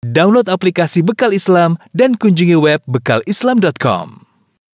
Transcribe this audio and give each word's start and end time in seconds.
Download 0.00 0.48
aplikasi 0.48 1.04
Bekal 1.04 1.36
Islam 1.36 1.76
dan 1.92 2.16
kunjungi 2.16 2.56
web 2.56 2.80
bekalislam.com. 2.88 4.24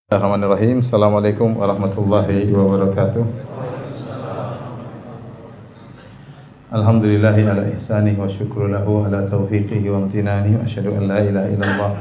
Bismillahirrahmanirrahim. 0.06 0.79
Assalamualaikum 0.79 1.50
warahmatullahi 1.58 2.47
wabarakatuh. 2.54 3.26
Alhamdulillahi 6.70 7.42
ala 7.42 7.67
ihsanih 7.75 8.14
wa 8.14 8.30
syukru 8.30 8.70
lahu 8.70 9.02
ala 9.02 9.26
taufiqihi 9.26 9.90
wa 9.90 10.07
amtinani 10.07 10.54
wa 10.54 10.62
asyhadu 10.62 10.94
an 10.94 11.11
la 11.11 11.18
ilaha 11.18 11.50
illallah 11.50 11.93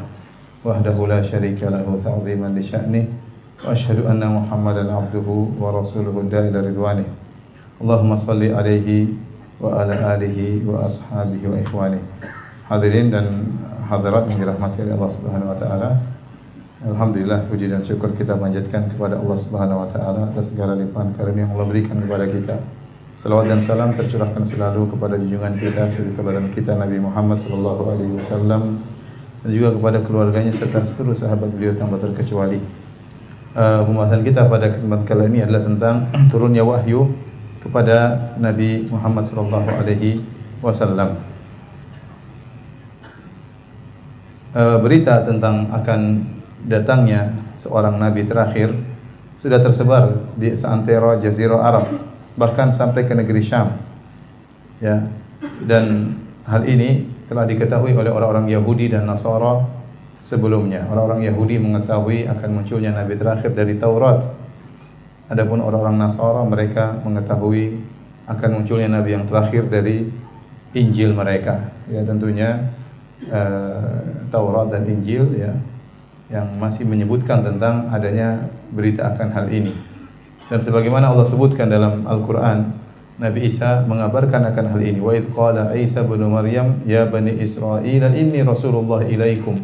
wahdahu 0.61 1.09
la 1.09 1.17
syarika 1.25 1.73
lahu 1.73 1.97
ta'ziman 1.97 2.53
li 2.53 2.61
sya'nih 2.61 3.09
wa 3.65 3.73
asyhadu 3.73 4.05
anna 4.05 4.29
Muhammadan 4.37 4.85
abduhu 4.85 5.57
wa 5.57 5.73
rasuluhu 5.73 6.29
da'ila 6.29 6.61
ridwanih. 6.61 7.09
Allahumma 7.81 8.21
salli 8.21 8.53
alaihi 8.53 9.17
wa 9.57 9.81
ala 9.81 10.13
alihi 10.13 10.61
wa 10.61 10.85
ashabihi 10.85 11.49
wa 11.49 11.57
ikhwanih. 11.57 12.05
Hadirin 12.65 13.13
dan 13.13 13.45
hadirat 13.85 14.25
yang 14.25 14.41
dirahmati 14.41 14.81
oleh 14.81 14.97
Allah 14.97 15.11
Subhanahu 15.13 15.53
wa 15.53 15.57
taala. 15.61 15.89
Alhamdulillah 16.81 17.45
puji 17.45 17.69
dan 17.69 17.85
syukur 17.85 18.09
kita 18.17 18.33
panjatkan 18.41 18.89
kepada 18.89 19.21
Allah 19.21 19.37
Subhanahu 19.37 19.85
wa 19.85 19.89
taala 19.93 20.33
atas 20.33 20.49
segala 20.49 20.73
limpahan 20.73 21.13
karunia 21.13 21.45
yang 21.45 21.53
Allah 21.53 21.69
berikan 21.69 22.01
kepada 22.01 22.25
kita. 22.25 22.57
Salawat 23.13 23.53
dan 23.53 23.61
salam 23.61 23.93
tercurahkan 23.93 24.41
selalu 24.41 24.97
kepada 24.97 25.13
junjungan 25.13 25.53
kita, 25.61 25.93
suri 25.93 26.09
teladan 26.17 26.49
kita 26.57 26.73
Nabi 26.73 26.97
Muhammad 26.97 27.37
sallallahu 27.37 27.83
alaihi 27.85 28.17
wasallam 28.17 28.81
dan 29.45 29.49
juga 29.53 29.69
kepada 29.77 29.97
keluarganya 30.01 30.49
serta 30.49 30.81
seluruh 30.81 31.13
sahabat 31.13 31.53
beliau 31.53 31.77
tanpa 31.77 32.01
terkecuali. 32.01 32.57
Uh, 33.53 33.85
pembahasan 33.85 34.25
kita 34.25 34.49
pada 34.49 34.73
kesempatan 34.73 35.05
kali 35.05 35.29
ini 35.29 35.45
adalah 35.45 35.61
tentang 35.61 36.09
turunnya 36.33 36.65
wahyu 36.65 37.13
kepada 37.61 38.33
Nabi 38.41 38.89
Muhammad 38.89 39.29
sallallahu 39.29 39.69
alaihi 39.69 40.25
wasallam. 40.65 41.34
E, 44.55 44.63
berita 44.79 45.27
tentang 45.27 45.67
akan 45.75 46.23
datangnya 46.63 47.35
seorang 47.59 47.99
nabi 47.99 48.23
terakhir 48.23 48.71
sudah 49.37 49.61
tersebar 49.61 50.33
di 50.39 50.55
seantero 50.55 51.19
jazirah 51.19 51.61
Arab 51.61 51.85
bahkan 52.39 52.71
sampai 52.71 53.05
ke 53.05 53.13
negeri 53.13 53.43
Syam. 53.43 53.75
Ya. 54.79 55.07
Dan 55.61 56.17
hal 56.47 56.67
ini 56.67 57.05
telah 57.29 57.47
diketahui 57.47 57.95
oleh 57.95 58.11
orang-orang 58.11 58.49
Yahudi 58.51 58.91
dan 58.91 59.07
Nasara 59.07 59.65
sebelumnya. 60.25 60.89
Orang-orang 60.89 61.25
Yahudi 61.29 61.61
mengetahui 61.61 62.25
akan 62.25 62.49
munculnya 62.49 62.91
nabi 62.91 63.15
terakhir 63.15 63.53
dari 63.53 63.77
Taurat. 63.77 64.25
Adapun 65.29 65.61
orang-orang 65.61 65.97
Nasara 65.97 66.41
mereka 66.45 66.97
mengetahui 67.01 67.81
akan 68.25 68.49
munculnya 68.61 68.89
nabi 68.89 69.13
yang 69.13 69.25
terakhir 69.29 69.69
dari 69.69 70.05
Injil 70.75 71.15
mereka. 71.15 71.71
Ya 71.87 72.03
tentunya 72.03 72.73
uh, 73.31 74.24
Taurat 74.29 74.71
dan 74.73 74.85
Injil 74.87 75.25
ya 75.37 75.53
yang 76.29 76.57
masih 76.57 76.89
menyebutkan 76.89 77.45
tentang 77.45 77.89
adanya 77.93 78.49
berita 78.73 79.13
akan 79.13 79.29
hal 79.29 79.45
ini. 79.53 79.73
Dan 80.49 80.61
sebagaimana 80.61 81.13
Allah 81.13 81.25
sebutkan 81.25 81.69
dalam 81.69 82.05
Al-Qur'an, 82.05 82.69
Nabi 83.21 83.49
Isa 83.49 83.85
mengabarkan 83.85 84.49
akan 84.53 84.65
hal 84.73 84.81
ini. 84.81 84.99
Wa 85.01 85.13
id 85.13 85.29
qala 85.33 85.73
Isa 85.77 86.01
bin 86.05 86.25
Maryam 86.25 86.81
ya 86.85 87.05
bani 87.05 87.33
Israil 87.37 88.09
inni 88.13 88.41
rasulullah 88.41 89.05
ilaikum. 89.05 89.57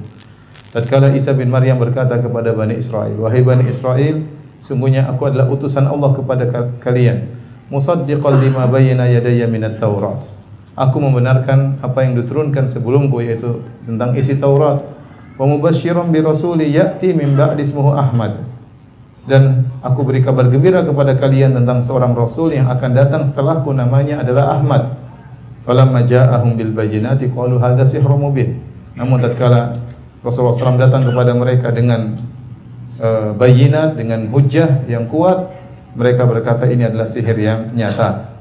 Tatkala 0.71 1.11
Isa 1.11 1.35
bin 1.35 1.51
Maryam 1.51 1.75
berkata 1.83 2.15
kepada 2.23 2.55
Bani 2.55 2.79
Israel, 2.79 3.11
wahai 3.19 3.43
Bani 3.43 3.67
Israel, 3.67 4.23
sungguhnya 4.63 5.03
aku 5.03 5.27
adalah 5.27 5.51
utusan 5.51 5.83
Allah 5.83 6.15
kepada 6.15 6.47
kalian. 6.79 7.27
Musaddiqan 7.67 8.39
lima 8.39 8.71
bayyana 8.71 9.11
yadayya 9.11 9.51
minat 9.51 9.75
Taurat 9.75 10.40
aku 10.75 10.97
membenarkan 10.99 11.79
apa 11.83 12.03
yang 12.05 12.15
diturunkan 12.19 12.71
sebelumku 12.71 13.23
yaitu 13.23 13.63
tentang 13.83 14.15
isi 14.15 14.39
Taurat. 14.39 14.83
Wa 15.35 15.45
mubasysyiran 15.47 16.13
bi 16.13 16.21
rasuli 16.21 16.69
ya'ti 16.71 17.15
min 17.17 17.33
ba'di 17.33 17.65
Ahmad. 17.75 18.51
Dan 19.21 19.69
aku 19.85 20.01
beri 20.01 20.25
kabar 20.25 20.49
gembira 20.49 20.81
kepada 20.81 21.13
kalian 21.13 21.53
tentang 21.53 21.81
seorang 21.85 22.17
rasul 22.17 22.53
yang 22.53 22.65
akan 22.69 22.91
datang 22.93 23.21
setelahku 23.21 23.69
namanya 23.69 24.25
adalah 24.25 24.57
Ahmad. 24.57 24.97
Falamma 25.61 26.01
ja'ahum 26.09 26.57
bil 26.57 26.73
bayyinati 26.73 27.29
qalu 27.29 27.61
hadza 27.61 27.85
sihrun 27.85 28.17
mubin. 28.17 28.57
Namun 28.97 29.21
tatkala 29.21 29.77
Rasulullah 30.25 30.73
SAW 30.73 30.77
datang 30.77 31.05
kepada 31.05 31.33
mereka 31.37 31.69
dengan 31.69 32.17
uh, 32.97 33.33
bayinat 33.37 33.97
dengan 33.97 34.25
hujah 34.29 34.85
yang 34.89 35.05
kuat 35.05 35.49
mereka 35.97 36.23
berkata 36.25 36.69
ini 36.69 36.87
adalah 36.87 37.05
sihir 37.09 37.37
yang 37.37 37.73
nyata. 37.73 38.31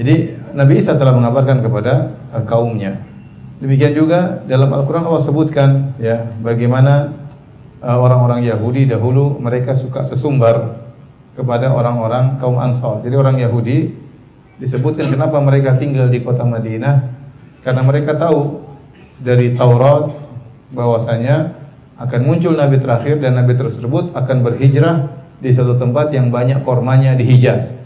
Jadi 0.00 0.39
Nabi 0.54 0.80
Isa 0.80 0.98
telah 0.98 1.14
mengabarkan 1.14 1.62
kepada 1.62 2.14
uh, 2.34 2.44
kaumnya. 2.46 3.00
Demikian 3.60 3.92
juga 3.92 4.40
dalam 4.48 4.72
Al-Quran 4.72 5.04
Allah 5.04 5.22
sebutkan 5.22 5.68
ya 6.00 6.32
bagaimana 6.40 7.12
uh, 7.84 7.98
orang-orang 8.00 8.44
Yahudi 8.48 8.88
dahulu 8.88 9.36
mereka 9.36 9.76
suka 9.76 10.00
sesumbar 10.04 10.80
kepada 11.36 11.72
orang-orang 11.72 12.40
kaum 12.40 12.56
Ansar. 12.56 13.04
Jadi 13.04 13.14
orang 13.16 13.36
Yahudi 13.40 13.92
disebutkan 14.60 15.08
kenapa 15.08 15.40
mereka 15.40 15.76
tinggal 15.80 16.12
di 16.12 16.20
kota 16.20 16.44
Madinah 16.44 17.08
karena 17.64 17.82
mereka 17.84 18.16
tahu 18.16 18.60
dari 19.20 19.56
Taurat 19.56 20.12
bahwasanya 20.72 21.56
akan 22.00 22.20
muncul 22.24 22.56
nabi 22.56 22.80
terakhir 22.80 23.20
dan 23.20 23.36
nabi 23.36 23.56
tersebut 23.56 24.16
akan 24.16 24.40
berhijrah 24.40 25.12
di 25.40 25.52
satu 25.52 25.76
tempat 25.76 26.12
yang 26.16 26.32
banyak 26.32 26.64
kormanya 26.64 27.12
di 27.12 27.28
Hijaz. 27.28 27.76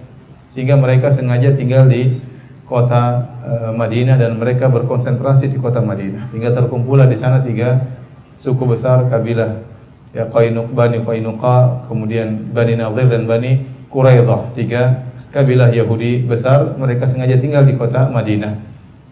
Sehingga 0.55 0.79
mereka 0.79 1.11
sengaja 1.11 1.55
tinggal 1.59 1.91
di 1.91 2.19
kota 2.65 3.29
uh, 3.45 3.71
Madinah 3.77 4.17
dan 4.17 4.41
mereka 4.41 4.73
berkonsentrasi 4.73 5.53
di 5.53 5.61
kota 5.61 5.85
Madinah. 5.85 6.25
Sehingga 6.29 6.53
terkumpullah 6.57 7.05
di 7.05 7.17
sana 7.17 7.45
tiga 7.45 7.81
suku 8.41 8.65
besar 8.65 9.09
kabilah 9.09 9.61
ya 10.17 10.29
Qainuk 10.29 10.73
Bani 10.73 11.05
Qainuqa 11.05 11.89
kemudian 11.91 12.53
Bani 12.53 12.81
Nadir 12.81 13.07
dan 13.13 13.29
Bani 13.29 13.61
Quraidah. 13.93 14.57
Tiga 14.57 15.05
kabilah 15.35 15.75
Yahudi 15.75 16.25
besar 16.25 16.79
mereka 16.81 17.05
sengaja 17.05 17.37
tinggal 17.37 17.69
di 17.69 17.77
kota 17.77 18.09
Madinah. 18.09 18.57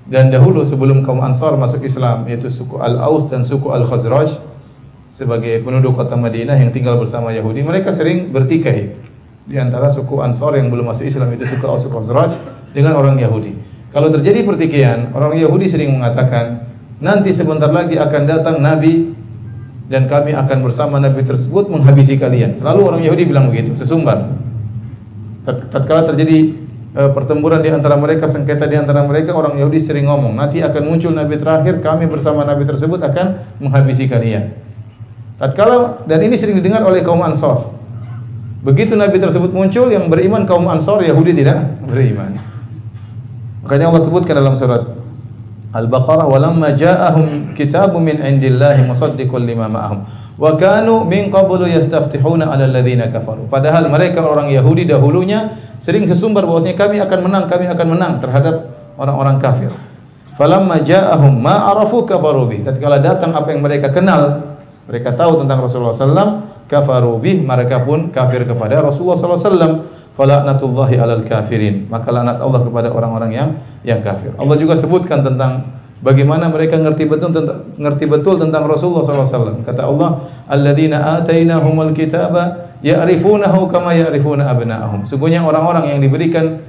Dan 0.02 0.34
dahulu 0.34 0.66
sebelum 0.66 1.06
kaum 1.06 1.22
Ansar 1.22 1.54
masuk 1.54 1.86
Islam 1.86 2.26
yaitu 2.26 2.50
suku 2.50 2.80
Al-Aus 2.82 3.30
dan 3.30 3.46
suku 3.46 3.70
Al-Khazraj 3.70 4.34
sebagai 5.12 5.62
penduduk 5.62 5.94
kota 5.94 6.18
Madinah 6.18 6.58
yang 6.58 6.74
tinggal 6.74 6.98
bersama 6.98 7.30
Yahudi 7.30 7.62
mereka 7.62 7.92
sering 7.94 8.32
bertikai. 8.32 8.98
Di 9.42 9.58
antara 9.58 9.90
suku 9.90 10.22
Ansar 10.22 10.58
yang 10.58 10.70
belum 10.70 10.90
masuk 10.90 11.06
Islam 11.06 11.30
itu 11.34 11.46
suku 11.46 11.62
Al-Khazraj 11.62 12.51
dengan 12.72 12.98
orang 12.98 13.20
Yahudi. 13.20 13.54
Kalau 13.92 14.08
terjadi 14.08 14.40
pertikaian, 14.48 15.12
orang 15.12 15.36
Yahudi 15.36 15.68
sering 15.68 15.92
mengatakan, 15.92 16.64
nanti 16.96 17.28
sebentar 17.36 17.68
lagi 17.68 18.00
akan 18.00 18.22
datang 18.24 18.56
Nabi 18.64 19.12
dan 19.92 20.08
kami 20.08 20.32
akan 20.32 20.58
bersama 20.64 20.96
Nabi 20.96 21.20
tersebut 21.20 21.68
menghabisi 21.68 22.16
kalian. 22.16 22.56
Selalu 22.56 22.80
orang 22.80 23.02
Yahudi 23.04 23.28
bilang 23.28 23.52
begitu, 23.52 23.76
sesumbar. 23.76 24.32
Tatkala 25.44 26.08
terjadi 26.08 26.56
uh, 26.96 27.12
pertempuran 27.12 27.60
di 27.60 27.68
antara 27.68 28.00
mereka, 28.00 28.24
sengketa 28.24 28.64
di 28.64 28.80
antara 28.80 29.04
mereka, 29.04 29.36
orang 29.36 29.60
Yahudi 29.60 29.76
sering 29.76 30.08
ngomong, 30.08 30.40
nanti 30.40 30.64
akan 30.64 30.82
muncul 30.88 31.12
Nabi 31.12 31.36
terakhir, 31.36 31.84
kami 31.84 32.08
bersama 32.08 32.48
Nabi 32.48 32.64
tersebut 32.64 32.96
akan 32.96 33.44
menghabisi 33.60 34.08
kalian. 34.08 34.56
Tatkala 35.36 36.08
dan 36.08 36.24
ini 36.24 36.40
sering 36.40 36.56
didengar 36.56 36.80
oleh 36.86 37.04
kaum 37.04 37.20
Ansor. 37.20 37.76
Begitu 38.62 38.94
Nabi 38.96 39.18
tersebut 39.20 39.50
muncul, 39.50 39.90
yang 39.92 40.08
beriman 40.08 40.48
kaum 40.48 40.64
Ansor, 40.70 41.04
Yahudi 41.04 41.36
tidak 41.36 41.82
beriman. 41.84 42.51
Makanya 43.62 43.94
Allah 43.94 44.02
sebutkan 44.02 44.34
dalam 44.34 44.58
surat 44.58 44.82
Al-Baqarah 45.72 46.28
walamma 46.28 46.74
ja'ahum 46.76 47.56
kitabun 47.56 48.04
min 48.04 48.20
indillahi 48.20 48.84
musaddiqun 48.84 49.46
lima 49.46 49.70
ma'ahum 49.70 50.04
wa 50.36 50.50
kanu 50.58 51.06
min 51.06 51.32
qablu 51.32 51.64
yastaftihuna 51.70 52.50
'ala 52.50 52.68
alladhina 52.68 53.08
kafaru. 53.08 53.46
Padahal 53.46 53.88
mereka 53.88 54.20
orang 54.20 54.50
Yahudi 54.52 54.84
dahulunya 54.90 55.54
sering 55.78 56.04
sesumbar 56.04 56.44
bahwasanya 56.44 56.76
kami 56.76 56.96
akan 57.00 57.18
menang, 57.24 57.44
kami 57.48 57.64
akan 57.70 57.86
menang 57.88 58.12
terhadap 58.20 58.68
orang-orang 59.00 59.38
kafir. 59.40 59.72
Falamma 60.36 60.82
ja'ahum 60.82 61.38
ma 61.38 61.72
arafu 61.72 62.04
kafaru 62.04 62.50
bi. 62.50 62.60
Tatkala 62.66 62.98
datang 62.98 63.32
apa 63.32 63.52
yang 63.54 63.62
mereka 63.62 63.94
kenal, 63.94 64.52
mereka 64.90 65.14
tahu 65.14 65.46
tentang 65.46 65.62
Rasulullah 65.62 65.94
sallallahu 65.94 66.32
kafaru 66.68 67.16
bih, 67.20 67.44
mereka 67.44 67.84
pun 67.84 68.08
kafir 68.10 68.44
kepada 68.48 68.80
Rasulullah 68.80 69.16
sallallahu 69.16 70.01
falaknatullahi 70.16 70.96
alal 71.00 71.24
kafirin. 71.24 71.88
Maka 71.88 72.12
laknat 72.12 72.38
Allah 72.40 72.60
kepada 72.64 72.88
orang-orang 72.92 73.30
yang 73.32 73.48
yang 73.82 74.00
kafir. 74.04 74.32
Allah 74.36 74.56
juga 74.60 74.76
sebutkan 74.76 75.24
tentang 75.24 75.66
bagaimana 76.04 76.50
mereka 76.52 76.78
ngerti 76.78 77.08
betul 77.08 77.30
tentang 77.32 77.64
ngerti 77.78 78.04
betul 78.06 78.34
tentang 78.38 78.66
Rasulullah 78.68 79.06
SAW 79.06 79.64
kata 79.64 79.82
Allah 79.86 80.22
alladzina 80.46 81.22
atainahumul 81.22 81.94
kitaba 81.96 82.74
ya'rifunahu 82.84 83.70
kama 83.70 83.96
ya'rifuna 83.96 84.50
abna'ahum. 84.50 85.06
Sungguhnya 85.08 85.42
orang-orang 85.42 85.96
yang 85.96 86.00
diberikan 86.02 86.60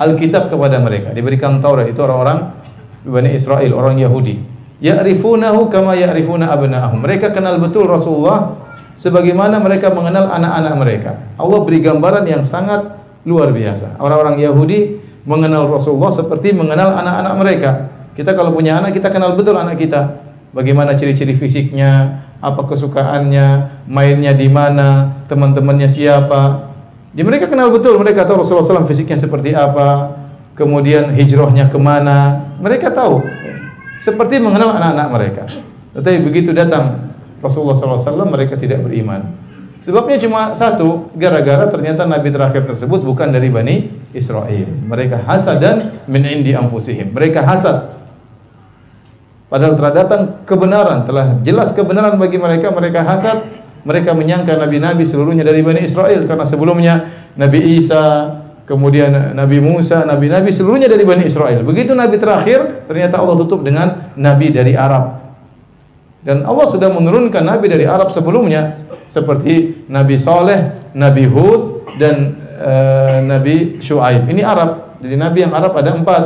Alkitab 0.00 0.48
kepada 0.48 0.80
mereka 0.80 1.12
diberikan 1.12 1.60
Taurat 1.60 1.84
itu 1.84 2.00
orang-orang 2.00 2.56
Bani 3.04 3.32
Israel 3.32 3.72
orang 3.76 3.96
Yahudi. 3.96 4.36
Ya'rifunahu 4.80 5.68
kama 5.68 5.92
ya'rifuna 5.92 6.48
abna'ahum. 6.52 7.04
Mereka 7.04 7.36
kenal 7.36 7.60
betul 7.60 7.84
Rasulullah 7.84 8.56
sebagaimana 9.00 9.56
mereka 9.56 9.88
mengenal 9.88 10.28
anak-anak 10.28 10.74
mereka. 10.76 11.10
Allah 11.40 11.58
beri 11.64 11.80
gambaran 11.80 12.28
yang 12.28 12.44
sangat 12.44 13.00
luar 13.24 13.48
biasa. 13.48 13.96
Orang-orang 13.96 14.36
Yahudi 14.36 15.00
mengenal 15.24 15.72
Rasulullah 15.72 16.12
seperti 16.12 16.52
mengenal 16.52 17.00
anak-anak 17.00 17.34
mereka. 17.40 17.70
Kita 18.12 18.36
kalau 18.36 18.52
punya 18.52 18.76
anak, 18.76 18.92
kita 18.92 19.08
kenal 19.08 19.32
betul 19.40 19.56
anak 19.56 19.80
kita. 19.80 20.20
Bagaimana 20.52 20.92
ciri-ciri 21.00 21.32
fisiknya, 21.32 22.20
apa 22.44 22.60
kesukaannya, 22.68 23.80
mainnya 23.88 24.36
di 24.36 24.52
mana, 24.52 25.24
teman-temannya 25.32 25.88
siapa. 25.88 26.68
Jadi 27.16 27.24
mereka 27.24 27.46
kenal 27.48 27.72
betul, 27.72 27.96
mereka 27.96 28.28
tahu 28.28 28.44
Rasulullah 28.44 28.84
SAW 28.84 28.90
fisiknya 28.90 29.16
seperti 29.16 29.56
apa, 29.56 30.20
kemudian 30.52 31.16
hijrahnya 31.16 31.72
ke 31.72 31.78
mana, 31.80 32.50
mereka 32.60 32.92
tahu. 32.92 33.24
Seperti 34.04 34.40
mengenal 34.40 34.76
anak-anak 34.76 35.08
mereka. 35.08 35.44
Tetapi 35.96 36.18
begitu 36.24 36.50
datang 36.52 37.10
Rasulullah 37.40 37.76
SAW, 37.76 38.28
mereka 38.28 38.56
tidak 38.56 38.84
beriman. 38.84 39.26
Sebabnya 39.80 40.20
cuma 40.20 40.52
satu, 40.52 41.08
gara-gara 41.16 41.64
ternyata 41.72 42.04
nabi 42.04 42.28
terakhir 42.28 42.68
tersebut 42.68 43.00
bukan 43.00 43.32
dari 43.32 43.48
Bani 43.48 43.88
Israel. 44.12 44.68
Mereka 44.68 45.24
hasad 45.24 45.56
dan 45.56 46.04
min 46.04 46.20
indi 46.28 46.52
anfusihim. 46.52 47.16
Mereka 47.16 47.40
hasad. 47.40 47.96
Padahal 49.48 49.80
datang 49.80 50.44
kebenaran, 50.44 51.08
telah 51.08 51.40
jelas 51.42 51.72
kebenaran 51.72 52.20
bagi 52.20 52.36
mereka, 52.36 52.68
mereka 52.70 53.02
hasad. 53.02 53.40
Mereka 53.80 54.12
menyangka 54.12 54.60
nabi-nabi 54.60 55.08
seluruhnya 55.08 55.40
dari 55.40 55.64
Bani 55.64 55.80
Israel 55.80 56.28
karena 56.28 56.44
sebelumnya 56.44 56.94
Nabi 57.40 57.80
Isa, 57.80 58.36
kemudian 58.68 59.32
Nabi 59.32 59.58
Musa, 59.58 60.04
nabi-nabi 60.04 60.52
seluruhnya 60.52 60.92
dari 60.92 61.08
Bani 61.08 61.24
Israel. 61.24 61.64
Begitu 61.64 61.96
nabi 61.96 62.20
terakhir, 62.20 62.84
ternyata 62.84 63.16
Allah 63.16 63.40
tutup 63.40 63.64
dengan 63.64 64.12
nabi 64.20 64.52
dari 64.52 64.76
Arab. 64.76 65.19
Dan 66.20 66.44
Allah 66.44 66.66
sudah 66.68 66.92
menurunkan 66.92 67.40
nabi 67.40 67.72
dari 67.72 67.88
Arab 67.88 68.12
sebelumnya 68.12 68.76
seperti 69.08 69.84
Nabi 69.88 70.20
Saleh, 70.20 70.92
Nabi 70.92 71.24
Hud 71.26 71.88
dan 71.96 72.36
uh, 72.60 73.18
Nabi 73.24 73.80
Shu'aib. 73.80 74.28
Ini 74.28 74.44
Arab. 74.44 75.00
Jadi 75.00 75.16
nabi 75.16 75.38
yang 75.42 75.52
Arab 75.56 75.72
ada 75.74 75.96
empat. 75.96 76.24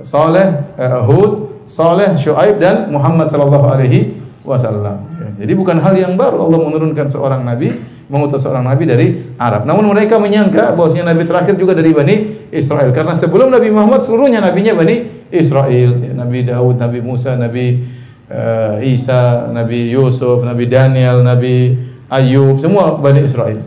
Saleh, 0.00 0.76
uh, 0.80 1.04
Hud, 1.04 1.64
Saleh, 1.68 2.16
Shu'aib 2.16 2.56
dan 2.56 2.88
Muhammad 2.88 3.28
sallallahu 3.28 3.66
alaihi 3.68 4.16
wasallam. 4.42 5.16
Jadi 5.36 5.52
bukan 5.52 5.76
hal 5.76 5.92
yang 5.92 6.16
baru 6.16 6.40
Allah 6.40 6.60
menurunkan 6.64 7.12
seorang 7.12 7.44
nabi, 7.44 7.76
mengutus 8.08 8.40
seorang 8.40 8.64
nabi 8.64 8.88
dari 8.88 9.06
Arab. 9.36 9.68
Namun 9.68 9.92
mereka 9.92 10.16
menyangka 10.16 10.72
bahwasanya 10.72 11.12
nabi 11.12 11.28
terakhir 11.28 11.60
juga 11.60 11.76
dari 11.76 11.92
Bani 11.92 12.48
Israel 12.48 12.88
karena 12.94 13.12
sebelum 13.12 13.52
Nabi 13.52 13.68
Muhammad 13.68 14.00
seluruhnya 14.00 14.40
nabinya 14.40 14.72
Bani 14.72 15.28
Israel. 15.28 16.00
Nabi 16.16 16.48
Daud, 16.48 16.80
Nabi 16.80 16.98
Musa, 17.04 17.36
Nabi 17.36 17.95
uh, 18.30 18.78
Isa, 18.82 19.50
Nabi 19.50 19.90
Yusuf, 19.92 20.42
Nabi 20.42 20.66
Daniel, 20.70 21.22
Nabi 21.22 21.74
Ayub, 22.10 22.58
semua 22.62 22.98
Bani 22.98 23.26
Israel. 23.26 23.62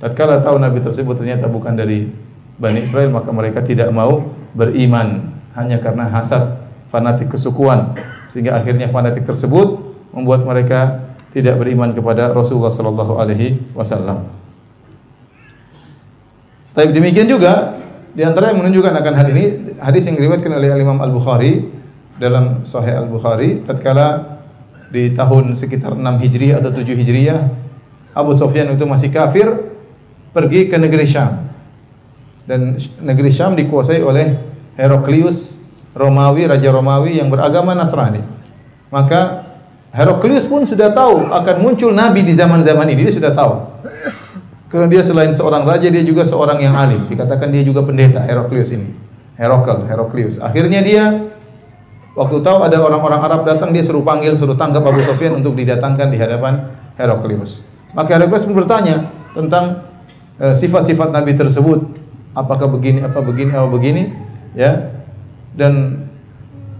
Tatkala 0.00 0.42
tahu 0.42 0.58
Nabi 0.58 0.82
tersebut 0.82 1.14
ternyata 1.20 1.46
bukan 1.46 1.76
dari 1.76 2.10
Bani 2.58 2.82
Israel, 2.84 3.12
maka 3.14 3.30
mereka 3.30 3.62
tidak 3.62 3.88
mau 3.94 4.34
beriman 4.52 5.32
hanya 5.56 5.80
karena 5.80 6.08
hasad 6.08 6.60
fanatik 6.92 7.32
kesukuan 7.32 7.96
sehingga 8.28 8.56
akhirnya 8.56 8.88
fanatik 8.88 9.24
tersebut 9.24 9.80
membuat 10.12 10.44
mereka 10.44 11.08
tidak 11.32 11.56
beriman 11.56 11.96
kepada 11.96 12.32
Rasulullah 12.32 12.72
sallallahu 12.72 13.16
alaihi 13.16 13.56
wasallam. 13.72 14.28
Tapi 16.72 16.92
demikian 16.92 17.28
juga 17.28 17.80
di 18.12 18.20
antara 18.24 18.52
yang 18.52 18.60
menunjukkan 18.60 18.92
akan 18.92 19.14
hal 19.16 19.26
ini 19.32 19.44
hadis 19.80 20.08
yang 20.08 20.16
diriwayatkan 20.20 20.52
oleh 20.52 20.68
Imam 20.76 21.00
Al 21.00 21.12
Bukhari 21.12 21.68
dalam 22.22 22.62
Sahih 22.62 23.02
Al 23.02 23.10
Bukhari 23.10 23.66
tatkala 23.66 24.38
di 24.94 25.10
tahun 25.10 25.58
sekitar 25.58 25.98
6 25.98 26.22
Hijriah 26.22 26.62
atau 26.62 26.70
7 26.70 26.86
Hijriah 26.86 27.50
Abu 28.14 28.30
Sufyan 28.30 28.70
itu 28.70 28.86
masih 28.86 29.10
kafir 29.10 29.50
pergi 30.30 30.70
ke 30.70 30.78
negeri 30.78 31.02
Syam. 31.02 31.50
Dan 32.46 32.78
negeri 33.02 33.34
Syam 33.34 33.58
dikuasai 33.58 34.06
oleh 34.06 34.38
Heraklius 34.78 35.58
Romawi 35.98 36.46
raja 36.46 36.70
Romawi 36.70 37.18
yang 37.18 37.26
beragama 37.26 37.74
Nasrani. 37.74 38.22
Maka 38.92 39.50
Heraklius 39.90 40.46
pun 40.46 40.62
sudah 40.62 40.94
tahu 40.94 41.26
akan 41.26 41.56
muncul 41.58 41.90
nabi 41.90 42.22
di 42.22 42.32
zaman-zaman 42.36 42.86
ini 42.92 43.08
dia 43.08 43.14
sudah 43.18 43.32
tahu. 43.34 43.52
Karena 44.72 44.88
dia 44.88 45.02
selain 45.04 45.32
seorang 45.36 45.68
raja 45.68 45.90
dia 45.90 46.00
juga 46.00 46.24
seorang 46.24 46.60
yang 46.62 46.72
alim. 46.72 47.04
Dikatakan 47.08 47.52
dia 47.52 47.60
juga 47.60 47.84
pendeta 47.84 48.24
Heraklius 48.24 48.72
ini. 48.72 48.88
Herakl 49.36 49.84
Heraklius. 49.88 50.40
Akhirnya 50.40 50.80
dia 50.84 51.31
Waktu 52.12 52.44
tahu 52.44 52.58
ada 52.60 52.76
orang-orang 52.76 53.20
Arab 53.24 53.40
datang, 53.48 53.72
dia 53.72 53.80
suruh 53.80 54.04
panggil, 54.04 54.36
suruh 54.36 54.52
tangkap 54.52 54.84
Abu 54.84 55.00
Sufyan 55.00 55.40
untuk 55.40 55.56
didatangkan 55.56 56.12
di 56.12 56.20
hadapan 56.20 56.68
Heraklius. 57.00 57.64
Maka 57.96 58.20
Heraklius 58.20 58.44
pun 58.44 58.52
bertanya 58.60 59.08
tentang 59.32 59.88
eh, 60.36 60.52
sifat-sifat 60.52 61.08
uh, 61.08 61.14
Nabi 61.16 61.32
tersebut. 61.40 61.80
Apakah 62.36 62.68
begini, 62.68 63.00
apa 63.00 63.20
begini, 63.24 63.50
apa 63.56 63.68
begini, 63.68 64.02
ya. 64.52 64.92
Dan 65.56 66.04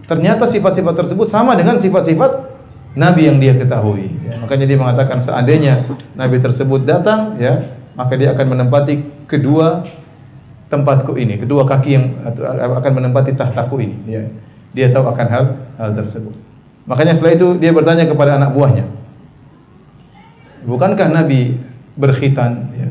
ternyata 0.04 0.44
sifat-sifat 0.44 1.04
tersebut 1.04 1.28
sama 1.28 1.56
dengan 1.56 1.80
sifat-sifat 1.80 2.52
Nabi 2.92 3.28
yang 3.28 3.40
dia 3.40 3.56
ketahui. 3.56 4.12
Ya. 4.28 4.36
Makanya 4.36 4.68
dia 4.68 4.76
mengatakan 4.76 5.16
seandainya 5.20 5.80
Nabi 6.12 6.44
tersebut 6.44 6.84
datang, 6.84 7.40
ya, 7.40 7.72
maka 7.96 8.20
dia 8.20 8.36
akan 8.36 8.52
menempati 8.52 9.24
kedua 9.24 9.84
tempatku 10.68 11.16
ini, 11.16 11.40
kedua 11.40 11.64
kaki 11.64 11.90
yang 11.92 12.04
akan 12.52 12.92
menempati 13.00 13.32
tahtaku 13.32 13.80
ini. 13.80 13.96
Ya. 14.08 14.24
Dia 14.72 14.88
tahu 14.88 15.04
akan 15.08 15.26
hal 15.28 15.44
hal 15.76 15.90
tersebut. 15.92 16.32
Makanya 16.88 17.14
setelah 17.14 17.36
itu 17.36 17.48
dia 17.62 17.70
bertanya 17.70 18.08
kepada 18.08 18.40
anak 18.40 18.56
buahnya, 18.56 18.84
bukankah 20.66 21.08
Nabi 21.12 21.60
berkhitan? 21.94 22.72
Ya. 22.74 22.90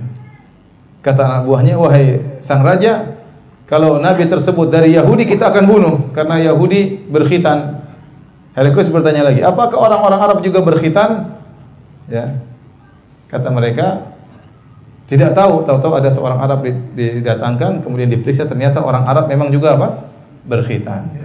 Kata 1.02 1.22
anak 1.28 1.42
buahnya, 1.50 1.76
wahai 1.76 2.22
sang 2.40 2.62
raja, 2.62 3.18
kalau 3.66 4.00
Nabi 4.00 4.28
tersebut 4.28 4.70
dari 4.70 4.94
Yahudi 4.96 5.28
kita 5.28 5.50
akan 5.50 5.64
bunuh 5.66 5.96
karena 6.14 6.40
Yahudi 6.40 7.08
berkhitan. 7.10 7.82
Heraklius 8.52 8.92
bertanya 8.92 9.32
lagi, 9.32 9.40
apakah 9.40 9.80
orang-orang 9.80 10.20
Arab 10.20 10.38
juga 10.44 10.60
berkhitan? 10.60 11.40
Ya. 12.12 12.36
Kata 13.32 13.48
mereka, 13.48 14.12
tidak 15.08 15.32
tahu, 15.32 15.64
tahu-tahu 15.64 15.94
ada 15.96 16.12
seorang 16.12 16.40
Arab 16.40 16.68
didatangkan, 16.96 17.80
kemudian 17.80 18.12
diperiksa 18.12 18.48
ternyata 18.48 18.84
orang 18.84 19.08
Arab 19.08 19.32
memang 19.32 19.52
juga 19.56 19.80
apa? 19.80 19.88
Berkhitan. 20.44 21.21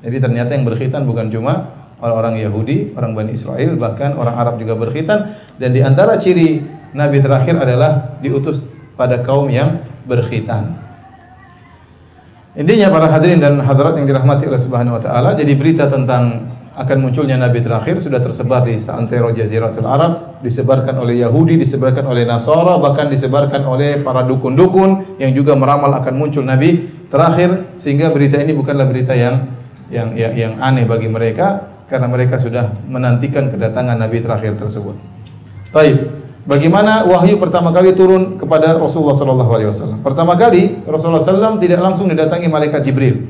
Jadi 0.00 0.16
ternyata 0.16 0.56
yang 0.56 0.64
berkhitan 0.64 1.04
bukan 1.04 1.28
cuma 1.28 1.76
orang-orang 2.00 2.40
Yahudi, 2.40 2.96
orang 2.96 3.12
Bani 3.12 3.36
Israel, 3.36 3.76
bahkan 3.76 4.16
orang 4.16 4.34
Arab 4.36 4.54
juga 4.56 4.76
berkhitan. 4.76 5.36
Dan 5.60 5.76
di 5.76 5.84
antara 5.84 6.16
ciri 6.16 6.64
Nabi 6.96 7.20
terakhir 7.20 7.60
adalah 7.60 8.16
diutus 8.24 8.64
pada 8.96 9.20
kaum 9.20 9.52
yang 9.52 9.84
berkhitan. 10.08 10.76
Intinya 12.58 12.90
para 12.90 13.06
hadirin 13.06 13.38
dan 13.38 13.62
hadirat 13.62 13.94
yang 13.94 14.10
dirahmati 14.10 14.50
oleh 14.50 14.58
Subhanahu 14.58 14.98
wa 14.98 15.02
taala, 15.02 15.38
jadi 15.38 15.54
berita 15.54 15.86
tentang 15.86 16.50
akan 16.74 16.98
munculnya 16.98 17.36
nabi 17.36 17.60
terakhir 17.60 18.00
sudah 18.00 18.18
tersebar 18.18 18.66
di 18.66 18.80
seantero 18.80 19.30
jaziratul 19.30 19.86
Arab, 19.86 20.42
disebarkan 20.42 20.98
oleh 20.98 21.22
Yahudi, 21.22 21.60
disebarkan 21.60 22.08
oleh 22.08 22.26
Nasara, 22.26 22.80
bahkan 22.82 23.06
disebarkan 23.06 23.62
oleh 23.68 24.02
para 24.02 24.26
dukun-dukun 24.26 25.20
yang 25.22 25.30
juga 25.36 25.54
meramal 25.54 25.92
akan 26.02 26.14
muncul 26.16 26.42
nabi 26.42 26.90
terakhir 27.12 27.76
sehingga 27.78 28.10
berita 28.10 28.40
ini 28.42 28.56
bukanlah 28.56 28.88
berita 28.88 29.14
yang 29.14 29.59
yang 29.90 30.14
yang, 30.14 30.32
yang 30.34 30.52
aneh 30.62 30.86
bagi 30.86 31.10
mereka 31.10 31.70
karena 31.90 32.06
mereka 32.06 32.38
sudah 32.38 32.70
menantikan 32.86 33.50
kedatangan 33.50 33.98
nabi 33.98 34.22
terakhir 34.22 34.54
tersebut. 34.56 34.94
Baik. 35.74 36.22
Bagaimana 36.40 37.04
wahyu 37.04 37.36
pertama 37.36 37.68
kali 37.70 37.92
turun 37.92 38.40
kepada 38.40 38.74
Rasulullah 38.80 39.12
sallallahu 39.12 39.50
alaihi 39.52 39.68
wasallam? 39.70 40.00
Pertama 40.00 40.34
kali 40.34 40.82
Rasulullah 40.88 41.20
sallam 41.20 41.60
tidak 41.60 41.78
langsung 41.84 42.08
didatangi 42.08 42.48
malaikat 42.48 42.80
Jibril. 42.80 43.28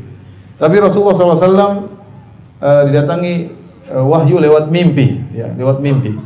Tapi 0.57 0.76
Rasulullah 0.79 1.12
sallallahu 1.12 1.37
alaihi 1.37 1.49
wasallam 1.50 1.73
uh, 2.62 2.83
didatangi 2.87 3.35
uh, 3.93 4.05
wahyu 4.07 4.38
lewat 4.38 4.71
mimpi, 4.71 5.21
ya, 5.35 5.50
lewat 5.52 5.83
mimpi. 5.83 6.17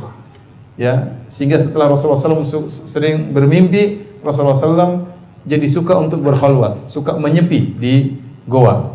Ya, 0.75 1.19
sehingga 1.31 1.55
setelah 1.55 1.87
Rasulullah 1.87 2.19
SAW 2.19 2.67
sering 2.67 3.31
bermimpi, 3.31 4.03
Rasulullah 4.19 4.59
SAW 4.59 5.07
jadi 5.47 5.67
suka 5.67 5.99
untuk 5.99 6.23
berkhalwat, 6.23 6.87
suka 6.87 7.15
menyepi 7.15 7.75
di 7.75 7.93
goa. 8.47 8.94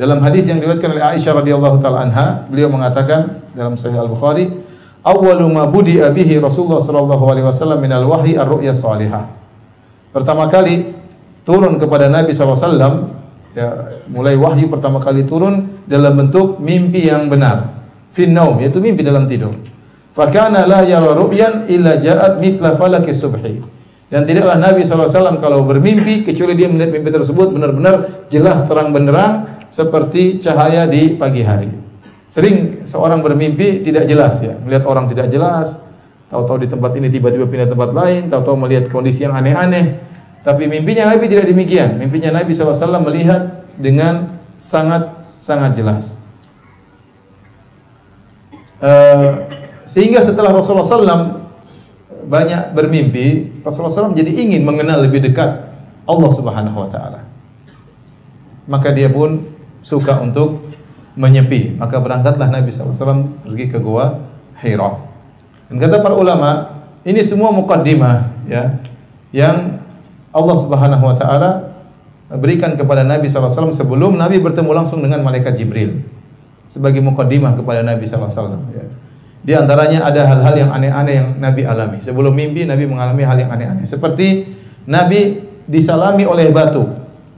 Dalam 0.00 0.24
hadis 0.24 0.48
yang 0.48 0.64
diriwayatkan 0.64 0.96
oleh 0.96 1.04
Aisyah 1.04 1.44
radhiyallahu 1.44 1.76
taala 1.84 2.08
anha, 2.08 2.48
beliau 2.48 2.72
mengatakan 2.72 3.44
dalam 3.52 3.76
Sahih 3.76 4.00
Al-Bukhari, 4.00 4.48
"Awwalu 5.04 5.44
ma 5.52 5.68
bihi 5.68 6.40
Rasulullah 6.40 6.80
sallallahu 6.80 7.24
alaihi 7.28 7.44
wasallam 7.44 7.84
minal 7.84 8.08
wahyi 8.08 8.40
ar-ru'ya 8.40 8.72
salihah." 8.72 9.28
Pertama 10.08 10.48
kali 10.48 10.88
turun 11.44 11.76
kepada 11.76 12.08
Nabi 12.08 12.32
SAW 12.32 13.12
ya, 13.52 14.00
mulai 14.08 14.40
wahyu 14.40 14.72
pertama 14.72 15.04
kali 15.04 15.28
turun 15.28 15.84
dalam 15.84 16.16
bentuk 16.16 16.56
mimpi 16.64 17.12
yang 17.12 17.28
benar. 17.28 17.68
Finnaum 18.16 18.56
yaitu 18.56 18.80
mimpi 18.80 19.04
dalam 19.04 19.28
tidur. 19.28 19.52
Fakana 20.16 20.64
la 20.64 20.80
yara 20.80 21.12
ru'yan 21.12 21.68
illa 21.68 22.00
ja'at 22.00 22.40
mithla 22.40 22.72
falaki 22.72 23.12
subhi. 23.12 23.60
Dan 24.08 24.24
tidaklah 24.24 24.56
Nabi 24.56 24.82
SAW 24.82 25.36
kalau 25.44 25.68
bermimpi 25.68 26.24
kecuali 26.24 26.56
dia 26.56 26.72
melihat 26.72 26.90
mimpi 26.90 27.12
tersebut 27.12 27.52
benar-benar 27.52 28.26
jelas 28.32 28.64
terang 28.66 28.90
benderang 28.90 29.59
seperti 29.70 30.42
cahaya 30.42 30.84
di 30.90 31.14
pagi 31.16 31.46
hari. 31.46 31.70
Sering 32.30 32.86
seorang 32.86 33.22
bermimpi 33.22 33.82
tidak 33.82 34.06
jelas 34.06 34.38
ya, 34.38 34.54
melihat 34.62 34.86
orang 34.86 35.10
tidak 35.10 35.30
jelas, 35.30 35.82
tahu-tahu 36.30 36.62
di 36.62 36.68
tempat 36.70 36.94
ini 36.94 37.10
tiba-tiba 37.10 37.46
pindah 37.50 37.70
tempat 37.70 37.90
lain, 37.90 38.30
tahu-tahu 38.30 38.56
melihat 38.66 38.86
kondisi 38.86 39.26
yang 39.26 39.34
aneh-aneh. 39.34 39.98
Tapi 40.40 40.70
mimpinya 40.70 41.10
Nabi 41.10 41.26
tidak 41.26 41.50
demikian. 41.50 42.00
Mimpinya 42.00 42.40
Nabi 42.40 42.54
SAW 42.54 43.02
melihat 43.02 43.66
dengan 43.76 44.40
sangat 44.56 45.10
sangat 45.36 45.76
jelas. 45.76 46.16
Uh, 48.80 49.44
sehingga 49.84 50.24
setelah 50.24 50.54
Rasulullah 50.54 50.86
SAW 50.86 51.44
banyak 52.24 52.72
bermimpi, 52.72 53.58
Rasulullah 53.60 53.92
SAW 53.92 54.16
jadi 54.16 54.32
ingin 54.32 54.64
mengenal 54.64 55.04
lebih 55.04 55.20
dekat 55.20 55.68
Allah 56.08 56.30
Subhanahu 56.32 56.78
Wa 56.86 56.88
Taala. 56.88 57.20
Maka 58.70 58.94
dia 58.94 59.10
pun 59.12 59.44
suka 59.80 60.20
untuk 60.20 60.70
menyepi. 61.16 61.76
Maka 61.76 62.00
berangkatlah 62.00 62.48
Nabi 62.48 62.70
SAW 62.70 63.44
pergi 63.44 63.66
ke 63.68 63.78
gua 63.82 64.20
Hira. 64.60 65.00
Dan 65.70 65.78
kata 65.80 66.02
para 66.02 66.14
ulama, 66.14 66.80
ini 67.06 67.20
semua 67.24 67.54
mukaddimah 67.54 68.44
ya 68.50 68.76
yang 69.30 69.80
Allah 70.30 70.56
Subhanahu 70.58 71.04
Wa 71.06 71.16
Taala 71.16 71.50
berikan 72.38 72.78
kepada 72.78 73.02
Nabi 73.02 73.26
SAW 73.26 73.74
sebelum 73.74 74.14
Nabi 74.14 74.38
bertemu 74.38 74.70
langsung 74.70 75.02
dengan 75.02 75.22
malaikat 75.26 75.58
Jibril 75.58 76.06
sebagai 76.70 77.02
mukaddimah 77.02 77.58
kepada 77.58 77.82
Nabi 77.82 78.06
SAW. 78.06 78.62
Ya. 78.70 78.86
Di 79.40 79.52
antaranya 79.56 80.06
ada 80.06 80.22
hal-hal 80.28 80.54
yang 80.54 80.70
aneh-aneh 80.70 81.14
yang 81.16 81.28
Nabi 81.40 81.66
alami. 81.66 81.98
Sebelum 81.98 82.30
mimpi 82.30 82.68
Nabi 82.68 82.86
mengalami 82.86 83.26
hal 83.26 83.40
yang 83.40 83.50
aneh-aneh. 83.50 83.88
Seperti 83.88 84.46
Nabi 84.86 85.42
disalami 85.66 86.28
oleh 86.28 86.52
batu. 86.54 86.86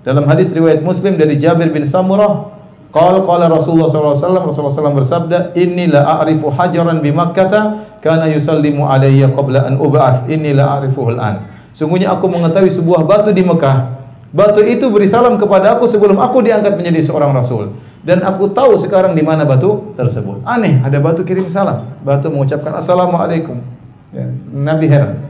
Dalam 0.03 0.27
hadis 0.27 0.51
riwayat 0.51 0.83
Muslim 0.83 1.15
dari 1.15 1.39
Jabir 1.39 1.71
bin 1.71 1.87
Samurah, 1.87 2.51
qala 2.91 3.23
qala 3.23 3.47
Rasulullah 3.47 3.87
SAW 3.87 4.19
Rasulullah 4.19 4.75
SAW 4.75 4.99
bersabda, 4.99 5.55
"Inni 5.55 5.87
la 5.87 6.19
a'rifu 6.19 6.51
hajaran 6.51 6.99
bi 6.99 7.15
Makkah 7.15 7.79
kana 8.03 8.27
yusallimu 8.27 8.87
alayya 8.91 9.31
qabla 9.31 9.71
an 9.71 9.79
ub'ats. 9.79 10.27
Inni 10.27 10.53
la 10.53 10.79
a'rifuhu 10.79 11.15
al-an." 11.15 11.47
Sungguhnya 11.71 12.13
aku 12.13 12.27
mengetahui 12.29 12.69
sebuah 12.69 13.07
batu 13.07 13.31
di 13.31 13.47
Mekah. 13.47 14.03
Batu 14.35 14.61
itu 14.65 14.91
beri 14.91 15.07
salam 15.07 15.39
kepada 15.39 15.77
aku 15.77 15.87
sebelum 15.87 16.19
aku 16.19 16.41
diangkat 16.41 16.77
menjadi 16.77 17.05
seorang 17.05 17.37
rasul 17.37 17.77
dan 18.03 18.19
aku 18.27 18.51
tahu 18.51 18.75
sekarang 18.75 19.15
di 19.15 19.23
mana 19.23 19.47
batu 19.47 19.95
tersebut. 19.95 20.43
Aneh, 20.43 20.83
ada 20.83 20.99
batu 20.99 21.23
kirim 21.23 21.47
salam. 21.47 21.87
Batu 22.03 22.27
mengucapkan 22.35 22.75
assalamualaikum. 22.75 23.63
Ya, 24.11 24.27
Nabi 24.51 24.91
heran. 24.91 25.23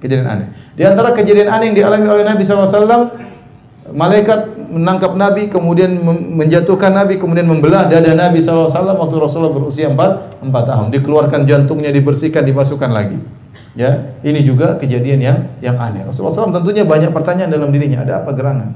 Kejadian 0.00 0.26
aneh. 0.26 0.48
Di 0.72 0.82
antara 0.88 1.12
kejadian 1.12 1.52
aneh 1.52 1.70
yang 1.70 1.76
dialami 1.84 2.06
oleh 2.08 2.24
Nabi 2.24 2.40
SAW, 2.40 3.12
malaikat 3.94 4.58
menangkap 4.74 5.14
Nabi, 5.14 5.46
kemudian 5.46 6.02
menjatuhkan 6.34 6.90
Nabi, 6.90 7.16
kemudian 7.16 7.46
membelah 7.46 7.86
dada 7.86 8.10
Nabi 8.10 8.42
SAW 8.42 8.66
waktu 8.68 9.16
Rasulullah 9.22 9.54
berusia 9.54 9.86
4, 9.86 10.42
4 10.42 10.50
tahun. 10.50 10.86
Dikeluarkan 10.90 11.46
jantungnya, 11.46 11.94
dibersihkan, 11.94 12.42
dimasukkan 12.42 12.90
lagi. 12.90 13.16
Ya, 13.74 14.18
ini 14.22 14.42
juga 14.42 14.78
kejadian 14.78 15.18
yang 15.18 15.38
yang 15.58 15.78
aneh. 15.78 16.06
Rasulullah 16.06 16.34
SAW 16.34 16.54
tentunya 16.58 16.82
banyak 16.86 17.10
pertanyaan 17.14 17.50
dalam 17.50 17.70
dirinya. 17.70 18.02
Ada 18.02 18.22
apa 18.22 18.30
gerangan? 18.34 18.70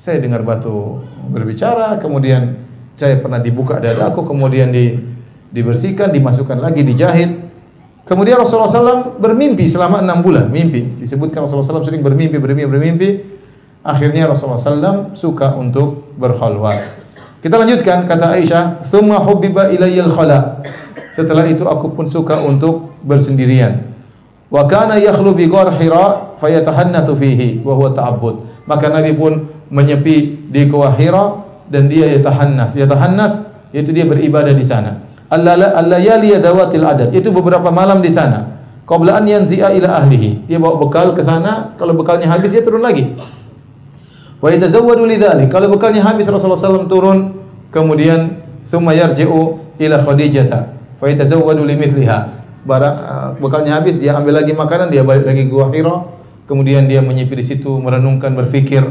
Saya 0.00 0.20
dengar 0.20 0.44
batu 0.44 1.04
berbicara, 1.28 1.96
kemudian 2.00 2.64
saya 2.96 3.20
pernah 3.20 3.40
dibuka 3.40 3.80
dadaku, 3.80 4.24
kemudian 4.28 4.72
di, 4.72 5.00
dibersihkan, 5.52 6.12
dimasukkan 6.12 6.60
lagi, 6.60 6.80
dijahit. 6.84 7.44
Kemudian 8.04 8.36
Rasulullah 8.36 8.68
SAW 8.68 9.16
bermimpi 9.16 9.64
selama 9.64 10.04
enam 10.04 10.20
bulan, 10.20 10.52
mimpi. 10.52 11.00
Disebutkan 11.00 11.48
Rasulullah 11.48 11.80
SAW 11.80 11.88
sering 11.88 12.04
bermimpi, 12.04 12.36
bermimpi, 12.36 12.68
bermimpi. 12.68 13.08
Akhirnya 13.84 14.32
Rasulullah 14.32 14.56
SAW 14.56 15.12
suka 15.12 15.52
untuk 15.60 16.16
berkhalwat. 16.16 17.04
Kita 17.44 17.60
lanjutkan 17.60 18.08
kata 18.08 18.32
Aisyah, 18.32 18.80
"Tsumma 18.80 19.20
hubbiba 19.20 19.68
ilayyal 19.68 20.08
khala." 20.08 20.64
Setelah 21.12 21.44
itu 21.44 21.68
aku 21.68 21.92
pun 21.92 22.08
suka 22.08 22.40
untuk 22.40 22.96
bersendirian. 23.04 23.84
Wa 24.48 24.64
kana 24.64 24.96
yakhlu 24.96 25.36
bi 25.36 25.52
ghar 25.52 25.68
Hira 25.76 26.32
fayatahannatsu 26.40 27.12
fihi 27.20 27.60
wa 27.60 27.76
huwa 27.76 27.92
ta'abbud. 27.92 28.64
Maka 28.64 28.88
Nabi 28.88 29.12
pun 29.12 29.52
menyepi 29.68 30.48
di 30.48 30.64
Gua 30.72 30.88
Hira 30.96 31.44
dan 31.68 31.92
dia 31.92 32.08
yatahannas. 32.08 32.72
Yatahannas 32.72 33.32
yaitu 33.76 33.92
dia 33.92 34.08
beribadah 34.08 34.56
di 34.56 34.64
sana. 34.64 35.04
Al-layali 35.28 36.32
dawatil 36.40 36.86
adat. 36.86 37.12
Itu 37.12 37.28
beberapa 37.34 37.68
malam 37.68 38.00
di 38.00 38.08
sana. 38.08 38.56
Qabla 38.88 39.20
an 39.20 39.24
yanzi'a 39.28 39.76
ila 39.76 40.00
ahlihi. 40.00 40.48
Dia 40.48 40.56
bawa 40.56 40.80
bekal 40.80 41.12
ke 41.12 41.20
sana, 41.24 41.76
kalau 41.76 41.92
bekalnya 41.96 42.28
habis 42.28 42.52
dia 42.52 42.64
turun 42.64 42.80
lagi. 42.84 43.16
Wa 44.44 44.52
yatazawwadu 44.52 45.08
lidzalik. 45.08 45.48
Kalau 45.48 45.72
bekalnya 45.72 46.04
habis 46.04 46.28
Rasulullah 46.28 46.60
SAW 46.60 46.84
turun, 46.84 47.32
kemudian 47.72 48.44
summa 48.68 48.92
yarji'u 48.92 49.72
ila 49.80 49.96
Khadijah. 50.04 50.76
Fa 51.00 51.06
yatazawwadu 51.08 51.64
limithliha. 51.64 52.44
Barang 52.68 52.96
uh, 53.00 53.28
bekalnya 53.40 53.80
habis, 53.80 53.96
dia 53.96 54.12
ambil 54.12 54.44
lagi 54.44 54.52
makanan, 54.52 54.92
dia 54.92 55.00
balik 55.00 55.24
lagi 55.24 55.48
gua 55.48 55.72
Hira. 55.72 56.12
Kemudian 56.44 56.84
dia 56.84 57.00
menyepi 57.00 57.40
di 57.40 57.44
situ, 57.44 57.72
merenungkan, 57.80 58.36
berfikir 58.36 58.84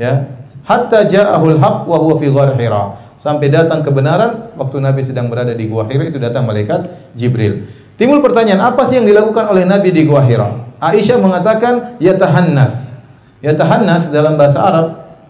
ya 0.00 0.32
hatta 0.64 1.04
ja'ahul 1.04 1.60
haq 1.60 1.84
wa 1.84 1.96
huwa 2.00 2.16
fi 2.16 2.32
ghar 2.32 2.56
Hira 2.56 2.96
sampai 3.20 3.52
datang 3.52 3.84
kebenaran 3.84 4.56
waktu 4.56 4.80
Nabi 4.80 5.04
sedang 5.04 5.28
berada 5.28 5.52
di 5.52 5.68
Gua 5.68 5.84
Hira 5.84 6.08
itu 6.08 6.16
datang 6.16 6.48
malaikat 6.48 7.12
Jibril 7.12 7.68
timbul 8.00 8.24
pertanyaan 8.24 8.72
apa 8.72 8.88
sih 8.88 8.96
yang 8.96 9.04
dilakukan 9.04 9.52
oleh 9.52 9.68
Nabi 9.68 9.92
di 9.92 10.08
Gua 10.08 10.24
Hira 10.24 10.72
Aisyah 10.80 11.20
mengatakan 11.20 12.00
yatahannas 13.40 14.08
yatahannas 14.08 14.14
dalam 14.14 14.34
bahasa 14.40 14.58
Arab 14.60 14.86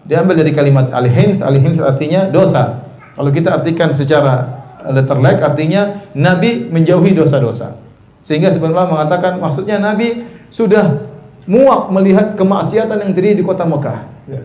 diambil 0.07 0.43
dari 0.43 0.51
kalimat 0.51 0.91
al-hins 0.91 1.39
al-hins 1.39 1.79
artinya 1.79 2.27
dosa 2.27 2.83
kalau 3.15 3.31
kita 3.31 3.61
artikan 3.61 3.91
secara 3.91 4.63
letterlek 4.87 5.39
artinya 5.43 6.03
Nabi 6.15 6.71
menjauhi 6.71 7.15
dosa-dosa 7.15 7.77
sehingga 8.21 8.51
sebenarnya 8.53 8.87
mengatakan 8.91 9.39
maksudnya 9.41 9.77
Nabi 9.81 10.23
sudah 10.51 11.09
muak 11.49 11.89
melihat 11.89 12.37
kemaksiatan 12.37 13.01
yang 13.01 13.11
terjadi 13.17 13.41
di 13.41 13.45
kota 13.45 13.65
Mekah. 13.65 13.99
Ya 14.29 14.41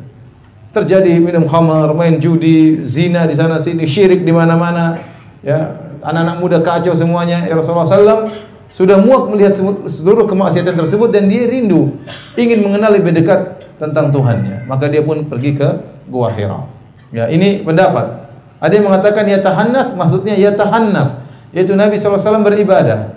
terjadi 0.76 1.16
minum 1.16 1.49
khamar, 1.49 1.96
main 1.96 2.20
judi, 2.20 2.85
zina 2.85 3.25
di 3.25 3.32
sana 3.32 3.56
sini, 3.56 3.88
syirik 3.88 4.20
di 4.20 4.28
mana-mana. 4.28 5.00
Ya, 5.40 5.73
anak-anak 6.04 6.37
muda 6.37 6.58
kacau 6.61 6.92
semuanya. 6.92 7.49
Ya 7.49 7.56
Rasulullah 7.56 7.88
SAW 7.88 8.28
sudah 8.76 9.00
muak 9.00 9.32
melihat 9.32 9.56
seluruh 9.88 10.28
kemaksiatan 10.28 10.76
tersebut 10.76 11.08
dan 11.08 11.32
dia 11.32 11.49
rindu 11.49 11.96
ingin 12.37 12.61
mengenal 12.61 12.92
lebih 12.92 13.16
dekat 13.16 13.56
tentang 13.76 14.12
Tuhannya. 14.12 14.64
Maka 14.68 14.88
dia 14.88 15.04
pun 15.04 15.25
pergi 15.28 15.56
ke 15.56 15.68
Gua 16.09 16.33
Hira. 16.33 16.66
Ya, 17.14 17.30
ini 17.30 17.62
pendapat. 17.62 18.28
Ada 18.59 18.73
yang 18.80 18.88
mengatakan 18.88 19.25
ya 19.28 19.38
tahannaf 19.45 19.95
maksudnya 19.95 20.33
ya 20.35 20.50
tahannaf 20.56 21.23
yaitu 21.52 21.76
Nabi 21.76 22.00
SAW 22.00 22.45
beribadah. 22.45 23.16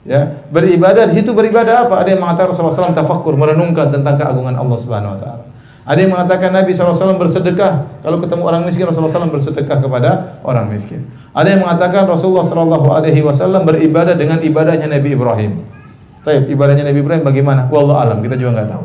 Ya, 0.00 0.40
beribadah 0.48 1.04
di 1.12 1.20
situ 1.20 1.36
beribadah 1.36 1.84
apa? 1.84 2.00
Ada 2.00 2.16
yang 2.16 2.24
mengatakan 2.24 2.56
Rasulullah 2.56 2.88
SAW 2.88 2.96
tafakkur 2.96 3.36
merenungkan 3.36 3.92
tentang 3.92 4.16
keagungan 4.16 4.56
Allah 4.56 4.78
Subhanahu 4.80 5.12
wa 5.12 5.18
taala. 5.20 5.44
Ada 5.84 5.98
yang 6.06 6.12
mengatakan 6.12 6.54
Nabi 6.54 6.70
SAW 6.72 7.18
bersedekah. 7.18 8.00
Kalau 8.04 8.22
ketemu 8.22 8.42
orang 8.46 8.62
miskin, 8.64 8.86
Rasulullah 8.86 9.12
SAW 9.12 9.32
bersedekah 9.32 9.80
kepada 9.80 10.40
orang 10.46 10.70
miskin. 10.70 11.04
Ada 11.34 11.56
yang 11.56 11.60
mengatakan 11.66 12.06
Rasulullah 12.06 12.46
SAW 12.46 13.66
beribadah 13.66 14.14
dengan 14.14 14.38
ibadahnya 14.38 14.86
Nabi 14.86 15.08
Ibrahim. 15.18 15.52
Tapi 16.20 16.52
ibadahnya 16.52 16.84
Nabi 16.84 17.00
Ibrahim 17.00 17.24
bagaimana? 17.24 17.66
Wallah 17.72 18.06
alam, 18.06 18.20
kita 18.20 18.36
juga 18.36 18.60
nggak 18.60 18.68
tahu. 18.70 18.84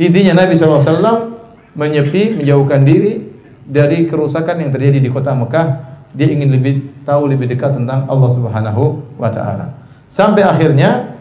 Intinya 0.00 0.44
Nabi 0.44 0.56
SAW 0.56 1.36
menyepi, 1.76 2.40
menjauhkan 2.40 2.84
diri 2.84 3.20
dari 3.64 4.08
kerusakan 4.08 4.60
yang 4.60 4.70
terjadi 4.72 4.98
di 5.00 5.08
kota 5.12 5.36
Mekah. 5.36 5.66
Dia 6.12 6.28
ingin 6.28 6.52
lebih 6.52 7.04
tahu 7.08 7.28
lebih 7.28 7.48
dekat 7.48 7.76
tentang 7.76 8.04
Allah 8.04 8.30
Subhanahu 8.32 9.16
wa 9.16 9.32
taala. 9.32 9.72
Sampai 10.12 10.44
akhirnya 10.44 11.16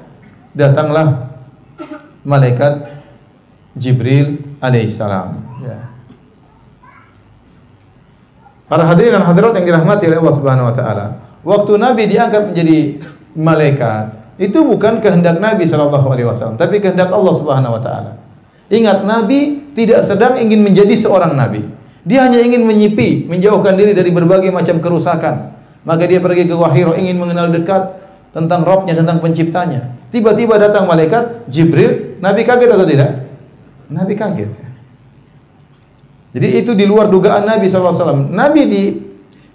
datanglah 0.52 1.32
malaikat 2.28 2.92
Jibril 3.72 4.44
alaihissalam. 4.60 5.40
Ya. 5.64 5.80
Para 8.68 8.84
hadirin 8.88 9.16
dan 9.16 9.24
hadirat 9.24 9.56
yang 9.56 9.68
dirahmati 9.68 10.12
oleh 10.12 10.20
Allah 10.20 10.36
Subhanahu 10.36 10.70
wa 10.72 10.76
taala. 10.76 11.06
Waktu 11.42 11.72
Nabi 11.80 12.04
diangkat 12.12 12.52
menjadi 12.52 12.78
malaikat, 13.36 14.04
itu 14.38 14.60
bukan 14.60 15.00
kehendak 15.00 15.40
Nabi 15.40 15.64
sallallahu 15.66 16.08
alaihi 16.12 16.28
wasallam, 16.28 16.60
tapi 16.60 16.84
kehendak 16.84 17.10
Allah 17.10 17.34
Subhanahu 17.36 17.80
wa 17.80 17.82
taala. 17.82 18.12
Ingat 18.72 19.04
Nabi 19.04 19.60
tidak 19.76 20.00
sedang 20.08 20.40
ingin 20.40 20.64
menjadi 20.64 20.96
seorang 20.96 21.36
nabi. 21.36 21.68
Dia 22.08 22.26
hanya 22.26 22.40
ingin 22.40 22.64
menyipi, 22.64 23.28
menjauhkan 23.28 23.76
diri 23.76 23.92
dari 23.92 24.10
berbagai 24.10 24.50
macam 24.50 24.80
kerusakan. 24.80 25.54
Maka 25.84 26.08
dia 26.08 26.24
pergi 26.24 26.48
ke 26.48 26.56
Wahiro 26.56 26.96
ingin 26.96 27.20
mengenal 27.20 27.52
dekat 27.52 28.00
tentang 28.32 28.64
Robnya, 28.64 28.96
tentang 28.96 29.20
penciptanya. 29.20 29.92
Tiba-tiba 30.10 30.56
datang 30.56 30.88
malaikat 30.88 31.46
Jibril. 31.52 32.18
Nabi 32.24 32.48
kaget 32.48 32.70
atau 32.72 32.88
tidak? 32.88 33.12
Nabi 33.92 34.14
kaget. 34.16 34.50
Jadi 36.32 36.48
itu 36.64 36.72
di 36.72 36.88
luar 36.88 37.12
dugaan 37.12 37.44
Nabi 37.44 37.68
SAW. 37.68 38.32
Nabi 38.32 38.62
di, 38.72 38.84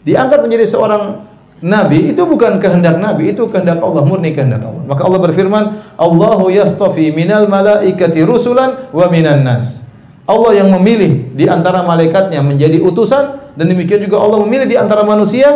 diangkat 0.05 0.45
menjadi 0.45 0.69
seorang 0.69 1.25
Nabi 1.65 2.13
itu 2.13 2.21
bukan 2.29 2.61
kehendak 2.61 3.01
Nabi, 3.01 3.33
itu 3.33 3.49
kehendak 3.49 3.81
Allah, 3.81 4.05
murni 4.05 4.37
kehendak 4.37 4.61
Allah. 4.61 4.85
Maka 4.85 5.09
Allah 5.09 5.21
berfirman, 5.25 5.65
Allahu 5.97 6.53
yastafi 6.53 7.17
minal 7.17 7.49
malaikati 7.49 8.21
rusulan 8.29 8.93
wa 8.93 9.07
minan 9.09 9.41
nas. 9.41 9.81
Allah 10.29 10.61
yang 10.61 10.69
memilih 10.77 11.33
di 11.33 11.49
antara 11.49 11.81
malaikatnya 11.87 12.45
menjadi 12.45 12.83
utusan 12.83 13.55
dan 13.57 13.65
demikian 13.73 14.05
juga 14.05 14.21
Allah 14.21 14.43
memilih 14.45 14.69
di 14.69 14.77
antara 14.77 15.01
manusia 15.07 15.49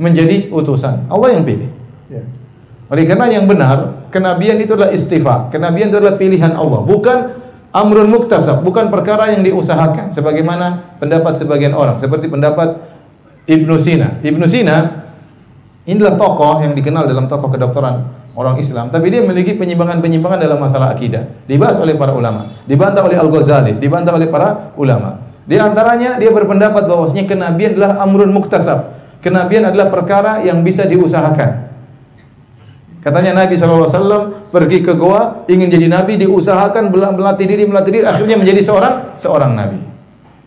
menjadi 0.00 0.48
utusan. 0.48 1.10
Allah 1.12 1.36
yang 1.36 1.44
pilih. 1.44 1.68
Ya. 2.08 2.24
Oleh 2.88 3.04
karena 3.04 3.28
yang 3.28 3.44
benar, 3.44 4.08
kenabian 4.08 4.56
itu 4.56 4.72
adalah 4.72 4.94
istifa. 4.94 5.52
Kenabian 5.52 5.92
itu 5.92 6.00
adalah 6.00 6.16
pilihan 6.16 6.56
Allah, 6.56 6.80
bukan 6.80 7.18
amrun 7.76 8.08
muktasab, 8.08 8.64
bukan 8.64 8.88
perkara 8.88 9.36
yang 9.36 9.44
diusahakan 9.44 10.12
sebagaimana 10.16 10.96
pendapat 10.96 11.36
sebagian 11.36 11.76
orang, 11.76 12.00
seperti 12.00 12.32
pendapat 12.32 12.78
Ibnu 13.44 13.74
Sina. 13.76 14.22
Ibnu 14.22 14.46
Sina 14.46 15.01
inilah 15.88 16.14
tokoh 16.14 16.62
yang 16.62 16.72
dikenal 16.76 17.06
dalam 17.10 17.26
tokoh 17.26 17.50
kedokteran 17.50 18.06
orang 18.32 18.56
Islam, 18.56 18.88
tapi 18.88 19.12
dia 19.12 19.20
memiliki 19.20 19.58
penyimpangan-penyimpangan 19.58 20.38
dalam 20.40 20.58
masalah 20.58 20.94
akidah. 20.94 21.28
Dibahas 21.44 21.76
oleh 21.82 21.98
para 21.98 22.16
ulama, 22.16 22.48
dibantah 22.64 23.04
oleh 23.04 23.18
Al-Ghazali, 23.18 23.76
dibantah 23.76 24.16
oleh 24.16 24.28
para 24.30 24.72
ulama. 24.78 25.20
Di 25.42 25.58
antaranya 25.58 26.16
dia 26.16 26.30
berpendapat 26.30 26.86
bahwasanya 26.86 27.26
kenabian 27.26 27.74
adalah 27.76 28.00
amrun 28.00 28.30
muktasab. 28.30 28.94
Kenabian 29.22 29.68
adalah 29.68 29.90
perkara 29.90 30.42
yang 30.42 30.62
bisa 30.62 30.86
diusahakan. 30.86 31.70
Katanya 33.02 33.34
Nabi 33.34 33.58
SAW 33.58 34.46
pergi 34.54 34.78
ke 34.78 34.94
goa, 34.94 35.42
ingin 35.50 35.66
jadi 35.66 35.90
Nabi, 35.90 36.22
diusahakan 36.22 36.94
melatih 36.94 37.50
diri, 37.50 37.66
melatih 37.66 37.90
diri, 37.98 38.04
akhirnya 38.06 38.38
menjadi 38.38 38.62
seorang 38.62 39.18
seorang 39.18 39.58
Nabi. 39.58 39.82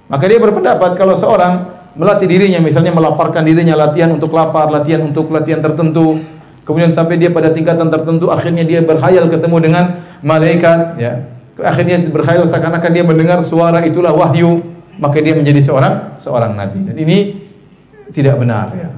Maka 0.08 0.24
dia 0.32 0.40
berpendapat 0.40 0.96
kalau 0.96 1.20
seorang 1.20 1.75
melatih 1.96 2.28
dirinya, 2.28 2.60
misalnya 2.60 2.92
melaparkan 2.92 3.44
dirinya 3.48 3.76
latihan 3.76 4.12
untuk 4.12 4.36
lapar, 4.36 4.68
latihan 4.68 5.04
untuk 5.08 5.32
latihan 5.32 5.64
tertentu, 5.64 6.20
kemudian 6.68 6.92
sampai 6.92 7.16
dia 7.16 7.32
pada 7.32 7.56
tingkatan 7.56 7.88
tertentu, 7.88 8.30
akhirnya 8.30 8.68
dia 8.68 8.84
berhayal 8.84 9.32
ketemu 9.32 9.58
dengan 9.64 9.84
malaikat, 10.20 11.00
ya. 11.00 11.14
Akhirnya 11.56 12.04
berhayal 12.12 12.44
seakan-akan 12.44 12.92
dia 12.92 13.04
mendengar 13.08 13.40
suara 13.40 13.80
itulah 13.88 14.12
wahyu, 14.12 14.60
maka 15.00 15.24
dia 15.24 15.40
menjadi 15.40 15.64
seorang 15.64 16.20
seorang 16.20 16.52
nabi. 16.52 16.84
Dan 16.84 16.96
ini 17.00 17.18
tidak 18.12 18.36
benar 18.40 18.76
ya. 18.76 18.90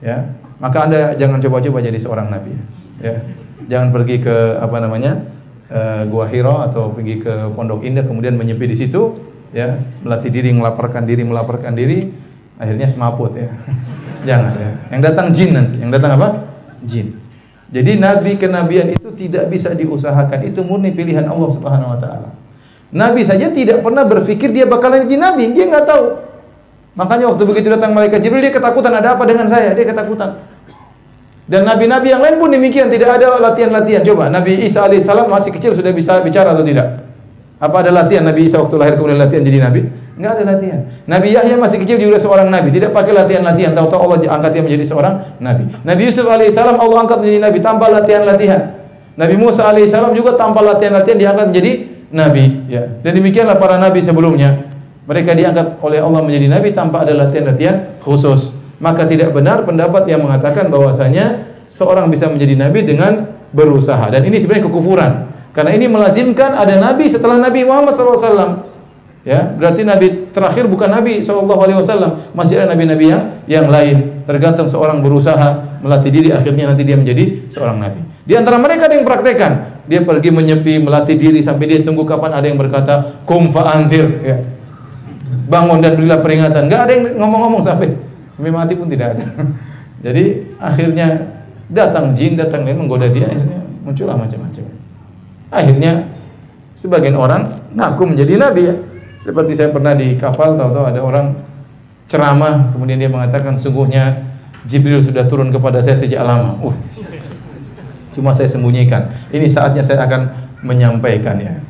Ya. 0.00 0.16
Maka 0.60 0.88
Anda 0.88 1.00
jangan 1.20 1.44
coba-coba 1.44 1.84
jadi 1.84 2.00
seorang 2.00 2.32
nabi. 2.32 2.56
Ya. 3.04 3.20
Jangan 3.68 3.92
pergi 3.92 4.24
ke 4.24 4.60
apa 4.64 4.76
namanya? 4.80 5.28
Uh, 5.68 6.08
Gua 6.08 6.28
Hiro 6.28 6.60
atau 6.60 6.92
pergi 6.92 7.24
ke 7.24 7.52
Pondok 7.56 7.84
Indah 7.84 8.04
kemudian 8.04 8.36
menyepi 8.36 8.68
di 8.68 8.76
situ 8.76 9.16
ya, 9.54 9.78
melatih 10.02 10.34
diri, 10.34 10.50
melaporkan 10.50 11.06
diri, 11.06 11.22
melaporkan 11.22 11.72
diri, 11.78 12.10
akhirnya 12.58 12.90
semaput 12.90 13.38
ya. 13.38 13.46
jangan 14.28 14.52
ya. 14.58 14.70
Yang 14.90 15.02
datang 15.06 15.26
jin 15.30 15.50
nanti. 15.54 15.76
Yang 15.78 15.90
datang 15.94 16.10
apa? 16.18 16.28
Jin. 16.82 17.14
Jadi 17.70 17.98
nabi 17.98 18.36
kenabian 18.36 18.90
itu 18.90 19.08
tidak 19.14 19.46
bisa 19.48 19.70
diusahakan. 19.72 20.50
Itu 20.50 20.66
murni 20.66 20.90
pilihan 20.90 21.24
Allah 21.30 21.48
Subhanahu 21.48 21.94
wa 21.94 21.98
taala. 22.02 22.34
Nabi 22.94 23.26
saja 23.26 23.50
tidak 23.50 23.82
pernah 23.82 24.06
berpikir 24.06 24.54
dia 24.54 24.66
bakalan 24.66 25.06
jadi 25.06 25.18
nabi, 25.18 25.50
dia 25.50 25.66
nggak 25.66 25.86
tahu. 25.86 26.04
Makanya 26.94 27.34
waktu 27.34 27.42
begitu 27.42 27.66
datang 27.66 27.90
malaikat 27.90 28.22
Jibril 28.22 28.38
dia 28.38 28.54
ketakutan 28.54 28.94
ada 28.94 29.18
apa 29.18 29.26
dengan 29.26 29.50
saya? 29.50 29.74
Dia 29.74 29.82
ketakutan. 29.82 30.38
Dan 31.44 31.68
nabi-nabi 31.68 32.08
yang 32.08 32.24
lain 32.24 32.40
pun 32.40 32.48
demikian, 32.48 32.88
tidak 32.88 33.20
ada 33.20 33.36
latihan-latihan. 33.36 34.00
Coba 34.00 34.32
Nabi 34.32 34.64
Isa 34.64 34.88
alaihissalam 34.88 35.28
masih 35.28 35.52
kecil 35.52 35.76
sudah 35.76 35.92
bisa 35.92 36.16
bicara 36.24 36.56
atau 36.56 36.64
tidak? 36.64 37.04
Apa 37.62 37.86
ada 37.86 37.90
latihan 37.94 38.26
Nabi 38.26 38.50
Isa 38.50 38.58
waktu 38.58 38.76
lahir 38.76 38.94
kemudian 38.98 39.20
latihan 39.20 39.42
jadi 39.46 39.58
nabi? 39.62 39.80
Enggak 40.14 40.32
ada 40.38 40.44
latihan. 40.54 40.80
Nabi 41.10 41.28
Yahya 41.34 41.58
masih 41.58 41.78
kecil 41.82 41.98
juga 41.98 42.22
seorang 42.22 42.46
nabi, 42.46 42.70
tidak 42.70 42.94
pakai 42.94 43.10
latihan-latihan. 43.10 43.74
Tahu-tahu 43.74 43.98
Allah 43.98 44.18
angkat 44.38 44.50
dia 44.54 44.62
menjadi 44.62 44.84
seorang 44.86 45.14
nabi. 45.42 45.66
Nabi 45.82 46.02
Yusuf 46.06 46.26
alaihissalam 46.30 46.78
Allah 46.78 46.98
angkat 47.02 47.18
menjadi 47.18 47.40
nabi 47.42 47.58
tanpa 47.58 47.90
latihan-latihan. 47.90 48.62
Nabi 49.14 49.34
Musa 49.38 49.66
alaihissalam 49.66 50.14
juga 50.14 50.38
tanpa 50.38 50.62
latihan-latihan 50.62 51.18
diangkat 51.18 51.46
menjadi 51.50 51.72
nabi 52.14 52.44
ya. 52.70 52.82
Dan 53.02 53.18
demikianlah 53.18 53.58
para 53.58 53.74
nabi 53.78 53.98
sebelumnya. 54.06 54.54
Mereka 55.04 55.34
diangkat 55.34 55.82
oleh 55.82 55.98
Allah 55.98 56.22
menjadi 56.22 56.46
nabi 56.46 56.70
tanpa 56.70 57.02
ada 57.02 57.14
latihan-latihan 57.14 57.98
khusus. 57.98 58.54
Maka 58.78 59.10
tidak 59.10 59.34
benar 59.34 59.66
pendapat 59.66 60.06
yang 60.06 60.22
mengatakan 60.22 60.70
bahwasanya 60.70 61.42
seorang 61.66 62.06
bisa 62.06 62.30
menjadi 62.30 62.54
nabi 62.54 62.86
dengan 62.86 63.34
berusaha 63.50 64.10
dan 64.14 64.22
ini 64.22 64.38
sebenarnya 64.38 64.70
kekufuran. 64.70 65.12
Karena 65.54 65.70
ini 65.70 65.86
melazimkan 65.86 66.58
ada 66.58 66.74
nabi 66.82 67.06
setelah 67.06 67.38
Nabi 67.38 67.62
Muhammad 67.62 67.94
SAW. 67.94 68.74
Ya, 69.24 69.54
berarti 69.56 69.88
nabi 69.88 70.28
terakhir 70.36 70.68
bukan 70.68 70.92
Nabi 70.92 71.24
SAW, 71.24 72.36
masih 72.36 72.60
ada 72.60 72.76
nabi-nabi 72.76 73.08
yang 73.08 73.22
yang 73.48 73.66
lain. 73.72 74.20
Tergantung 74.28 74.68
seorang 74.68 75.00
berusaha 75.00 75.80
melatih 75.80 76.12
diri 76.12 76.28
akhirnya 76.28 76.68
nanti 76.68 76.84
dia 76.84 76.98
menjadi 77.00 77.48
seorang 77.48 77.80
nabi. 77.80 78.04
Di 78.24 78.36
antara 78.36 78.60
mereka 78.60 78.84
ada 78.84 79.00
yang 79.00 79.06
praktekan, 79.08 79.80
dia 79.88 80.04
pergi 80.04 80.28
menyepi, 80.28 80.76
melatih 80.80 81.16
diri 81.16 81.40
sampai 81.40 81.64
dia 81.72 81.78
tunggu 81.80 82.04
kapan 82.04 82.36
ada 82.36 82.46
yang 82.48 82.60
berkata 82.60 83.24
kum 83.24 83.48
fa'antir 83.48 84.04
ya. 84.20 84.36
Bangun 85.48 85.80
dan 85.80 85.96
berilah 85.96 86.20
peringatan. 86.20 86.68
Enggak 86.68 86.80
ada 86.88 86.92
yang 86.92 87.04
ngomong-ngomong 87.20 87.62
sampai 87.64 87.96
sampai 88.36 88.52
mati 88.52 88.76
pun 88.76 88.92
tidak 88.92 89.16
ada. 89.16 89.24
Jadi 90.04 90.52
akhirnya 90.60 91.08
datang 91.72 92.12
jin, 92.12 92.36
datang 92.36 92.68
lain 92.68 92.76
menggoda 92.76 93.08
dia, 93.08 93.24
akhirnya 93.24 93.60
muncullah 93.84 94.20
macam-macam. 94.20 94.53
Akhirnya 95.54 96.10
sebagian 96.74 97.14
orang 97.14 97.70
ngaku 97.78 98.02
menjadi 98.10 98.34
nabi 98.34 98.62
ya. 98.66 98.74
Seperti 99.22 99.54
saya 99.54 99.70
pernah 99.70 99.94
di 99.94 100.18
kapal 100.18 100.58
tahu-tahu 100.58 100.84
ada 100.84 101.00
orang 101.00 101.26
ceramah 102.10 102.74
kemudian 102.74 103.00
dia 103.00 103.08
mengatakan 103.08 103.56
sungguhnya 103.56 104.34
Jibril 104.66 105.00
sudah 105.00 105.24
turun 105.30 105.54
kepada 105.54 105.80
saya 105.80 105.96
sejak 105.96 106.26
lama. 106.26 106.58
Uh, 106.60 106.76
Cuma 108.16 108.34
saya 108.34 108.50
sembunyikan. 108.50 109.10
Ini 109.30 109.46
saatnya 109.48 109.84
saya 109.84 110.04
akan 110.04 110.28
menyampaikan 110.64 111.36
ya 111.36 111.60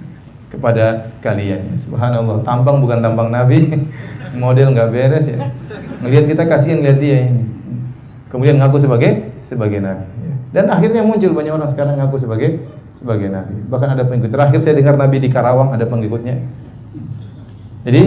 kepada 0.49 1.11
kalian. 1.19 1.75
Subhanallah, 1.75 2.47
tampang 2.47 2.79
bukan 2.79 3.03
tampang 3.03 3.35
Nabi, 3.35 3.75
model 4.43 4.71
nggak 4.73 4.89
beres 4.95 5.27
ya. 5.27 5.39
Melihat 6.05 6.25
kita 6.31 6.43
kasihan 6.47 6.79
lihat 6.85 6.99
dia 7.03 7.27
ini. 7.27 7.43
Kemudian 8.31 8.63
ngaku 8.63 8.79
sebagai 8.79 9.35
sebagai 9.43 9.83
Nabi. 9.83 10.07
Dan 10.55 10.71
akhirnya 10.71 11.03
muncul 11.03 11.35
banyak 11.35 11.51
orang 11.51 11.67
sekarang 11.67 11.99
ngaku 11.99 12.15
sebagai 12.15 12.63
sebagai 13.05 13.29
Nabi. 13.29 13.69
Bahkan 13.69 13.89
ada 13.93 14.03
pengikut. 14.09 14.33
Terakhir 14.33 14.65
saya 14.65 14.81
dengar 14.81 14.97
Nabi 14.97 15.21
di 15.21 15.29
Karawang 15.29 15.77
ada 15.77 15.85
pengikutnya. 15.85 16.41
Jadi 17.85 18.03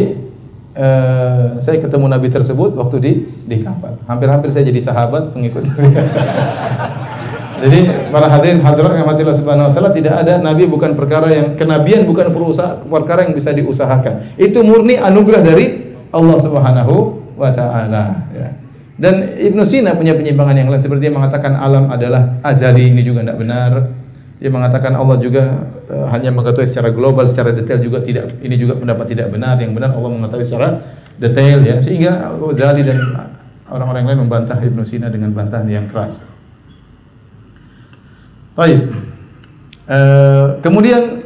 eh, 0.74 1.46
saya 1.62 1.78
ketemu 1.78 2.10
Nabi 2.10 2.34
tersebut 2.34 2.74
waktu 2.74 2.98
di 2.98 3.12
di 3.46 3.62
kapal. 3.62 4.02
Hampir-hampir 4.10 4.50
saya 4.50 4.66
jadi 4.66 4.82
sahabat 4.82 5.38
pengikut. 5.38 5.70
Jadi 7.58 7.90
para 8.14 8.30
hadirin 8.30 8.62
hadirat 8.62 9.02
yang 9.02 9.10
mati 9.10 9.26
Subhanahu 9.26 9.74
wa 9.74 9.90
tidak 9.90 10.14
ada 10.14 10.38
nabi 10.38 10.70
bukan 10.70 10.94
perkara 10.94 11.26
yang 11.34 11.58
kenabian 11.58 12.06
bukan 12.06 12.30
perusaha 12.30 12.86
perkara 12.86 13.26
yang 13.26 13.34
bisa 13.34 13.50
diusahakan. 13.50 14.38
Itu 14.38 14.62
murni 14.62 14.94
anugerah 14.94 15.42
dari 15.42 15.98
Allah 16.14 16.38
Subhanahu 16.38 16.96
wa 17.34 17.50
taala 17.50 18.30
ya. 18.30 18.54
Dan 18.98 19.42
Ibnu 19.42 19.66
Sina 19.66 19.98
punya 19.98 20.14
penyimpangan 20.14 20.54
yang 20.54 20.70
lain 20.70 20.82
seperti 20.82 21.10
yang 21.10 21.18
mengatakan 21.18 21.58
alam 21.58 21.90
adalah 21.90 22.38
azali 22.46 22.94
ini 22.94 23.02
juga 23.02 23.26
tidak 23.26 23.42
benar. 23.42 23.72
Dia 24.38 24.54
mengatakan 24.54 24.94
Allah 24.94 25.18
juga 25.18 25.66
uh, 25.90 26.08
hanya 26.14 26.30
mengetahui 26.30 26.70
secara 26.70 26.94
global, 26.94 27.26
secara 27.26 27.58
detail 27.58 27.82
juga 27.82 28.06
tidak 28.06 28.38
ini 28.46 28.54
juga 28.54 28.78
pendapat 28.78 29.10
tidak 29.10 29.34
benar. 29.34 29.58
Yang 29.58 29.74
benar 29.74 29.92
Allah 29.98 30.10
mengetahui 30.14 30.46
secara 30.46 30.70
detail 31.18 31.66
ya. 31.66 31.82
Sehingga 31.82 32.38
Ghazali 32.38 32.86
dan 32.86 33.02
orang-orang 33.68 34.14
lain 34.14 34.20
membantah 34.30 34.62
Ibnu 34.62 34.86
Sina 34.86 35.10
dengan 35.10 35.34
bantahan 35.34 35.66
yang 35.66 35.90
keras. 35.90 36.22
Baik. 38.54 38.90
Uh, 39.88 40.58
kemudian 40.62 41.24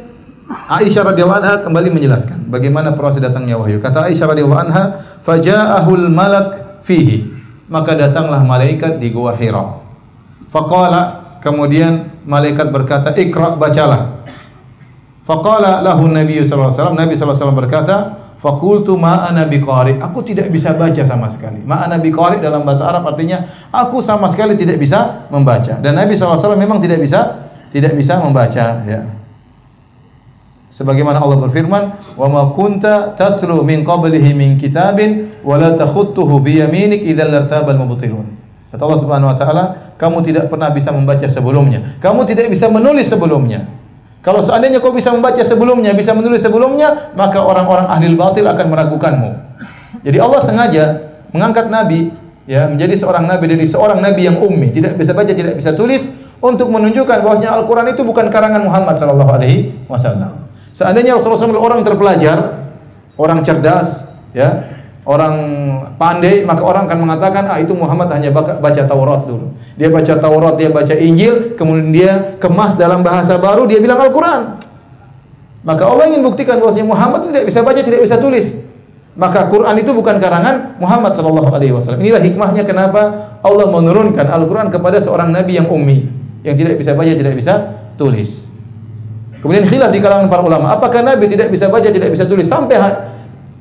Aisyah 0.52 1.12
radhiyallahu 1.12 1.40
anha 1.40 1.54
kembali 1.64 1.88
menjelaskan 1.88 2.48
bagaimana 2.52 2.92
proses 2.92 3.24
datangnya 3.24 3.56
wahyu. 3.56 3.80
Kata 3.80 4.08
Aisyah 4.08 4.36
radhiyallahu 4.36 4.62
anha, 4.68 4.82
"Faja'ahul 5.24 6.12
malak 6.12 6.80
fihi." 6.84 7.28
Maka 7.72 7.96
datanglah 7.96 8.44
malaikat 8.44 9.00
di 9.00 9.08
gua 9.08 9.32
Hira. 9.32 9.80
Faqala 10.52 11.40
kemudian 11.40 12.11
malaikat 12.24 12.70
berkata, 12.72 13.14
"Iqra 13.14 13.54
bacalah." 13.58 14.22
Faqala 15.22 15.82
lahu 15.86 16.10
Nabi 16.10 16.42
sallallahu 16.42 16.74
alaihi 16.74 16.78
wasallam, 16.78 16.96
Nabi 16.98 17.12
sallallahu 17.14 17.30
alaihi 17.30 17.42
wasallam 17.46 17.60
berkata, 17.62 17.96
Fakultu 18.42 18.98
ma'ana 18.98 19.46
biqari. 19.46 20.02
Aku 20.02 20.18
tidak 20.26 20.50
bisa 20.50 20.74
baca 20.74 20.98
sama 21.06 21.30
sekali. 21.30 21.62
Ma'ana 21.62 22.02
biqari 22.02 22.42
dalam 22.42 22.66
bahasa 22.66 22.90
Arab 22.90 23.06
artinya 23.06 23.38
aku 23.70 24.02
sama 24.02 24.26
sekali 24.26 24.58
tidak 24.58 24.82
bisa 24.82 25.30
membaca. 25.30 25.78
Dan 25.78 25.94
Nabi 25.94 26.18
SAW 26.18 26.58
memang 26.58 26.82
tidak 26.82 26.98
bisa 26.98 27.38
tidak 27.70 27.94
bisa 27.94 28.18
membaca 28.18 28.82
ya. 28.82 29.06
Sebagaimana 30.74 31.22
Allah 31.22 31.38
berfirman, 31.38 32.16
"Wa 32.18 32.26
ma 32.26 32.50
kunta 32.50 33.14
tatlu 33.14 33.62
min 33.62 33.86
qablihi 33.86 34.34
min 34.34 34.58
kitabin 34.58 35.38
wa 35.46 35.54
la 35.54 35.78
takhutuhu 35.78 36.42
bi 36.42 36.58
yaminik 36.58 37.06
idzal 37.06 37.30
lartabal 37.30 37.78
mubtilun." 37.78 38.26
Kata 38.74 38.82
Allah 38.82 39.00
Subhanahu 39.04 39.30
wa 39.30 39.36
taala, 39.38 39.64
kamu 40.02 40.18
tidak 40.26 40.50
pernah 40.50 40.74
bisa 40.74 40.90
membaca 40.90 41.22
sebelumnya. 41.30 41.94
Kamu 42.02 42.26
tidak 42.26 42.50
bisa 42.50 42.66
menulis 42.66 43.06
sebelumnya. 43.06 43.70
Kalau 44.18 44.42
seandainya 44.42 44.82
kau 44.82 44.90
bisa 44.90 45.14
membaca 45.14 45.38
sebelumnya, 45.46 45.94
bisa 45.94 46.10
menulis 46.10 46.42
sebelumnya, 46.42 47.14
maka 47.14 47.38
orang-orang 47.38 47.86
ahli 47.86 48.10
batil 48.18 48.42
akan 48.50 48.66
meragukanmu. 48.66 49.30
Jadi 50.02 50.18
Allah 50.18 50.40
sengaja 50.42 50.84
mengangkat 51.30 51.70
nabi 51.70 52.10
ya 52.50 52.66
menjadi 52.66 52.98
seorang 52.98 53.30
nabi 53.30 53.46
dari 53.46 53.62
seorang 53.62 54.02
nabi 54.02 54.26
yang 54.26 54.42
ummi, 54.42 54.74
tidak 54.74 54.98
bisa 54.98 55.14
baca, 55.14 55.30
tidak 55.30 55.54
bisa 55.54 55.70
tulis 55.78 56.10
untuk 56.42 56.66
menunjukkan 56.66 57.22
bahwasanya 57.22 57.54
Al-Qur'an 57.62 57.86
itu 57.94 58.02
bukan 58.02 58.26
karangan 58.26 58.66
Muhammad 58.66 58.98
sallallahu 58.98 59.30
alaihi 59.38 59.70
wasallam. 59.86 60.50
Seandainya 60.74 61.14
Rasulullah 61.14 61.46
SAW 61.46 61.62
orang 61.62 61.86
terpelajar, 61.86 62.66
orang 63.14 63.44
cerdas, 63.46 64.10
ya, 64.34 64.66
orang 65.06 65.34
pandai, 65.98 66.42
maka 66.42 66.62
orang 66.64 66.90
akan 66.90 66.98
mengatakan, 67.06 67.44
ah 67.46 67.58
itu 67.60 67.76
Muhammad 67.76 68.08
hanya 68.10 68.32
baca 68.34 68.82
Taurat 68.88 69.22
dulu. 69.28 69.52
Dia 69.76 69.88
baca 69.88 70.12
Taurat, 70.20 70.54
dia 70.60 70.68
baca 70.68 70.94
Injil, 70.94 71.56
kemudian 71.56 71.88
dia 71.92 72.12
kemas 72.36 72.76
dalam 72.76 73.00
bahasa 73.00 73.40
baru, 73.40 73.64
dia 73.64 73.80
bilang 73.80 73.96
Al-Quran. 74.00 74.60
Maka 75.62 75.82
Allah 75.86 76.10
ingin 76.10 76.26
buktikan 76.26 76.58
bahwa 76.58 76.74
Muhammad 76.84 77.20
tidak 77.30 77.44
bisa 77.48 77.60
baca, 77.62 77.80
tidak 77.80 78.00
bisa 78.02 78.16
tulis. 78.18 78.66
Maka 79.12 79.48
Quran 79.52 79.76
itu 79.76 79.92
bukan 79.92 80.16
karangan 80.16 80.80
Muhammad 80.80 81.12
sallallahu 81.12 81.52
alaihi 81.52 81.72
wasallam. 81.76 82.00
Inilah 82.00 82.20
hikmahnya 82.24 82.64
kenapa 82.64 83.36
Allah 83.44 83.68
menurunkan 83.68 84.24
Al-Quran 84.24 84.72
kepada 84.72 84.96
seorang 84.98 85.28
nabi 85.28 85.60
yang 85.60 85.68
ummi, 85.68 86.08
yang 86.42 86.56
tidak 86.56 86.80
bisa 86.80 86.96
baca, 86.96 87.12
tidak 87.12 87.36
bisa 87.36 87.76
tulis. 88.00 88.48
Kemudian 89.44 89.68
khilaf 89.68 89.90
di 89.92 90.00
kalangan 90.00 90.32
para 90.32 90.40
ulama, 90.40 90.72
apakah 90.72 91.04
nabi 91.04 91.28
tidak 91.28 91.52
bisa 91.52 91.68
baca, 91.68 91.88
tidak 91.92 92.08
bisa 92.08 92.24
tulis 92.24 92.48
sampai 92.48 92.78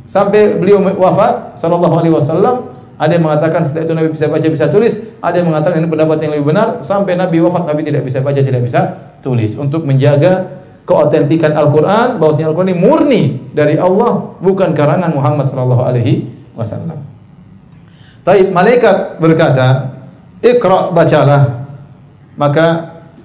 sampai 0.07 0.55
beliau 0.55 0.79
wafat 0.95 1.59
sallallahu 1.59 1.95
alaihi 1.99 2.15
wasallam? 2.15 2.70
Ada 3.01 3.17
yang 3.17 3.25
mengatakan 3.25 3.65
setelah 3.65 3.89
itu 3.89 3.93
Nabi 3.97 4.09
bisa 4.13 4.29
baca, 4.29 4.45
bisa 4.45 4.65
tulis. 4.69 4.93
Ada 5.25 5.41
yang 5.41 5.49
mengatakan 5.49 5.81
ini 5.81 5.89
pendapat 5.89 6.21
yang 6.21 6.31
lebih 6.37 6.53
benar. 6.53 6.85
Sampai 6.85 7.17
Nabi 7.17 7.41
wafat, 7.41 7.65
Nabi 7.65 7.81
tidak 7.81 8.05
bisa 8.05 8.21
baca, 8.21 8.37
tidak 8.37 8.61
bisa 8.61 9.09
tulis. 9.25 9.57
Untuk 9.57 9.89
menjaga 9.89 10.61
keotentikan 10.85 11.57
Al-Quran, 11.57 12.21
bahwasanya 12.21 12.53
Al-Quran 12.53 12.69
ini 12.69 12.77
murni 12.77 13.23
dari 13.57 13.81
Allah, 13.81 14.37
bukan 14.37 14.77
karangan 14.77 15.17
Muhammad 15.17 15.49
sallallahu 15.49 15.81
alaihi 15.81 16.29
wasallam. 16.53 17.01
Taib 18.21 18.53
malaikat 18.53 19.17
berkata, 19.17 19.97
"Iqra 20.45 20.93
bacalah." 20.93 21.65
Maka 22.37 22.65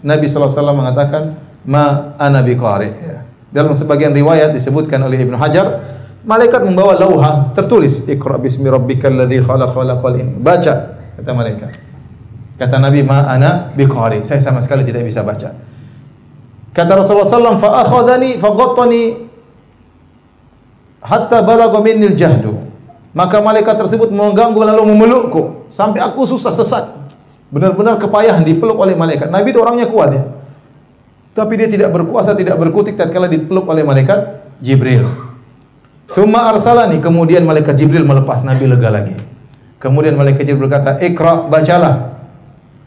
Nabi 0.01 0.25
wasallam 0.25 0.77
mengatakan, 0.81 1.23
"Ma 1.69 2.17
ana 2.17 2.41
biqari." 2.41 2.97
Ya. 2.97 3.29
Dalam 3.53 3.77
sebagian 3.77 4.17
riwayat 4.17 4.57
disebutkan 4.57 5.05
oleh 5.05 5.21
Ibnu 5.21 5.37
Hajar, 5.37 5.96
malaikat 6.27 6.61
membawa 6.67 6.99
lauha 6.99 7.55
tertulis, 7.55 8.03
"Iqra 8.05 8.37
bismi 8.37 8.67
rabbikal 8.67 9.15
ladzi 9.15 9.39
khalaq 9.41 9.71
khalaqal 9.73 10.19
in." 10.19 10.43
Baca 10.43 10.99
kata 11.17 11.31
malaikat. 11.33 11.71
Kata 12.59 12.77
Nabi, 12.83 13.07
"Ma 13.07 13.31
ana 13.31 13.71
biqari." 13.73 14.27
Saya 14.27 14.43
sama 14.43 14.61
sekali 14.61 14.83
tidak 14.83 15.07
bisa 15.07 15.23
baca. 15.23 15.55
Kata 16.77 16.93
Rasulullah 16.93 17.25
SAW, 17.25 17.57
fa 17.57 17.87
akhadhani 17.87 18.37
fa 18.37 18.53
ghattani 18.53 19.03
hatta 21.01 21.41
balagha 21.41 21.79
minnil 21.81 22.13
jahdu. 22.13 22.53
Maka 23.17 23.41
malaikat 23.41 23.81
tersebut 23.81 24.13
mengganggu 24.13 24.61
lalu 24.61 24.93
memelukku 24.93 25.73
sampai 25.73 26.05
aku 26.05 26.29
susah 26.29 26.53
sesak. 26.53 26.85
Benar-benar 27.49 27.97
kepayahan 27.97 28.45
dipeluk 28.45 28.77
oleh 28.77 28.93
malaikat. 28.93 29.33
Nabi 29.33 29.57
itu 29.57 29.61
orangnya 29.63 29.89
kuat 29.89 30.11
ya. 30.13 30.23
Tapi 31.33 31.53
dia 31.57 31.69
tidak 31.69 31.97
berkuasa, 31.97 32.37
tidak 32.37 32.61
berkutik 32.61 32.97
tatkala 32.97 33.29
dipeluk 33.29 33.65
oleh 33.65 33.85
malaikat 33.85 34.45
Jibril. 34.61 35.26
Thumma 36.07 36.55
arsalani, 36.55 37.03
kemudian 37.03 37.43
malaikat 37.43 37.75
Jibril 37.75 38.07
melepas 38.07 38.47
Nabi 38.47 38.71
lega 38.71 38.89
lagi. 38.91 39.15
Kemudian 39.83 40.15
malaikat 40.15 40.47
Jibril 40.47 40.71
berkata, 40.71 41.03
"Iqra, 41.03 41.51
bacalah." 41.51 42.17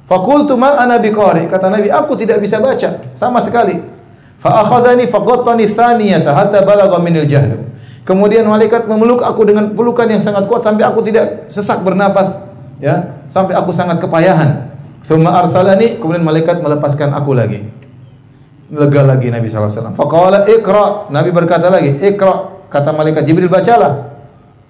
Fakultu 0.09 0.57
ma 0.57 0.73
ana 0.73 0.97
biqari. 0.97 1.45
Kata 1.45 1.69
Nabi, 1.69 1.93
aku 1.93 2.17
tidak 2.17 2.41
bisa 2.41 2.57
baca 2.57 2.97
sama 3.13 3.37
sekali. 3.37 3.77
Fa 4.41 4.65
akhadhani 4.65 5.05
faqattani 5.05 5.69
thaniyata 5.69 6.33
hatta 6.33 6.65
balagha 6.65 6.97
minil. 6.97 7.29
Kemudian 8.09 8.49
malaikat 8.49 8.89
memeluk 8.89 9.21
aku 9.21 9.45
dengan 9.45 9.69
pelukan 9.77 10.09
yang 10.09 10.17
sangat 10.17 10.49
kuat 10.49 10.65
sampai 10.65 10.81
aku 10.81 11.05
tidak 11.05 11.45
sesak 11.45 11.85
bernapas, 11.85 12.41
ya, 12.81 13.21
sampai 13.29 13.53
aku 13.53 13.69
sangat 13.69 14.01
kepayahan. 14.01 14.73
Thumma 15.05 15.37
arsalani, 15.37 16.01
kemudian 16.01 16.25
malaikat 16.25 16.57
melepaskan 16.57 17.13
aku 17.13 17.37
lagi. 17.37 17.69
Lega 18.73 19.05
lagi 19.05 19.29
Nabi 19.29 19.45
sallallahu 19.45 19.69
alaihi 19.69 19.77
wasallam. 19.77 19.97
Faqala 19.97 20.39
iqra. 20.49 20.85
Nabi 21.13 21.29
berkata 21.29 21.69
lagi, 21.69 22.01
iqra. 22.01 22.58
Kata 22.69 22.93
malaikat 22.93 23.25
Jibril 23.25 23.49
bacalah. 23.49 24.13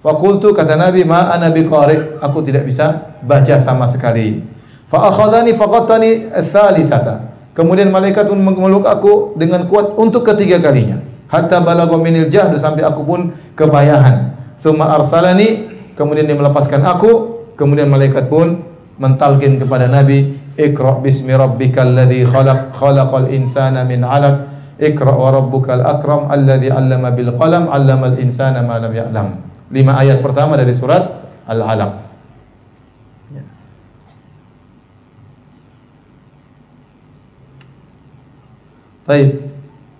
Fakultu 0.00 0.56
kata 0.56 0.80
Nabi, 0.80 1.04
ma 1.04 1.28
ana 1.28 1.52
biqari. 1.52 2.16
Aku 2.24 2.40
tidak 2.40 2.64
bisa 2.64 3.12
baca 3.20 3.60
sama 3.60 3.84
sekali. 3.84 4.40
Fa 4.88 5.12
akhadhani 5.12 5.52
faqattani 5.52 6.32
tsalitsata. 6.32 7.30
Kemudian 7.52 7.92
malaikat 7.92 8.26
pun 8.26 8.40
memeluk 8.40 8.88
aku 8.88 9.36
dengan 9.36 9.68
kuat 9.68 9.94
untuk 10.00 10.24
ketiga 10.24 10.58
kalinya. 10.58 10.98
Hatta 11.28 11.62
balagha 11.62 11.94
minil 12.00 12.26
jahd 12.26 12.56
sampai 12.58 12.82
aku 12.82 13.06
pun 13.06 13.20
kepayahan. 13.54 14.34
Tsumma 14.58 14.96
arsalani, 14.96 15.70
kemudian 15.94 16.26
dia 16.26 16.34
melepaskan 16.34 16.82
aku, 16.82 17.44
kemudian 17.54 17.86
malaikat 17.86 18.26
pun 18.26 18.66
mentalkin 18.98 19.60
kepada 19.60 19.86
Nabi, 19.86 20.40
"Iqra 20.58 20.98
bismi 20.98 21.36
rabbikal 21.36 21.86
ladzi 21.86 22.26
khalaq 22.26 22.74
khalaqal 22.74 23.30
insana 23.30 23.86
min 23.86 24.02
'alaq." 24.02 24.49
Iqra 24.80 25.12
wa 25.12 25.28
rabbukal 25.28 25.84
akram 25.84 26.32
alladzi 26.32 26.72
'allama 26.72 27.12
bil 27.12 27.36
qalam 27.36 27.68
'allamal 27.68 28.16
insana 28.16 28.64
ma 28.64 28.80
lam 28.80 28.92
ya'lam. 28.96 29.28
Lima 29.68 30.00
ayat 30.00 30.24
pertama 30.24 30.56
dari 30.56 30.72
surat 30.72 31.04
Al-Alaq. 31.44 32.10
Baik. 39.10 39.42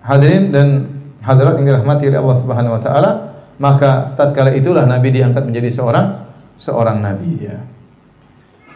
Hadirin 0.01 0.55
dan 0.55 0.87
hadirat 1.19 1.59
yang 1.59 1.67
dirahmati 1.67 2.07
oleh 2.07 2.19
Allah 2.23 2.37
Subhanahu 2.39 2.73
wa 2.79 2.81
taala, 2.81 3.11
maka 3.59 4.15
tatkala 4.15 4.55
itulah 4.55 4.87
Nabi 4.87 5.11
diangkat 5.11 5.45
menjadi 5.45 5.67
seorang 5.67 6.31
seorang 6.55 7.03
nabi 7.03 7.43
ya. 7.43 7.59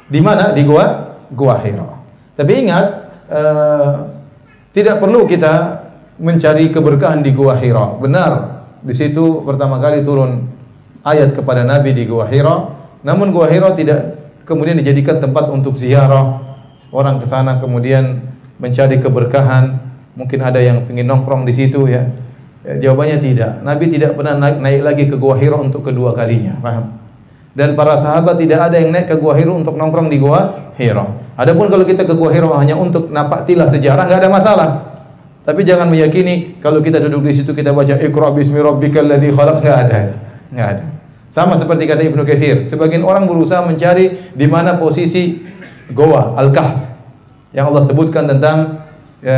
Di 0.05 0.19
mana? 0.19 0.51
Di 0.51 0.67
gua 0.67 1.15
gua 1.31 1.61
Hira. 1.63 1.87
Tapi 2.35 2.51
ingat 2.67 2.85
uh, 3.31 3.93
tidak 4.75 4.99
perlu 4.99 5.23
kita 5.23 5.84
mencari 6.19 6.71
keberkahan 6.71 7.23
di 7.23 7.31
gua 7.35 7.59
Hira. 7.59 7.97
Benar, 7.99 8.63
di 8.81 8.93
situ 8.95 9.43
pertama 9.43 9.79
kali 9.79 10.03
turun 10.03 10.47
ayat 11.03 11.35
kepada 11.35 11.63
Nabi 11.67 11.91
di 11.95 12.03
gua 12.07 12.27
Hira. 12.27 12.71
Namun 13.05 13.29
gua 13.35 13.51
Hira 13.51 13.75
tidak 13.75 14.17
kemudian 14.47 14.79
dijadikan 14.79 15.19
tempat 15.19 15.51
untuk 15.51 15.75
ziarah. 15.75 16.43
Orang 16.93 17.19
ke 17.19 17.27
sana 17.27 17.59
kemudian 17.59 18.23
mencari 18.61 19.03
keberkahan, 19.03 19.85
Mungkin 20.15 20.39
ada 20.39 20.63
yang 20.63 20.87
ingin 20.87 21.03
nongkrong 21.11 21.43
di 21.43 21.51
situ 21.51 21.91
ya. 21.91 22.07
ya 22.63 22.73
jawabannya 22.87 23.19
tidak. 23.19 23.51
Nabi 23.67 23.91
tidak 23.91 24.15
pernah 24.15 24.39
naik, 24.39 24.57
naik 24.63 24.81
lagi 24.81 25.03
ke 25.11 25.15
Gua 25.19 25.35
Hira 25.35 25.59
untuk 25.59 25.83
kedua 25.83 26.15
kalinya. 26.15 26.55
Paham? 26.63 26.95
Dan 27.51 27.75
para 27.75 27.99
sahabat 27.99 28.39
tidak 28.39 28.71
ada 28.71 28.79
yang 28.79 28.95
naik 28.95 29.11
ke 29.11 29.15
Gua 29.19 29.35
Hira 29.35 29.51
untuk 29.51 29.75
nongkrong 29.75 30.07
di 30.07 30.17
Gua 30.23 30.71
Hira. 30.79 31.03
Adapun 31.35 31.67
kalau 31.67 31.83
kita 31.83 32.07
ke 32.07 32.15
Gua 32.15 32.31
Hira 32.31 32.47
hanya 32.55 32.79
untuk 32.79 33.11
napak 33.11 33.43
tilah 33.43 33.67
sejarah 33.67 34.07
nggak 34.07 34.19
ada 34.23 34.31
masalah. 34.31 34.69
Tapi 35.45 35.61
jangan 35.61 35.93
meyakini 35.93 36.57
kalau 36.57 36.81
kita 36.81 36.97
duduk 37.05 37.29
di 37.29 37.33
situ 37.37 37.53
kita 37.53 37.69
baca 37.69 38.01
Iqra 38.01 38.33
bismi 38.33 38.57
rabbikal 38.57 39.05
ladzi 39.05 39.29
khalaq 39.29 39.61
enggak 39.61 39.77
ada. 39.85 39.99
Enggak 40.49 40.67
ada. 40.73 40.83
Sama 41.29 41.53
seperti 41.53 41.85
kata 41.85 42.01
Ibnu 42.01 42.25
Katsir, 42.25 42.65
sebagian 42.65 43.05
orang 43.05 43.29
berusaha 43.29 43.61
mencari 43.61 44.33
di 44.33 44.47
mana 44.49 44.79
posisi 44.81 45.43
goa 45.93 46.33
al-kahf 46.39 46.79
yang 47.53 47.69
Allah 47.69 47.83
sebutkan 47.83 48.25
tentang 48.25 48.87
ya, 49.19 49.37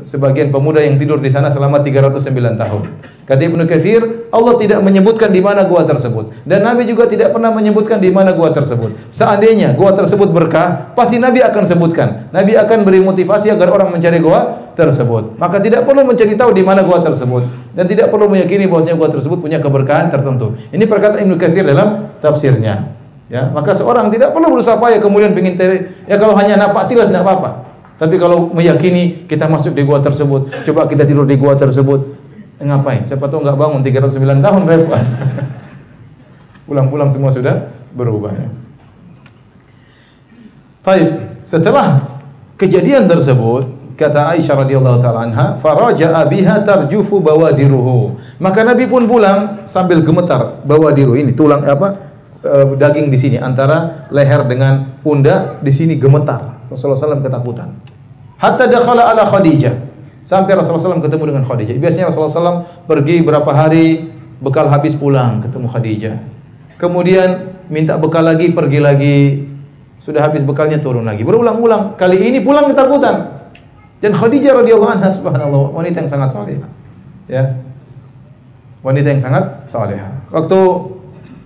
sebagian 0.00 0.48
pemuda 0.48 0.80
yang 0.80 0.96
tidur 0.96 1.20
di 1.20 1.28
sana 1.28 1.52
selama 1.52 1.84
309 1.84 2.56
tahun. 2.56 2.82
Kata 3.28 3.40
Ibnu 3.40 3.68
Katsir, 3.68 4.32
Allah 4.32 4.56
tidak 4.56 4.80
menyebutkan 4.80 5.28
di 5.28 5.44
mana 5.44 5.68
gua 5.68 5.84
tersebut 5.84 6.42
dan 6.48 6.64
Nabi 6.64 6.88
juga 6.88 7.04
tidak 7.04 7.36
pernah 7.36 7.52
menyebutkan 7.52 8.00
di 8.00 8.08
mana 8.08 8.32
gua 8.32 8.50
tersebut. 8.50 8.96
Seandainya 9.12 9.76
gua 9.76 9.92
tersebut 9.92 10.32
berkah, 10.32 10.90
pasti 10.96 11.20
Nabi 11.20 11.44
akan 11.44 11.68
sebutkan. 11.68 12.32
Nabi 12.32 12.56
akan 12.56 12.82
beri 12.82 13.04
motivasi 13.04 13.52
agar 13.52 13.68
orang 13.68 13.92
mencari 13.92 14.24
gua 14.24 14.63
tersebut. 14.74 15.38
Maka 15.38 15.62
tidak 15.62 15.86
perlu 15.86 16.02
mencari 16.06 16.34
tahu 16.34 16.50
di 16.54 16.62
mana 16.66 16.82
gua 16.82 17.00
tersebut 17.00 17.46
dan 17.74 17.86
tidak 17.86 18.10
perlu 18.10 18.30
meyakini 18.30 18.66
bahwasanya 18.66 18.98
gua 18.98 19.08
tersebut 19.10 19.38
punya 19.40 19.58
keberkahan 19.62 20.10
tertentu. 20.10 20.58
Ini 20.70 20.84
perkataan 20.84 21.24
Ibnu 21.24 21.34
Katsir 21.38 21.64
dalam 21.66 22.14
tafsirnya. 22.18 22.94
Ya, 23.32 23.48
maka 23.48 23.72
seorang 23.72 24.12
tidak 24.12 24.36
perlu 24.36 24.52
berusaha 24.52 24.76
payah 24.76 25.00
kemudian 25.00 25.32
ingin 25.32 25.56
ya 26.04 26.20
kalau 26.20 26.36
hanya 26.36 26.60
napak 26.60 26.92
tilas 26.92 27.08
tidak 27.08 27.24
apa-apa. 27.24 27.64
Tapi 27.96 28.20
kalau 28.20 28.52
meyakini 28.52 29.24
kita 29.24 29.48
masuk 29.48 29.72
di 29.72 29.86
gua 29.86 30.02
tersebut, 30.02 30.50
coba 30.66 30.90
kita 30.90 31.08
tidur 31.08 31.24
di 31.24 31.38
gua 31.38 31.56
tersebut, 31.56 32.04
ngapain? 32.60 33.06
Siapa 33.06 33.30
tahu 33.30 33.42
nggak 33.42 33.56
bangun 33.56 33.80
309 33.80 34.44
tahun 34.44 34.62
repot. 34.70 35.04
Pulang-pulang 36.68 37.08
semua 37.08 37.30
sudah 37.30 37.70
berubah. 37.94 38.34
Ya. 38.34 38.48
Baik, 40.84 41.08
setelah 41.48 42.04
kejadian 42.60 43.08
tersebut, 43.08 43.73
kata 43.94 44.34
Aisyah 44.34 44.66
radhiyallahu 44.66 44.98
taala 44.98 45.30
anha, 45.30 45.46
faraja'a 45.58 46.26
biha 46.26 46.66
tarjufu 46.66 47.22
bawadiruhu. 47.22 48.18
Maka 48.42 48.66
Nabi 48.66 48.90
pun 48.90 49.06
pulang 49.06 49.64
sambil 49.64 50.02
gemetar 50.02 50.60
bawadiru 50.66 51.14
ini 51.14 51.32
tulang 51.32 51.62
apa? 51.62 52.12
E, 52.42 52.74
daging 52.76 53.08
di 53.08 53.18
sini 53.18 53.36
antara 53.38 54.06
leher 54.10 54.42
dengan 54.44 54.98
pundak 55.00 55.62
di 55.62 55.70
sini 55.70 55.94
gemetar. 55.94 56.66
Rasulullah 56.68 56.98
SAW 56.98 57.22
ketakutan. 57.22 57.70
Hatta 58.36 58.66
dakhala 58.66 59.14
ala 59.14 59.24
Khadijah. 59.30 59.94
Sampai 60.26 60.56
Rasulullah 60.58 60.98
SAW 60.98 61.04
ketemu 61.04 61.24
dengan 61.30 61.44
Khadijah. 61.46 61.76
Biasanya 61.78 62.10
Rasulullah 62.10 62.32
SAW 62.34 62.58
pergi 62.90 63.22
berapa 63.22 63.50
hari, 63.54 64.10
bekal 64.42 64.66
habis 64.68 64.98
pulang 64.98 65.44
ketemu 65.44 65.66
Khadijah. 65.70 66.16
Kemudian 66.80 67.54
minta 67.70 67.94
bekal 67.96 68.26
lagi, 68.26 68.50
pergi 68.50 68.80
lagi. 68.82 69.18
Sudah 70.02 70.28
habis 70.28 70.44
bekalnya 70.44 70.82
turun 70.82 71.08
lagi. 71.08 71.24
Berulang-ulang. 71.24 71.96
Kali 71.96 72.20
ini 72.20 72.44
pulang 72.44 72.68
ketakutan. 72.68 73.33
Dan 74.04 74.12
Khadijah 74.12 74.60
radhiyallahu 74.60 75.00
anha 75.00 75.08
subhanallah 75.08 75.72
wanita 75.72 76.04
yang 76.04 76.10
sangat 76.12 76.28
saleh. 76.36 76.60
Ya. 77.24 77.56
Wanita 78.84 79.16
yang 79.16 79.22
sangat 79.24 79.64
saleh. 79.64 79.96
Waktu 80.28 80.60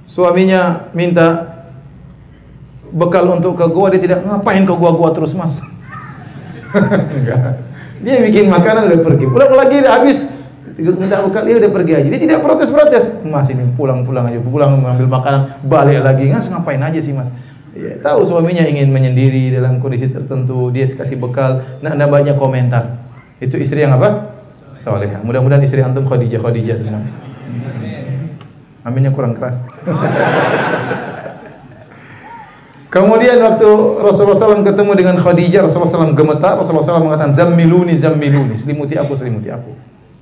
suaminya 0.03 0.91
minta 0.91 1.55
bekal 2.91 3.31
untuk 3.31 3.55
ke 3.55 3.63
gua 3.71 3.95
dia 3.95 4.03
tidak 4.03 4.27
ngapain 4.27 4.67
ke 4.67 4.75
gua-gua 4.75 5.13
terus 5.13 5.37
mas 5.37 5.61
dia 8.03 8.17
bikin 8.25 8.49
makanan 8.49 8.89
udah 8.89 9.01
pergi 9.05 9.29
pulang 9.29 9.53
lagi 9.53 9.85
habis 9.85 10.25
minta 10.79 11.23
bekal 11.23 11.43
dia 11.47 11.63
udah 11.63 11.71
pergi 11.71 11.93
aja. 11.95 12.09
Dia 12.11 12.21
tidak 12.27 12.39
protes-protes. 12.43 13.23
Mas 13.23 13.51
ini 13.51 13.67
pulang-pulang 13.75 14.31
aja, 14.31 14.39
pulang 14.43 14.79
mengambil 14.79 15.07
makanan, 15.07 15.63
balik 15.63 16.03
lagi. 16.03 16.31
Mas 16.31 16.47
ngapain 16.51 16.83
aja 16.83 16.99
sih 16.99 17.15
mas? 17.15 17.31
Ya, 17.79 17.95
tahu 18.03 18.27
suaminya 18.27 18.67
ingin 18.67 18.91
menyendiri 18.91 19.55
dalam 19.55 19.79
kondisi 19.79 20.11
tertentu, 20.11 20.75
dia 20.75 20.83
kasih 20.83 21.15
bekal, 21.15 21.63
nah, 21.79 21.95
nah 21.95 22.11
banyak 22.11 22.35
komentar. 22.35 23.07
Itu 23.39 23.55
istri 23.55 23.87
yang 23.87 23.95
apa? 23.95 24.35
Soleh. 24.75 25.15
Mudah-mudahan 25.23 25.63
istri 25.63 25.79
antum 25.79 26.03
Khadijah 26.03 26.43
Khadijah 26.43 26.75
semua. 26.75 27.07
Aminnya 28.83 29.15
kurang 29.15 29.39
keras. 29.39 29.63
Kemudian 32.89 33.39
waktu 33.47 33.69
Rasulullah 34.03 34.35
SAW 34.35 34.67
ketemu 34.67 34.93
dengan 34.99 35.17
Khadijah, 35.23 35.71
Rasulullah 35.71 36.09
SAW 36.09 36.19
gemetar, 36.19 36.59
Rasulullah 36.59 36.83
SAW 36.83 37.07
mengatakan, 37.07 37.31
Zammiluni, 37.37 37.95
zammiluni, 37.95 38.59
selimuti 38.59 38.99
aku, 38.99 39.15
selimuti 39.15 39.55
aku. 39.55 39.71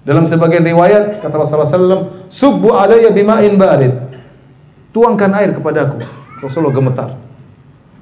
Dalam 0.04 0.28
sebagian 0.28 0.66
riwayat, 0.66 1.24
kata 1.24 1.34
Rasulullah 1.40 1.70
SAW, 1.72 2.28
Subbu 2.28 2.76
alaya 2.76 3.08
bima'in 3.14 3.56
barid. 3.56 3.96
Tuangkan 4.92 5.30
air 5.40 5.56
kepadaku. 5.56 6.04
Rasulullah 6.42 6.74
gemetar. 6.74 7.25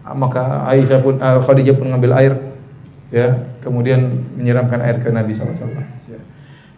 Maka 0.04 0.68
Aisyah 0.68 1.00
pun, 1.00 1.16
uh, 1.16 1.40
Khadijah 1.40 1.80
pun 1.80 1.88
mengambil 1.88 2.12
air, 2.20 2.32
ya, 3.08 3.40
kemudian 3.64 4.20
menyiramkan 4.36 4.84
air 4.84 5.00
ke 5.00 5.08
Nabi 5.08 5.32
SAW. 5.32 5.56
Ya. 6.04 6.20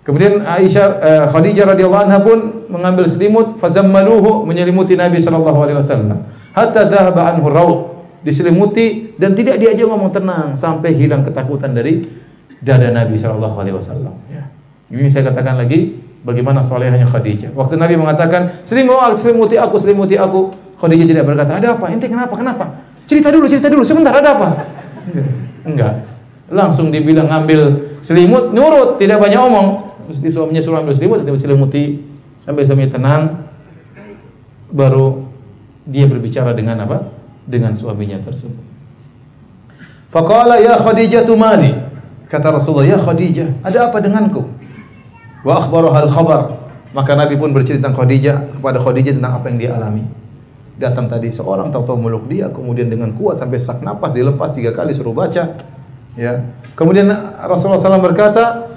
Kemudian 0.07 0.47
Aisyah 0.47 0.87
uh, 1.03 1.27
Khadijah 1.35 1.75
radhiyallahu 1.75 2.05
anha 2.07 2.23
pun 2.23 2.71
mengambil 2.71 3.11
selimut 3.11 3.59
fazammaluhu 3.59 4.47
menyelimuti 4.47 4.95
Nabi 4.95 5.19
sallallahu 5.19 5.59
alaihi 5.59 5.79
wasallam 5.83 6.23
hatta 6.55 6.87
dhahaba 6.87 7.35
anhu 7.35 7.51
raud 7.51 7.79
diselimuti 8.23 9.15
dan 9.19 9.35
tidak 9.35 9.59
diajak 9.59 9.87
ngomong 9.87 10.15
tenang 10.15 10.55
sampai 10.55 10.95
hilang 10.95 11.27
ketakutan 11.27 11.75
dari 11.75 12.07
dada 12.63 12.91
Nabi 12.95 13.19
sallallahu 13.19 13.57
alaihi 13.59 13.77
wasallam 13.79 14.15
ya. 14.31 14.47
Ini 14.87 15.11
saya 15.11 15.35
katakan 15.35 15.59
lagi 15.59 15.99
bagaimana 16.23 16.63
solehnya 16.63 17.07
Khadijah. 17.07 17.55
Waktu 17.55 17.75
Nabi 17.75 17.95
mengatakan, 17.99 18.63
"Selimuti 18.63 19.59
aku, 19.59 19.75
selimuti 19.79 20.15
aku." 20.15 20.55
Khadijah 20.79 21.07
tidak 21.07 21.25
berkata, 21.27 21.59
"Ada 21.59 21.79
apa? 21.79 21.91
Ente 21.91 22.07
kenapa? 22.07 22.35
Kenapa?" 22.35 22.65
Cerita 23.07 23.31
dulu, 23.31 23.47
cerita 23.47 23.71
dulu. 23.71 23.87
Sebentar, 23.87 24.13
ada 24.15 24.35
apa? 24.35 24.49
Enggak. 25.63 26.07
Langsung 26.51 26.91
dibilang 26.91 27.27
ngambil 27.31 27.95
selimut, 28.03 28.55
nurut, 28.55 28.99
tidak 28.99 29.23
banyak 29.23 29.39
omong. 29.39 29.69
Mesti 30.07 30.31
suaminya 30.31 30.63
suruh 30.63 30.79
ambil 30.83 30.95
selimut, 30.95 31.19
selimuti 31.23 32.03
sampai 32.39 32.63
suami 32.63 32.87
tenang. 32.87 33.47
Baru 34.71 35.27
dia 35.87 36.07
berbicara 36.07 36.55
dengan 36.55 36.83
apa? 36.83 37.11
Dengan 37.47 37.75
suaminya 37.75 38.19
tersebut. 38.23 38.63
Faqala 40.11 40.63
ya 40.63 40.79
Khadijah 40.79 41.27
mali. 41.35 41.75
Kata 42.27 42.59
Rasulullah, 42.59 42.87
"Ya 42.87 42.99
Khadijah, 42.99 43.63
ada 43.63 43.91
apa 43.91 44.03
denganku?" 44.03 44.43
Wa 45.47 45.63
akhbaru 45.63 45.95
hal 45.95 46.11
khabar. 46.11 46.59
Maka 46.91 47.13
Nabi 47.15 47.39
pun 47.39 47.55
bercerita 47.55 47.87
tentang 47.87 47.95
Khadijah 48.03 48.37
kepada 48.59 48.83
Khadijah 48.83 49.15
tentang 49.15 49.39
apa 49.39 49.47
yang 49.51 49.59
dia 49.63 49.71
alami. 49.79 50.03
Datang 50.77 51.09
tadi 51.09 51.33
seorang 51.33 51.73
tahu-tahu 51.73 51.97
meluk 51.97 52.29
dia, 52.29 52.53
kemudian 52.53 52.93
dengan 52.93 53.09
kuat 53.17 53.41
sampai 53.41 53.57
sak 53.57 53.81
napas 53.81 54.13
dilepas 54.13 54.53
tiga 54.53 54.77
kali 54.77 54.93
suruh 54.93 55.17
baca. 55.17 55.57
Ya. 56.21 56.33
Kemudian 56.77 57.09
Rasulullah 57.49 57.81
SAW 57.81 58.05
berkata, 58.05 58.69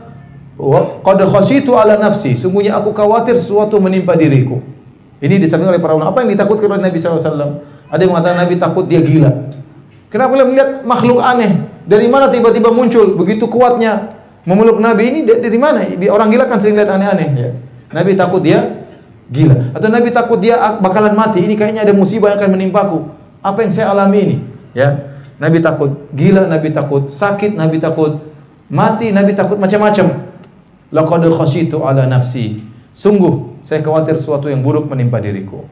"Wa 0.55 1.03
qad 1.03 1.19
khasyitu 1.27 1.75
ala 1.75 1.99
nafsi." 1.99 2.39
Sungguhnya 2.39 2.79
aku 2.79 2.95
khawatir 2.95 3.35
sesuatu 3.35 3.83
menimpa 3.83 4.15
diriku. 4.15 4.63
Ini 5.19 5.35
disampaikan 5.35 5.75
oleh 5.75 5.83
para 5.83 5.99
ulama. 5.99 6.15
Apa 6.15 6.23
yang 6.23 6.31
ditakutkan 6.31 6.71
oleh 6.71 6.87
Nabi 6.87 6.95
SAW? 7.03 7.59
Ada 7.91 7.99
yang 7.99 8.15
mengatakan 8.15 8.47
Nabi 8.47 8.55
takut 8.55 8.87
dia 8.87 9.03
gila. 9.03 9.51
Kenapa 10.07 10.31
dia 10.39 10.47
melihat 10.47 10.69
makhluk 10.87 11.19
aneh? 11.19 11.67
Dari 11.83 12.07
mana 12.07 12.31
tiba-tiba 12.31 12.71
muncul 12.71 13.19
begitu 13.19 13.51
kuatnya 13.51 14.15
memeluk 14.47 14.79
Nabi 14.79 15.03
ini 15.11 15.19
dari 15.27 15.59
mana? 15.59 15.83
Orang 16.07 16.31
gila 16.31 16.47
kan 16.47 16.63
sering 16.63 16.79
lihat 16.79 16.87
aneh-aneh. 16.87 17.29
Ya. 17.35 17.51
Nabi 17.91 18.15
takut 18.15 18.39
dia 18.39 18.78
gila. 19.29 19.73
Atau 19.77 19.89
Nabi 19.89 20.09
takut 20.09 20.41
dia 20.41 20.57
bakalan 20.81 21.13
mati. 21.13 21.45
Ini 21.45 21.55
kayaknya 21.55 21.85
ada 21.85 21.93
musibah 21.93 22.33
yang 22.33 22.41
akan 22.41 22.51
menimpaku. 22.57 22.99
Apa 23.39 23.63
yang 23.63 23.71
saya 23.71 23.93
alami 23.93 24.19
ini? 24.19 24.37
Ya. 24.75 25.09
Nabi 25.39 25.63
takut 25.63 26.11
gila, 26.11 26.51
Nabi 26.51 26.75
takut 26.75 27.07
sakit, 27.07 27.55
Nabi 27.55 27.79
takut 27.79 28.19
mati, 28.67 29.15
Nabi 29.15 29.31
takut 29.37 29.55
macam-macam. 29.55 30.27
Laqad 30.91 31.23
khasyitu 31.31 31.79
ala 31.85 32.03
nafsi. 32.09 32.59
Sungguh 32.91 33.63
saya 33.63 33.79
khawatir 33.79 34.19
sesuatu 34.19 34.51
yang 34.51 34.59
buruk 34.59 34.91
menimpa 34.91 35.23
diriku. 35.23 35.63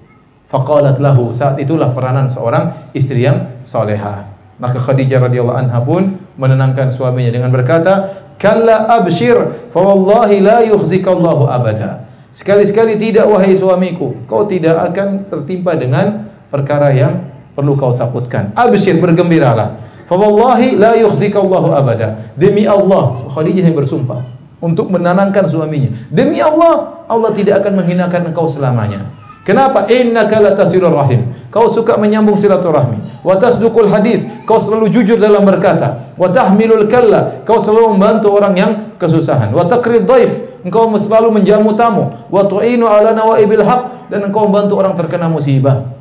Faqalat 0.47 1.03
lahu, 1.03 1.35
saat 1.35 1.59
itulah 1.59 1.91
peranan 1.91 2.31
seorang 2.31 2.95
istri 2.95 3.27
yang 3.27 3.59
soleha. 3.67 4.23
Maka 4.63 4.79
Khadijah 4.79 5.27
radhiyallahu 5.27 5.59
anha 5.59 5.83
pun 5.83 6.15
menenangkan 6.39 6.87
suaminya 6.87 7.29
dengan 7.29 7.51
berkata, 7.51 8.15
"Kalla 8.39 8.87
abshir, 8.95 9.35
fa 9.75 9.79
wallahi 9.83 10.39
la 10.39 10.63
yukhzikallahu 10.63 11.51
abada." 11.51 12.06
Sekali-sekali 12.37 13.01
tidak 13.01 13.25
wahai 13.25 13.57
suamiku, 13.57 14.13
kau 14.29 14.45
tidak 14.45 14.93
akan 14.93 15.25
tertimpa 15.25 15.73
dengan 15.73 16.29
perkara 16.53 16.93
yang 16.93 17.33
perlu 17.57 17.73
kau 17.73 17.97
takutkan. 17.97 18.53
Abshir, 18.53 19.01
bergembiralah. 19.01 19.81
Fa 20.05 20.13
wallahi 20.13 20.77
la 20.77 20.93
yukhzikallahu 21.01 21.73
abada. 21.73 22.29
Demi 22.37 22.69
Allah, 22.69 23.17
Khadijah 23.33 23.65
yang 23.65 23.73
bersumpah 23.73 24.21
untuk 24.61 24.93
menenangkan 24.93 25.49
suaminya. 25.49 25.89
Demi 26.13 26.37
Allah, 26.37 27.01
Allah 27.09 27.33
tidak 27.33 27.65
akan 27.65 27.81
menghinakan 27.81 28.29
engkau 28.29 28.45
selamanya. 28.45 29.09
Kenapa? 29.41 29.89
Innaka 29.89 30.37
latasilur 30.37 30.93
rahim. 30.93 31.33
Kau 31.49 31.65
suka 31.73 31.97
menyambung 31.97 32.37
silaturahmi. 32.37 33.25
Wa 33.25 33.41
tasduqul 33.41 33.89
hadis. 33.89 34.21
Kau 34.45 34.61
selalu 34.61 34.93
jujur 34.93 35.17
dalam 35.17 35.41
berkata. 35.41 36.13
Wa 36.13 36.29
tahmilul 36.29 36.85
kalla. 36.85 37.41
Kau 37.47 37.57
selalu 37.57 37.97
membantu 37.97 38.35
orang 38.35 38.53
yang 38.59 38.71
kesusahan. 39.01 39.49
Wa 39.55 39.65
taqrid 39.65 40.03
dhaif. 40.05 40.56
Engkau 40.67 40.91
selalu 40.99 41.39
menjamu 41.39 41.71
tamu. 41.79 42.11
Wa 42.27 42.43
tu'inu 42.43 42.91
ala 42.91 43.15
nawaibil 43.15 43.63
haq 43.63 44.11
dan 44.11 44.27
engkau 44.27 44.51
membantu 44.51 44.75
orang 44.75 44.99
terkena 44.99 45.31
musibah. 45.31 45.95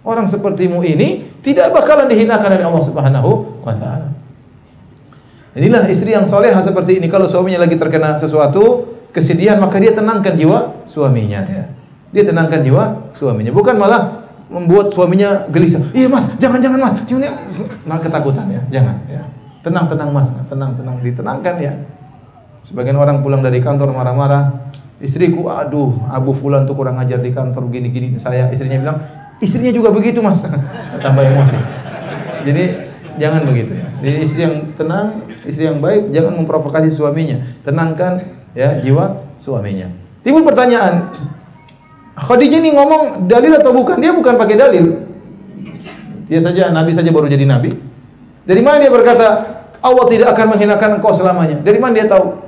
Orang 0.00 0.24
sepertimu 0.24 0.80
ini 0.80 1.28
tidak 1.44 1.68
bakalan 1.76 2.08
dihinakan 2.08 2.56
oleh 2.56 2.64
Allah 2.64 2.84
Subhanahu 2.88 3.30
wa 3.60 3.74
taala. 3.76 4.08
Inilah 5.52 5.84
istri 5.92 6.16
yang 6.16 6.24
soleha 6.24 6.56
seperti 6.64 6.96
ini. 6.96 7.12
Kalau 7.12 7.28
suaminya 7.28 7.64
lagi 7.68 7.76
terkena 7.76 8.16
sesuatu, 8.16 8.88
kesedihan, 9.12 9.60
maka 9.60 9.76
dia 9.76 9.92
tenangkan 9.92 10.32
jiwa 10.32 10.88
suaminya. 10.88 11.44
Ya. 11.44 11.64
Dia 12.12 12.24
tenangkan 12.24 12.64
jiwa 12.64 13.12
suaminya. 13.16 13.52
Bukan 13.52 13.76
malah 13.76 14.24
membuat 14.48 14.92
suaminya 14.96 15.44
gelisah. 15.50 15.82
Iya 15.92 16.08
mas, 16.08 16.32
jangan 16.40 16.60
jangan 16.62 16.78
mas, 16.80 16.94
jangan 17.04 17.24
ya. 17.24 17.32
Malah 17.84 18.00
ketakutan 18.00 18.46
ya, 18.48 18.62
jangan. 18.80 18.96
Ya. 19.10 19.22
Tenang 19.64 19.90
tenang 19.90 20.08
mas, 20.14 20.28
tenang 20.46 20.72
tenang, 20.78 20.96
ditenangkan 21.02 21.54
ya. 21.58 21.72
Sebagian 22.66 22.98
orang 22.98 23.22
pulang 23.22 23.46
dari 23.46 23.62
kantor 23.62 23.94
marah-marah, 23.94 24.74
istriku, 24.98 25.46
aduh, 25.46 25.94
Abu 26.10 26.34
Fulan 26.34 26.66
tuh 26.66 26.74
kurang 26.74 26.98
ajar 26.98 27.22
di 27.22 27.30
kantor 27.30 27.70
gini-gini 27.70 28.18
saya. 28.18 28.50
Istrinya 28.50 28.82
bilang, 28.82 28.98
istrinya 29.38 29.70
juga 29.70 29.94
begitu 29.94 30.18
mas, 30.18 30.42
tambah 31.04 31.22
emosi. 31.22 31.58
Jadi 32.42 32.64
jangan 33.22 33.46
begitu 33.46 33.78
ya. 33.78 33.86
Jadi 34.02 34.16
istri 34.18 34.40
yang 34.42 34.54
tenang, 34.74 35.22
istri 35.46 35.70
yang 35.70 35.78
baik, 35.78 36.10
jangan 36.10 36.42
memprovokasi 36.42 36.90
suaminya. 36.90 37.38
Tenangkan 37.62 38.26
ya 38.50 38.82
jiwa 38.82 39.22
suaminya. 39.38 39.86
Timbul 40.26 40.42
pertanyaan, 40.42 41.14
Khadijah 42.16 42.58
ini 42.64 42.72
ngomong 42.72 43.28
dalil 43.28 43.52
atau 43.60 43.70
bukan? 43.76 44.00
Dia 44.00 44.10
bukan 44.10 44.34
pakai 44.34 44.56
dalil. 44.56 45.06
Dia 46.26 46.40
saja 46.42 46.74
nabi 46.74 46.90
saja 46.96 47.12
baru 47.12 47.28
jadi 47.28 47.46
nabi. 47.46 47.76
Dari 48.42 48.62
mana 48.64 48.82
dia 48.82 48.90
berkata 48.90 49.26
Allah 49.78 50.04
tidak 50.10 50.34
akan 50.34 50.56
menghinakan 50.56 50.90
engkau 50.98 51.12
selamanya? 51.14 51.62
Dari 51.62 51.78
mana 51.78 51.92
dia 51.94 52.08
tahu? 52.08 52.45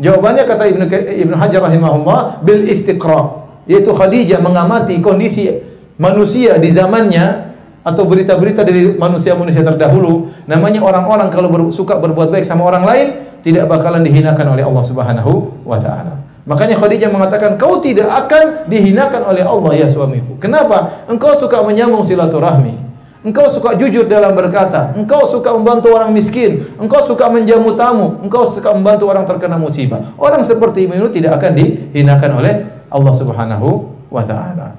Jawabannya 0.00 0.48
kata 0.48 0.64
Ibnu 0.72 0.84
Ibnu 1.28 1.34
Hajar 1.36 1.60
rahimahullah 1.60 2.40
bil 2.40 2.64
istiqra, 2.64 3.44
yaitu 3.68 3.92
Khadijah 3.92 4.40
mengamati 4.40 4.96
kondisi 5.04 5.52
manusia 6.00 6.56
di 6.56 6.72
zamannya 6.72 7.52
atau 7.84 8.08
berita-berita 8.08 8.64
dari 8.64 8.96
manusia-manusia 8.96 9.60
terdahulu, 9.60 10.32
namanya 10.48 10.80
orang-orang 10.80 11.28
kalau 11.28 11.48
ber, 11.52 11.68
suka 11.72 12.00
berbuat 12.00 12.32
baik 12.32 12.44
sama 12.48 12.64
orang 12.64 12.84
lain, 12.84 13.06
tidak 13.44 13.68
bakalan 13.68 14.00
dihinakan 14.00 14.56
oleh 14.56 14.64
Allah 14.64 14.84
Subhanahu 14.84 15.64
wa 15.68 15.76
taala. 15.76 16.16
Makanya 16.48 16.80
Khadijah 16.80 17.12
mengatakan, 17.12 17.60
"Kau 17.60 17.78
tidak 17.84 18.08
akan 18.08 18.68
dihinakan 18.72 19.22
oleh 19.28 19.44
Allah 19.44 19.84
ya 19.84 19.86
suamiku." 19.86 20.40
Kenapa? 20.40 21.04
Engkau 21.08 21.36
suka 21.36 21.60
menyambung 21.60 22.02
silaturahmi. 22.02 22.89
Engkau 23.20 23.52
suka 23.52 23.76
jujur 23.76 24.08
dalam 24.08 24.32
berkata, 24.32 24.96
engkau 24.96 25.28
suka 25.28 25.52
membantu 25.52 25.92
orang 25.92 26.08
miskin, 26.08 26.64
engkau 26.80 27.04
suka 27.04 27.28
menjamu 27.28 27.76
tamu, 27.76 28.16
engkau 28.24 28.48
suka 28.48 28.72
membantu 28.72 29.12
orang 29.12 29.28
terkena 29.28 29.60
musibah. 29.60 30.00
Orang 30.16 30.40
seperti 30.40 30.88
ini 30.88 30.96
tidak 31.12 31.36
akan 31.36 31.52
dihinakan 31.52 32.30
oleh 32.40 32.54
Allah 32.88 33.12
Subhanahu 33.12 33.68
wa 34.08 34.24
taala. 34.24 34.72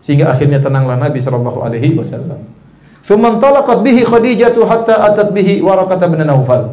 Sehingga 0.00 0.32
akhirnya 0.32 0.64
tenanglah 0.64 0.96
Nabi 0.96 1.20
sallallahu 1.20 1.60
alaihi 1.60 1.92
wasallam. 1.92 2.40
Thumma 3.04 3.36
talaqat 3.36 3.84
bihi 3.84 4.00
Khadijah 4.00 4.56
hatta 4.64 5.04
atat 5.12 5.36
bihi 5.36 5.60
Waraqah 5.60 6.00
bin 6.08 6.24
Naufal. 6.24 6.72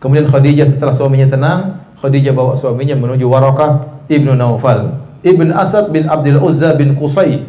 Kemudian 0.00 0.24
Khadijah 0.24 0.72
setelah 0.72 0.96
suaminya 0.96 1.28
tenang, 1.28 1.60
Khadijah 2.00 2.32
bawa 2.32 2.56
suaminya 2.56 2.96
menuju 2.96 3.28
Warakah 3.28 4.04
ibnu 4.08 4.32
Naufal, 4.32 5.04
ibn 5.20 5.52
Asad 5.52 5.92
bin 5.92 6.08
Abdul 6.08 6.40
Uzza 6.40 6.72
bin 6.76 6.96
Qusay, 6.96 7.44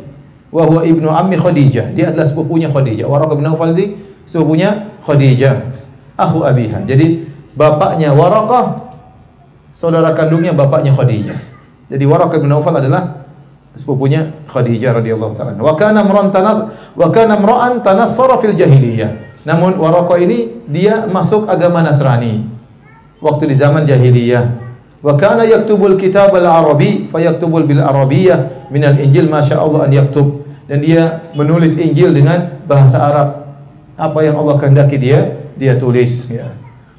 wa 0.58 0.66
huwa 0.66 0.82
ibnu 0.82 1.06
ammi 1.06 1.38
Khadijah. 1.38 1.94
Dia 1.94 2.10
adalah 2.10 2.26
sepupunya 2.26 2.74
Khadijah. 2.74 3.06
Warakah 3.06 3.38
bin 3.38 3.46
Naufal 3.46 3.78
ini 3.78 3.94
sepupunya 4.26 4.90
Khadijah, 5.06 5.54
akhu 6.18 6.42
abiha. 6.42 6.82
Jadi 6.90 7.30
bapaknya 7.54 8.18
Warakah 8.18 8.90
saudara 9.78 10.18
kandungnya 10.18 10.58
bapaknya 10.58 10.98
Khadijah. 10.98 11.38
Jadi 11.94 12.04
Waraqah 12.10 12.42
bin 12.42 12.50
Naufal 12.50 12.74
adalah 12.74 13.30
sepupunya 13.78 14.34
Khadijah 14.50 14.98
radhiyallahu 14.98 15.38
taala. 15.38 15.54
Wa 15.62 15.78
kana 15.78 16.02
imran 16.02 16.34
tanas 16.34 16.74
wa 16.98 17.08
kana 17.14 17.38
imra'an 17.38 17.86
tanassara 17.86 18.42
fil 18.42 18.58
jahiliyah. 18.58 19.46
Namun 19.46 19.78
Waraqah 19.78 20.18
ini 20.18 20.66
dia 20.66 21.06
masuk 21.06 21.46
agama 21.46 21.86
Nasrani 21.86 22.50
waktu 23.22 23.54
di 23.54 23.56
zaman 23.56 23.86
jahiliyah. 23.86 24.66
Wa 25.06 25.14
kana 25.14 25.46
yaktubul 25.46 26.02
kitab 26.02 26.34
al-arabi 26.34 27.06
fayaktubul 27.06 27.70
bil 27.70 27.86
arabiyyah 27.86 28.74
min 28.74 28.82
al-injil 28.82 29.30
ma 29.30 29.46
Allah 29.46 29.86
an 29.86 29.94
yaktub. 29.94 30.47
Dan 30.68 30.84
dia 30.84 31.32
menulis 31.32 31.80
Injil 31.80 32.12
dengan 32.12 32.60
bahasa 32.68 33.00
Arab. 33.00 33.30
Apa 33.96 34.20
yang 34.22 34.36
Allah 34.38 34.60
kehendaki 34.60 35.00
dia, 35.00 35.40
dia 35.56 35.80
tulis 35.80 36.28
ya. 36.30 36.54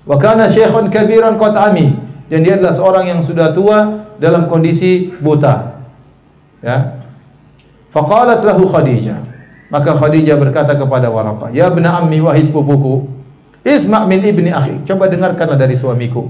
Wa 0.09 0.17
kana 0.17 0.49
syekhun 0.49 0.89
kabiran 0.89 1.37
qad 1.37 1.55
ami. 1.55 1.95
Dan 2.33 2.45
dia 2.45 2.57
adalah 2.57 2.73
seorang 2.73 3.05
yang 3.09 3.21
sudah 3.21 3.53
tua 3.53 4.09
dalam 4.17 4.49
kondisi 4.49 5.13
buta. 5.21 5.85
Ya. 6.65 7.01
Faqalat 7.93 8.45
lahu 8.45 8.69
Khadijah. 8.69 9.21
Maka 9.69 9.97
Khadijah 9.97 10.37
berkata 10.41 10.77
kepada 10.77 11.13
Waraqah, 11.13 11.53
"Ya 11.53 11.69
bna 11.69 12.01
ammi 12.01 12.25
wahai 12.25 12.41
sepupuku, 12.41 13.05
isma' 13.65 14.09
min 14.09 14.25
ibni 14.25 14.49
akhi." 14.49 14.85
Coba 14.89 15.13
dengarkanlah 15.13 15.61
dari 15.61 15.77
suamiku, 15.77 16.25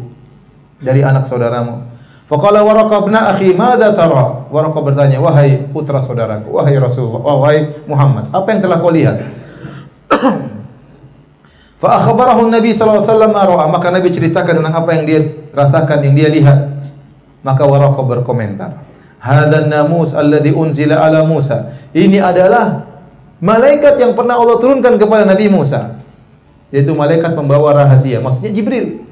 dari 0.83 1.07
anak 1.07 1.27
saudaramu. 1.27 1.87
Faqala 2.27 2.67
Waraqah 2.67 2.99
bna 3.07 3.21
akhi, 3.35 3.55
"Madza 3.55 3.95
tara?" 3.95 4.38
Waraqah 4.49 4.83
bertanya, 4.83 5.21
"Wahai 5.21 5.69
putra 5.71 6.01
saudaraku, 6.01 6.57
wahai 6.57 6.77
Rasulullah, 6.77 7.21
wahai 7.21 7.69
Muhammad, 7.85 8.33
apa 8.33 8.49
yang 8.53 8.61
telah 8.65 8.79
kau 8.81 8.93
lihat?" 8.93 9.17
Fa 11.83 12.03
akhbarahu 12.03 12.51
Nabi 12.51 12.75
sallallahu 12.75 12.99
alaihi 12.99 13.13
wasallam 13.15 13.71
maka 13.71 13.87
Nabi 13.95 14.09
ceritakan 14.11 14.59
tentang 14.59 14.75
apa 14.75 14.91
yang 14.99 15.05
dia 15.07 15.21
rasakan, 15.55 16.03
yang 16.03 16.15
dia 16.19 16.29
lihat. 16.29 16.59
Maka 17.47 17.63
Waraqah 17.63 18.03
berkomentar, 18.03 18.83
Hadan 19.23 19.71
namus 19.71 20.15
alladhi 20.15 20.51
unzila 20.55 21.03
ala 21.03 21.23
Musa. 21.23 21.75
Ini 21.95 22.19
adalah 22.19 22.87
malaikat 23.39 23.99
yang 23.99 24.15
pernah 24.15 24.39
Allah 24.39 24.59
turunkan 24.59 24.99
kepada 24.99 25.23
Nabi 25.27 25.47
Musa. 25.51 25.99
Yaitu 26.75 26.93
malaikat 26.93 27.33
pembawa 27.33 27.73
rahasia, 27.73 28.21
maksudnya 28.21 28.53
Jibril. 28.53 29.08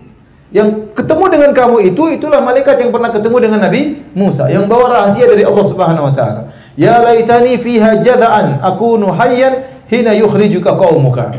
Yang 0.54 0.94
ketemu 0.94 1.24
dengan 1.26 1.50
kamu 1.50 1.76
itu 1.90 2.02
itulah 2.14 2.38
malaikat 2.38 2.78
yang 2.78 2.94
pernah 2.94 3.10
ketemu 3.10 3.36
dengan 3.42 3.60
Nabi 3.66 3.98
Musa 4.14 4.46
yang 4.46 4.70
bawa 4.70 4.94
rahasia 4.94 5.26
dari 5.26 5.42
Allah 5.42 5.66
Subhanahu 5.66 6.06
wa 6.06 6.14
taala. 6.14 6.54
Ya 6.78 7.02
laitani 7.02 7.58
fiha 7.58 7.98
jada'an 7.98 8.62
akunu 8.62 9.10
hayyan 9.10 9.66
hina 9.90 10.14
yukhrijuka 10.14 10.78
qaumuka. 10.78 11.34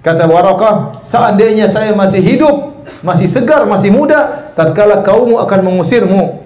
Kata 0.00 0.24
Warakah, 0.24 0.98
seandainya 1.04 1.68
saya 1.68 1.92
masih 1.92 2.24
hidup, 2.24 2.88
masih 3.04 3.28
segar, 3.28 3.68
masih 3.68 3.92
muda, 3.92 4.50
tatkala 4.56 5.04
kaummu 5.04 5.36
akan 5.44 5.60
mengusirmu, 5.60 6.40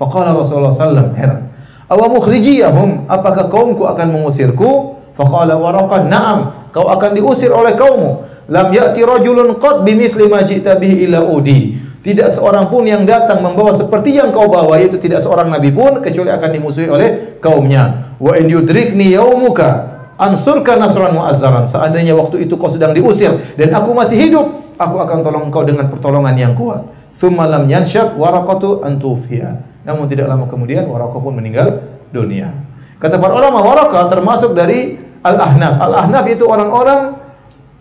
Faqala 0.00 0.32
Rasulullah 0.32 0.72
sallam 0.72 1.12
heran. 1.12 1.52
Awa 1.86 2.08
mukhrijiyahum 2.08 3.04
apakah 3.04 3.52
kaumku 3.52 3.84
akan 3.84 4.16
mengusirku? 4.16 4.96
Faqala 5.12 5.60
Waraqah 5.60 6.08
na'am 6.08 6.38
kau 6.72 6.88
akan 6.88 7.18
diusir 7.18 7.52
oleh 7.52 7.76
kaummu. 7.76 8.24
Lam 8.50 8.74
ya'ti 8.74 9.00
rajulun 9.06 9.56
qad 9.62 9.86
bimithli 9.86 10.26
ma 10.26 10.42
ji'ta 10.42 10.74
bihi 10.76 11.06
illa 11.06 11.22
udi. 11.22 11.78
Tidak 12.00 12.26
seorang 12.32 12.66
pun 12.72 12.88
yang 12.88 13.04
datang 13.04 13.44
membawa 13.44 13.70
seperti 13.76 14.16
yang 14.16 14.32
kau 14.32 14.48
bawa 14.48 14.80
yaitu 14.80 14.96
tidak 14.96 15.20
seorang 15.20 15.52
nabi 15.52 15.70
pun 15.70 16.00
kecuali 16.00 16.32
akan 16.32 16.50
dimusuhi 16.50 16.88
oleh 16.88 17.38
kaumnya. 17.38 18.16
Wa 18.18 18.34
in 18.40 18.48
yudrikni 18.48 19.14
yaumuka 19.14 20.00
ansurka 20.16 20.80
nasran 20.80 21.14
mu'azzaran. 21.14 21.68
Seandainya 21.68 22.16
waktu 22.16 22.48
itu 22.48 22.56
kau 22.56 22.72
sedang 22.72 22.96
diusir 22.96 23.36
dan 23.54 23.70
aku 23.76 23.92
masih 23.92 24.16
hidup, 24.16 24.76
aku 24.80 24.96
akan 24.96 25.18
tolong 25.22 25.46
kau 25.52 25.62
dengan 25.62 25.92
pertolongan 25.92 26.34
yang 26.34 26.52
kuat. 26.56 26.82
Thumma 27.20 27.44
lam 27.44 27.68
yanshab 27.68 28.16
waraqatu 28.16 28.80
antufiya. 28.80 29.70
Namun 29.84 30.08
tidak 30.12 30.28
lama 30.28 30.44
kemudian 30.44 30.84
Warakah 30.88 31.20
pun 31.20 31.32
meninggal 31.36 31.80
dunia. 32.12 32.52
Kata 33.00 33.16
para 33.16 33.32
ulama 33.32 33.64
Warakah 33.64 34.12
termasuk 34.12 34.52
dari 34.52 35.00
Al-Ahnaf. 35.24 35.80
Al-Ahnaf 35.80 36.24
itu 36.28 36.44
orang-orang 36.44 37.16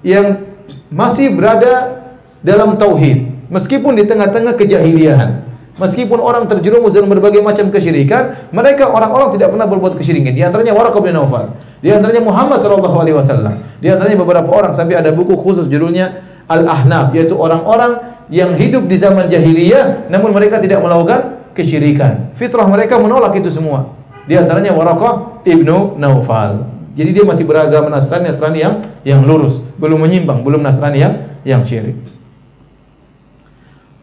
yang 0.03 0.48
masih 0.89 1.33
berada 1.33 2.01
dalam 2.41 2.75
tauhid 2.77 3.29
meskipun 3.49 3.97
di 3.97 4.05
tengah-tengah 4.05 4.57
kejahiliahan. 4.57 5.49
Meskipun 5.79 6.19
orang 6.19 6.43
terjerumus 6.43 6.91
dalam 6.91 7.07
berbagai 7.07 7.39
macam 7.39 7.71
kesyirikan, 7.71 8.51
mereka 8.51 8.91
orang-orang 8.91 9.31
tidak 9.39 9.55
pernah 9.55 9.63
berbuat 9.63 9.95
kesyirikan. 9.95 10.35
Di 10.35 10.43
antaranya 10.43 10.75
Waraqah 10.75 10.99
bin 10.99 11.15
Naufal, 11.15 11.55
di 11.79 11.87
antaranya 11.87 12.19
Muhammad 12.19 12.59
sallallahu 12.59 12.99
alaihi 12.99 13.15
wasallam, 13.15 13.63
di 13.79 13.87
antaranya 13.87 14.19
beberapa 14.19 14.51
orang 14.51 14.75
sampai 14.75 14.99
ada 14.99 15.15
buku 15.15 15.39
khusus 15.39 15.71
judulnya 15.71 16.19
Al-Ahnaf, 16.51 17.15
yaitu 17.15 17.31
orang-orang 17.39 17.95
yang 18.27 18.59
hidup 18.59 18.91
di 18.91 18.99
zaman 18.99 19.31
jahiliyah 19.31 20.11
namun 20.11 20.35
mereka 20.35 20.59
tidak 20.59 20.83
melakukan 20.83 21.39
kesyirikan. 21.55 22.35
Fitrah 22.35 22.67
mereka 22.67 22.99
menolak 22.99 23.31
itu 23.39 23.47
semua. 23.47 23.95
Di 24.27 24.35
antaranya 24.35 24.75
Waraqah 24.75 25.47
ibnu 25.47 25.95
Naufal. 25.95 26.67
Jadi 26.91 27.09
dia 27.15 27.23
masih 27.23 27.47
beragama 27.47 27.87
Nasrani, 27.87 28.27
Nasrani 28.27 28.59
yang 28.59 28.83
yang 29.07 29.23
lurus, 29.23 29.63
belum 29.79 30.03
menyimpang, 30.03 30.43
belum 30.43 30.59
Nasrani 30.59 30.99
yang 30.99 31.15
yang 31.47 31.61
syirik. 31.63 31.95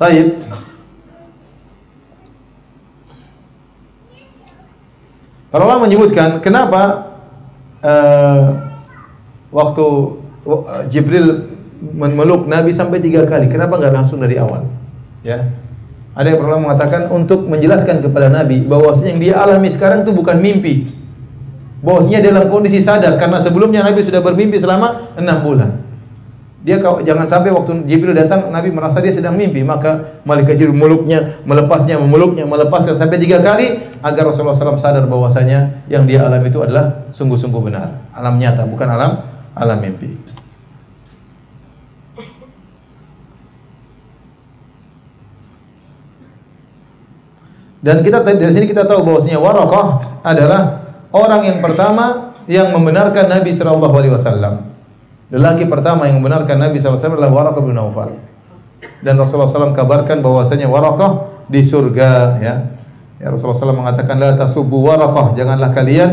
Taib. 0.00 0.40
Para 5.52 5.62
ulama 5.64 5.88
menyebutkan 5.88 6.44
kenapa 6.44 7.12
uh, 7.80 8.44
waktu 9.48 9.86
uh, 10.44 10.84
Jibril 10.92 11.48
memeluk 11.80 12.44
Nabi 12.44 12.76
sampai 12.76 13.00
tiga 13.00 13.24
kali, 13.24 13.48
kenapa 13.48 13.80
nggak 13.80 13.94
langsung 13.94 14.20
dari 14.20 14.36
awal? 14.36 14.68
Ya, 15.24 15.48
ada 16.16 16.32
yang 16.32 16.40
pernah 16.44 16.60
mengatakan 16.60 17.12
untuk 17.12 17.44
menjelaskan 17.44 18.00
kepada 18.00 18.32
Nabi 18.32 18.64
bahwasanya 18.64 19.16
yang 19.16 19.20
dia 19.20 19.34
alami 19.36 19.68
sekarang 19.68 20.04
itu 20.04 20.12
bukan 20.16 20.40
mimpi. 20.40 20.88
Bahwasanya 21.84 22.24
dalam 22.24 22.48
kondisi 22.48 22.80
sadar 22.80 23.20
karena 23.20 23.36
sebelumnya 23.36 23.84
Nabi 23.84 24.00
sudah 24.00 24.24
bermimpi 24.24 24.56
selama 24.56 25.12
enam 25.16 25.44
bulan. 25.44 25.70
Dia 26.66 26.82
jangan 26.82 27.30
sampai 27.30 27.54
waktu 27.54 27.86
Jibril 27.86 28.10
datang 28.10 28.50
Nabi 28.50 28.74
merasa 28.74 28.98
dia 28.98 29.14
sedang 29.14 29.38
mimpi, 29.38 29.62
maka 29.62 30.18
malaikat 30.26 30.58
Jibril 30.58 30.74
meluknya, 30.74 31.38
melepasnya, 31.46 31.94
memeluknya, 31.94 32.42
melepaskan 32.42 32.98
sampai 32.98 33.22
tiga 33.22 33.38
kali 33.38 33.86
agar 34.02 34.34
Rasulullah 34.34 34.50
SAW 34.50 34.74
sadar 34.74 35.06
bahwasanya 35.06 35.86
yang 35.86 36.10
dia 36.10 36.26
alami 36.26 36.50
itu 36.50 36.58
adalah 36.58 37.06
sungguh-sungguh 37.14 37.70
benar, 37.70 38.02
alam 38.10 38.34
nyata, 38.42 38.66
bukan 38.66 38.88
alam 38.90 39.22
alam 39.54 39.78
mimpi. 39.78 40.10
Dan 47.78 48.02
kita 48.02 48.26
dari 48.26 48.50
sini 48.50 48.66
kita 48.66 48.82
tahu 48.82 49.06
bahwasanya 49.06 49.38
Waraqah 49.38 49.86
adalah 50.26 50.85
orang 51.16 51.48
yang 51.48 51.58
pertama 51.64 52.36
yang 52.44 52.70
membenarkan 52.70 53.32
Nabi 53.32 53.56
sallallahu 53.56 53.94
alaihi 53.96 54.12
wasallam. 54.12 54.76
Lelaki 55.32 55.66
pertama 55.66 56.06
yang 56.06 56.22
membenarkan 56.22 56.60
Nabi 56.60 56.78
wasallam 56.78 57.18
adalah 57.18 57.32
Waraqah 57.34 57.62
bin 57.64 57.74
Naufal. 57.74 58.14
Dan 59.02 59.18
Rasulullah 59.18 59.50
SAW 59.50 59.74
kabarkan 59.74 60.22
bahwasanya 60.22 60.70
Waraqah 60.70 61.42
di 61.50 61.66
surga 61.66 62.10
ya. 62.38 62.54
Ya 63.16 63.26
Rasulullah 63.32 63.58
SAW 63.58 63.74
mengatakan 63.74 64.20
la 64.22 64.38
tasubbu 64.38 64.86
Waraqah, 64.86 65.34
janganlah 65.34 65.74
kalian 65.74 66.10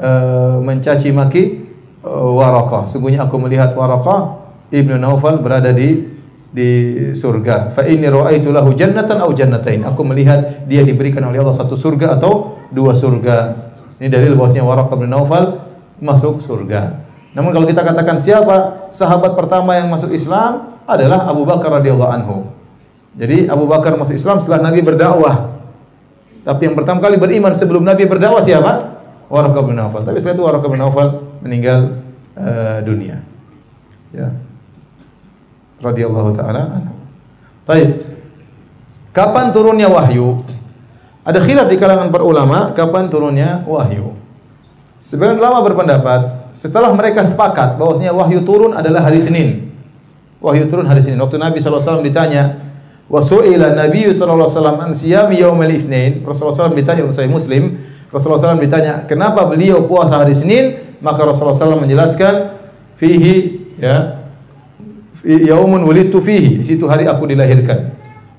uh, 0.00 0.56
mencaci 0.64 1.12
maki 1.12 1.68
uh, 2.00 2.32
Waraqah. 2.32 2.88
Sungguhnya 2.88 3.28
aku 3.28 3.36
melihat 3.36 3.76
Waraqah 3.76 4.40
Ibnu 4.72 4.96
Naufal 4.96 5.44
berada 5.44 5.68
di 5.68 6.16
di 6.48 6.70
surga. 7.12 7.76
Fa 7.76 7.84
inni 7.84 8.08
ra'aitu 8.08 8.48
lahu 8.48 8.72
jannatan 8.72 9.20
aw 9.20 9.28
jannatain. 9.36 9.84
Aku 9.84 10.00
melihat 10.08 10.64
dia 10.64 10.80
diberikan 10.80 11.20
oleh 11.28 11.44
Allah 11.44 11.52
satu 11.52 11.76
surga 11.76 12.16
atau 12.16 12.56
dua 12.72 12.96
surga. 12.96 13.67
Ini 13.98 14.08
dalil 14.10 14.38
bahwasanya 14.38 14.64
Waraqah 14.66 14.96
bin 14.98 15.10
Naufal 15.10 15.58
masuk 15.98 16.38
surga. 16.42 17.02
Namun 17.34 17.50
kalau 17.50 17.66
kita 17.66 17.82
katakan 17.82 18.18
siapa 18.18 18.88
sahabat 18.94 19.34
pertama 19.34 19.74
yang 19.74 19.90
masuk 19.90 20.14
Islam 20.14 20.78
adalah 20.86 21.26
Abu 21.26 21.42
Bakar 21.44 21.82
radhiyallahu 21.82 22.12
anhu. 22.14 22.36
Jadi 23.18 23.50
Abu 23.50 23.66
Bakar 23.66 23.98
masuk 23.98 24.14
Islam 24.14 24.38
setelah 24.38 24.70
Nabi 24.70 24.80
berdakwah. 24.80 25.58
Tapi 26.46 26.70
yang 26.70 26.78
pertama 26.78 27.02
kali 27.02 27.18
beriman 27.18 27.52
sebelum 27.52 27.82
Nabi 27.82 28.06
berdakwah 28.06 28.40
siapa? 28.40 29.02
Waraqah 29.28 29.62
bin 29.66 29.76
Naufal. 29.76 30.06
Tapi 30.06 30.16
setelah 30.22 30.34
itu 30.38 30.44
Waraqah 30.46 30.68
bin 30.70 30.80
Naufal 30.80 31.08
meninggal 31.42 31.98
uh, 32.38 32.78
dunia. 32.86 33.20
Ya 34.14 34.32
radhiyallahu 35.82 36.30
taala 36.34 36.62
anhu. 36.74 36.94
Baik. 37.64 37.90
Kapan 39.14 39.50
turunnya 39.50 39.90
wahyu? 39.90 40.42
Ada 41.26 41.42
khilaf 41.42 41.66
di 41.70 41.76
kalangan 41.76 42.08
para 42.10 42.24
ulama 42.24 42.72
kapan 42.72 43.10
turunnya 43.10 43.62
wahyu. 43.66 44.14
Sebagian 44.98 45.38
ulama 45.38 45.62
berpendapat 45.62 46.50
setelah 46.50 46.90
mereka 46.90 47.22
sepakat 47.22 47.78
bahwasanya 47.78 48.10
wahyu 48.10 48.42
turun 48.42 48.74
adalah 48.74 49.06
hari 49.06 49.22
Senin. 49.22 49.70
Wahyu 50.42 50.66
turun 50.70 50.86
hari 50.86 51.02
Senin. 51.02 51.18
Waktu 51.22 51.38
Nabi 51.38 51.58
SAW 51.62 52.02
ditanya, 52.02 52.58
wa 53.06 53.22
su'ila 53.22 53.74
Nabi 53.78 54.10
SAW 54.10 54.78
an 54.78 54.90
siyami 54.94 55.38
yaumil 55.38 55.70
itsnin. 55.74 56.22
Rasulullah 56.26 56.70
SAW 56.70 56.74
ditanya 56.74 57.06
oleh 57.06 57.30
Muslim, 57.30 57.78
Rasulullah 58.10 58.54
SAW 58.54 58.62
ditanya, 58.62 59.06
"Kenapa 59.06 59.46
beliau 59.46 59.86
puasa 59.86 60.18
hari 60.22 60.34
Senin?" 60.34 60.78
Maka 60.98 61.22
Rasulullah 61.22 61.54
SAW 61.54 61.78
menjelaskan, 61.78 62.58
"Fihi 62.98 63.66
ya 63.78 64.18
yaumun 65.24 65.82
wulidtu 65.82 66.22
fihi. 66.22 66.62
Di 66.62 66.64
situ 66.64 66.86
hari 66.86 67.06
aku 67.06 67.26
dilahirkan. 67.26 67.97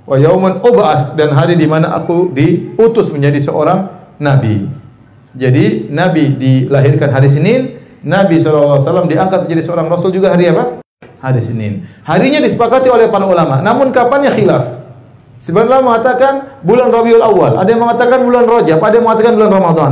Wa 0.09 0.17
ub'ats 0.57 1.13
dan 1.13 1.37
hari 1.37 1.53
di 1.53 1.69
mana 1.69 1.93
aku 1.93 2.33
diutus 2.33 3.13
menjadi 3.13 3.37
seorang 3.37 3.85
nabi. 4.17 4.65
Jadi 5.37 5.93
nabi 5.93 6.33
dilahirkan 6.33 7.13
hari 7.13 7.29
Senin, 7.29 7.77
Nabi 8.01 8.41
SAW 8.41 9.05
diangkat 9.05 9.45
menjadi 9.45 9.61
seorang 9.61 9.85
rasul 9.91 10.09
juga 10.09 10.33
hari 10.33 10.49
apa? 10.49 10.81
Hari 11.21 11.41
Senin. 11.43 11.85
Harinya 12.07 12.41
disepakati 12.41 12.89
oleh 12.89 13.11
para 13.11 13.29
ulama. 13.29 13.61
Namun 13.61 13.93
kapannya 13.93 14.33
khilaf? 14.33 14.81
Sebenarnya 15.39 15.83
mengatakan 15.85 16.63
bulan 16.65 16.91
Rabiul 16.91 17.23
Awal, 17.23 17.59
ada 17.59 17.69
yang 17.69 17.79
mengatakan 17.79 18.19
bulan 18.27 18.43
Rajab, 18.43 18.79
ada 18.83 18.95
yang 18.97 19.05
mengatakan 19.07 19.33
bulan 19.39 19.51
Ramadan. 19.51 19.91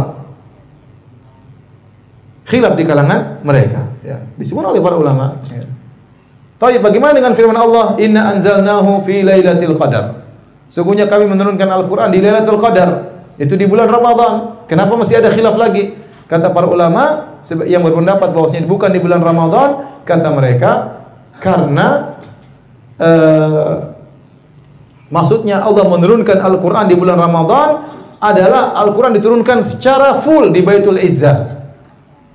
Khilaf 2.48 2.74
di 2.80 2.84
kalangan 2.88 3.44
mereka. 3.44 3.92
Ya. 4.04 4.24
Disebut 4.40 4.64
oleh 4.64 4.80
para 4.80 4.96
ulama. 4.96 5.36
Ya. 5.52 5.68
Tapi 6.58 6.82
bagaimana 6.82 7.14
dengan 7.14 7.38
firman 7.38 7.58
Allah, 7.58 7.94
Inna 8.02 8.34
anzalnahu 8.34 9.06
fi 9.06 9.22
lailatul 9.22 9.78
qadar. 9.78 10.28
Sungguhnya 10.68 11.08
kami 11.08 11.32
menurunkan 11.32 11.64
Al-Quran 11.64 12.12
di 12.12 12.20
Lailatul 12.20 12.60
Qadar. 12.60 12.90
Itu 13.40 13.56
di 13.56 13.64
bulan 13.64 13.88
Ramadan. 13.88 14.68
Kenapa 14.68 15.00
masih 15.00 15.24
ada 15.24 15.32
khilaf 15.32 15.56
lagi? 15.56 15.96
Kata 16.28 16.52
para 16.52 16.68
ulama 16.68 17.40
yang 17.64 17.88
berpendapat 17.88 18.36
bahwasanya 18.36 18.68
bukan 18.68 18.92
di 18.92 19.00
bulan 19.00 19.24
Ramadan, 19.24 19.88
kata 20.04 20.28
mereka 20.36 21.00
karena 21.40 22.20
uh, 23.00 23.96
maksudnya 25.08 25.64
Allah 25.64 25.88
menurunkan 25.88 26.36
Al-Qur'an 26.36 26.92
di 26.92 27.00
bulan 27.00 27.16
Ramadan 27.16 27.88
adalah 28.20 28.76
Al-Qur'an 28.76 29.16
diturunkan 29.16 29.64
secara 29.64 30.20
full 30.20 30.52
di 30.52 30.68
Baitul 30.68 31.00
Izzah. 31.00 31.57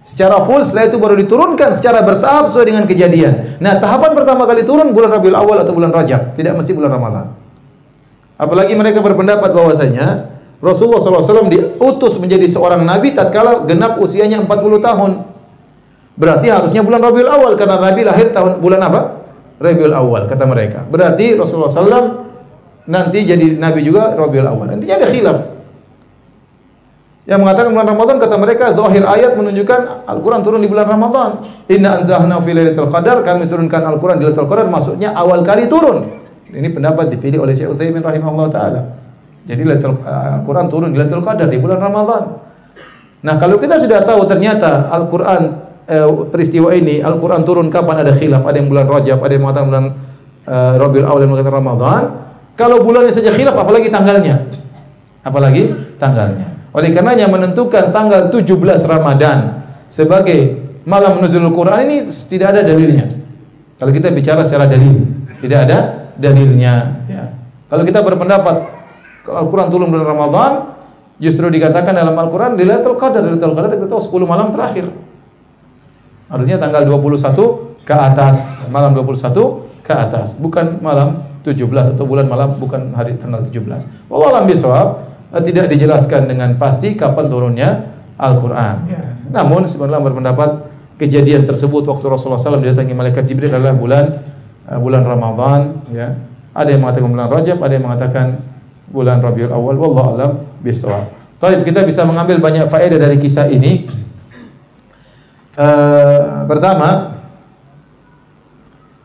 Secara 0.03 0.43
full 0.43 0.67
setelah 0.67 0.91
itu 0.91 0.99
baru 0.99 1.15
diturunkan 1.15 1.79
secara 1.79 2.03
bertahap 2.03 2.51
sesuai 2.51 2.67
dengan 2.67 2.85
kejadian. 2.91 3.63
Nah, 3.63 3.79
tahapan 3.79 4.19
pertama 4.19 4.51
kali 4.51 4.67
turun 4.67 4.91
bulan 4.91 5.15
Rabiul 5.15 5.39
Awal 5.39 5.63
atau 5.63 5.73
bulan 5.73 5.95
Rajab, 5.95 6.35
tidak 6.35 6.59
mesti 6.59 6.75
bulan 6.75 6.91
Ramadan. 6.91 7.27
Apalagi 8.35 8.75
mereka 8.75 8.99
berpendapat 8.99 9.55
bahwasanya 9.55 10.27
Rasulullah 10.59 10.99
SAW 10.99 11.47
diutus 11.47 12.19
menjadi 12.19 12.47
seorang 12.51 12.83
nabi 12.83 13.15
tatkala 13.15 13.63
genap 13.67 14.03
usianya 14.03 14.43
40 14.43 14.83
tahun. 14.83 15.11
Berarti 16.19 16.47
harusnya 16.51 16.83
bulan 16.83 17.03
Rabiul 17.03 17.31
Awal 17.31 17.53
karena 17.57 17.81
Nabi 17.81 18.05
lahir 18.05 18.35
tahun 18.35 18.61
bulan 18.61 18.81
apa? 18.85 19.01
Rabiul 19.63 19.95
Awal 19.95 20.27
kata 20.27 20.45
mereka. 20.45 20.83
Berarti 20.87 21.39
Rasulullah 21.39 21.71
SAW 21.73 22.09
nanti 22.91 23.23
jadi 23.23 23.57
nabi 23.59 23.87
juga 23.87 24.19
Rabiul 24.19 24.47
Awal. 24.47 24.77
Nantinya 24.77 25.03
ada 25.03 25.09
khilaf. 25.09 25.39
Yang 27.23 27.39
mengatakan 27.39 27.71
bulan 27.71 27.87
Ramadan 27.87 28.17
kata 28.19 28.35
mereka 28.35 28.65
zahir 28.75 29.07
ayat 29.07 29.39
menunjukkan 29.39 30.11
Al-Qur'an 30.11 30.43
turun 30.43 30.59
di 30.59 30.67
bulan 30.67 30.91
Ramadan. 30.91 31.47
Inna 31.71 32.03
anzalna 32.03 32.43
fi 32.43 32.51
lailatul 32.51 32.91
qadar, 32.91 33.23
kami 33.23 33.47
turunkan 33.47 33.79
Al-Qur'an 33.87 34.19
di 34.19 34.27
Lailatul 34.27 34.51
Qadar 34.51 34.67
maksudnya 34.67 35.15
awal 35.15 35.47
kali 35.47 35.71
turun. 35.71 36.03
Ini 36.51 36.69
pendapat 36.75 37.15
dipilih 37.15 37.47
oleh 37.47 37.55
Syekh 37.55 37.79
Utsaimin 37.79 38.03
rahimahullah 38.03 38.51
taala. 38.51 38.81
Jadi 39.47 39.63
Lailatul 39.63 40.03
Al-Qur'an 40.03 40.67
turun 40.67 40.91
di 40.91 40.99
Lailatul 40.99 41.23
Qadar 41.23 41.47
di 41.47 41.59
bulan 41.63 41.79
Ramadan. 41.79 42.23
Nah, 43.23 43.35
kalau 43.39 43.63
kita 43.63 43.79
sudah 43.79 44.03
tahu 44.03 44.27
ternyata 44.27 44.91
Al-Qur'an 44.91 45.43
eh, 45.87 46.11
peristiwa 46.27 46.75
ini 46.75 47.07
Al-Qur'an 47.07 47.47
turun 47.47 47.71
kapan 47.71 48.03
ada 48.03 48.19
khilaf, 48.19 48.43
ada 48.43 48.59
yang 48.59 48.67
bulan 48.67 48.91
Rajab, 48.91 49.23
ada 49.23 49.31
yang 49.31 49.47
mengatakan 49.47 49.67
bulan 49.71 49.85
eh, 50.51 50.73
Rabiul 50.75 51.07
Awal, 51.07 51.21
yang 51.23 51.31
mengatakan 51.31 51.55
Ramadan. 51.55 52.03
Kalau 52.59 52.83
bulannya 52.83 53.15
saja 53.15 53.31
khilaf 53.31 53.55
apalagi 53.55 53.95
tanggalnya? 53.95 54.43
Apalagi 55.23 55.71
tanggalnya. 56.03 56.52
Oleh 56.73 56.91
karenanya 56.97 57.29
menentukan 57.29 57.93
tanggal 57.93 58.33
17 58.33 58.49
Ramadan 58.89 59.61
sebagai 59.93 60.57
malam 60.89 61.21
nuzulul 61.21 61.53
Quran 61.53 61.85
ini 61.85 61.97
tidak 62.09 62.57
ada 62.57 62.61
dalilnya. 62.65 63.07
Kalau 63.77 63.93
kita 63.93 64.09
bicara 64.15 64.41
secara 64.47 64.71
dalil, 64.71 65.05
tidak 65.43 65.69
ada 65.69 65.79
dalilnya 66.17 67.03
ya. 67.11 67.25
Kalau 67.69 67.83
kita 67.85 68.01
berpendapat 68.05 68.57
Al-Quran 69.27 69.69
turun 69.71 69.89
bulan 69.93 70.07
Ramadan, 70.07 70.51
justru 71.23 71.47
dikatakan 71.53 71.95
dalam 71.95 72.15
Al-Quran 72.17 72.59
di 72.59 72.67
Lailatul 72.67 72.99
Qadar, 72.99 73.23
Lailatul 73.23 73.55
Qadar 73.55 73.71
kita 73.75 73.87
tahu 73.87 74.23
10 74.23 74.27
malam 74.27 74.51
terakhir. 74.51 74.91
Harusnya 76.33 76.57
tanggal 76.57 76.89
21 76.89 77.85
ke 77.85 77.95
atas, 77.95 78.65
malam 78.73 78.97
21 78.97 79.85
ke 79.85 79.93
atas, 79.93 80.41
bukan 80.41 80.81
malam 80.81 81.23
17 81.45 81.99
atau 81.99 82.05
bulan 82.07 82.31
malam 82.31 82.57
bukan 82.57 82.95
hari 82.95 83.19
tanggal 83.19 83.43
17. 83.45 83.87
Wallahu 84.07 84.31
alam 84.31 84.45
bisawab, 84.47 84.89
eh, 84.89 85.12
tidak 85.41 85.73
dijelaskan 85.73 86.29
dengan 86.29 86.61
pasti 86.61 86.93
kapan 86.93 87.27
turunnya 87.33 87.69
Al-Quran. 88.21 88.77
Ya. 88.85 89.03
Namun 89.33 89.65
sebenarnya 89.65 90.05
berpendapat 90.05 90.69
kejadian 91.01 91.49
tersebut 91.49 91.89
waktu 91.89 92.05
Rasulullah 92.05 92.37
SAW 92.37 92.61
didatangi 92.61 92.93
malaikat 92.93 93.25
Jibril 93.25 93.49
adalah 93.49 93.73
bulan 93.73 94.21
eh, 94.69 94.77
bulan 94.77 95.03
Ramadan. 95.09 95.61
Ya. 95.89 96.21
Ada 96.53 96.77
yang 96.77 96.85
mengatakan 96.85 97.09
bulan 97.09 97.29
Rajab, 97.33 97.59
ada 97.65 97.73
yang 97.73 97.85
mengatakan 97.89 98.27
bulan 98.93 99.25
Rabiul 99.25 99.49
Awal 99.49 99.77
wallahu 99.81 100.09
alam 100.21 100.33
bisawab. 100.61 101.09
Baik, 101.41 101.65
kita 101.65 101.83
bisa 101.89 102.05
mengambil 102.05 102.39
banyak 102.39 102.69
faedah 102.69 103.01
dari 103.01 103.17
kisah 103.17 103.49
ini. 103.49 103.89
Uh, 105.57 106.45
pertama, 106.45 107.19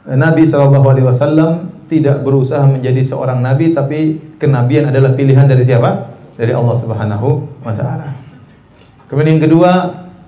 Nabi 0.07 0.43
sallallahu 0.47 0.88
alaihi 0.88 1.07
wasallam 1.07 1.71
tidak 1.91 2.23
berusaha 2.23 2.63
menjadi 2.67 3.03
seorang 3.03 3.43
nabi 3.43 3.75
tapi 3.75 4.19
kenabian 4.39 4.91
adalah 4.91 5.15
pilihan 5.15 5.47
dari 5.47 5.63
siapa? 5.67 6.16
Dari 6.38 6.53
Allah 6.53 6.75
Subhanahu 6.77 7.29
wa 7.65 7.73
taala. 7.73 8.13
Kemudian 9.09 9.41
yang 9.41 9.43
kedua, 9.49 9.71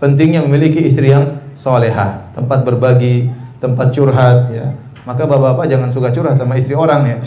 pentingnya 0.02 0.42
memiliki 0.42 0.82
istri 0.82 1.14
yang 1.14 1.38
solehah, 1.54 2.34
tempat 2.34 2.66
berbagi, 2.66 3.30
tempat 3.62 3.94
curhat 3.94 4.50
ya. 4.50 4.74
Maka 5.06 5.28
bapak-bapak 5.30 5.70
jangan 5.70 5.90
suka 5.94 6.10
curhat 6.10 6.36
sama 6.40 6.58
istri 6.58 6.74
orang 6.74 7.02
ya. 7.06 7.18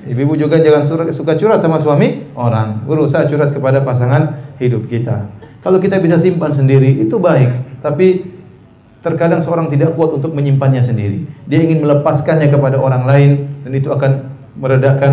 Ibu-ibu 0.00 0.48
juga 0.48 0.56
jangan 0.58 0.88
suka 1.12 1.36
curhat 1.36 1.60
sama 1.60 1.76
suami 1.76 2.32
orang. 2.32 2.88
Berusaha 2.88 3.28
curhat 3.28 3.52
kepada 3.52 3.84
pasangan 3.84 4.32
hidup 4.56 4.88
kita. 4.88 5.28
Kalau 5.60 5.76
kita 5.76 6.00
bisa 6.00 6.16
simpan 6.16 6.56
sendiri 6.56 7.04
itu 7.04 7.20
baik, 7.20 7.84
tapi 7.84 8.24
terkadang 9.04 9.44
seorang 9.44 9.68
tidak 9.68 9.92
kuat 9.96 10.16
untuk 10.16 10.32
menyimpannya 10.32 10.80
sendiri. 10.80 11.24
Dia 11.44 11.60
ingin 11.60 11.84
melepaskannya 11.84 12.48
kepada 12.48 12.80
orang 12.80 13.04
lain 13.04 13.30
dan 13.64 13.72
itu 13.76 13.88
akan 13.92 14.12
meredakan 14.56 15.12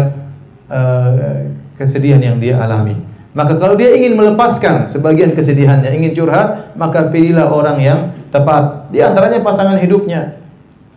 uh, 0.71 1.51
kesedihan 1.77 2.19
yang 2.19 2.37
dia 2.41 2.59
alami. 2.59 2.97
Maka 3.37 3.61
kalau 3.61 3.77
dia 3.77 3.93
ingin 3.93 4.17
melepaskan 4.17 4.89
sebagian 4.89 5.37
kesedihannya, 5.37 5.93
ingin 5.93 6.17
curhat, 6.17 6.73
maka 6.73 7.13
pilihlah 7.13 7.53
orang 7.53 7.77
yang 7.77 7.99
tepat. 8.33 8.89
Di 8.89 8.97
antaranya 9.05 9.45
pasangan 9.45 9.77
hidupnya. 9.77 10.41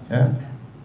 Ya. 0.09 0.33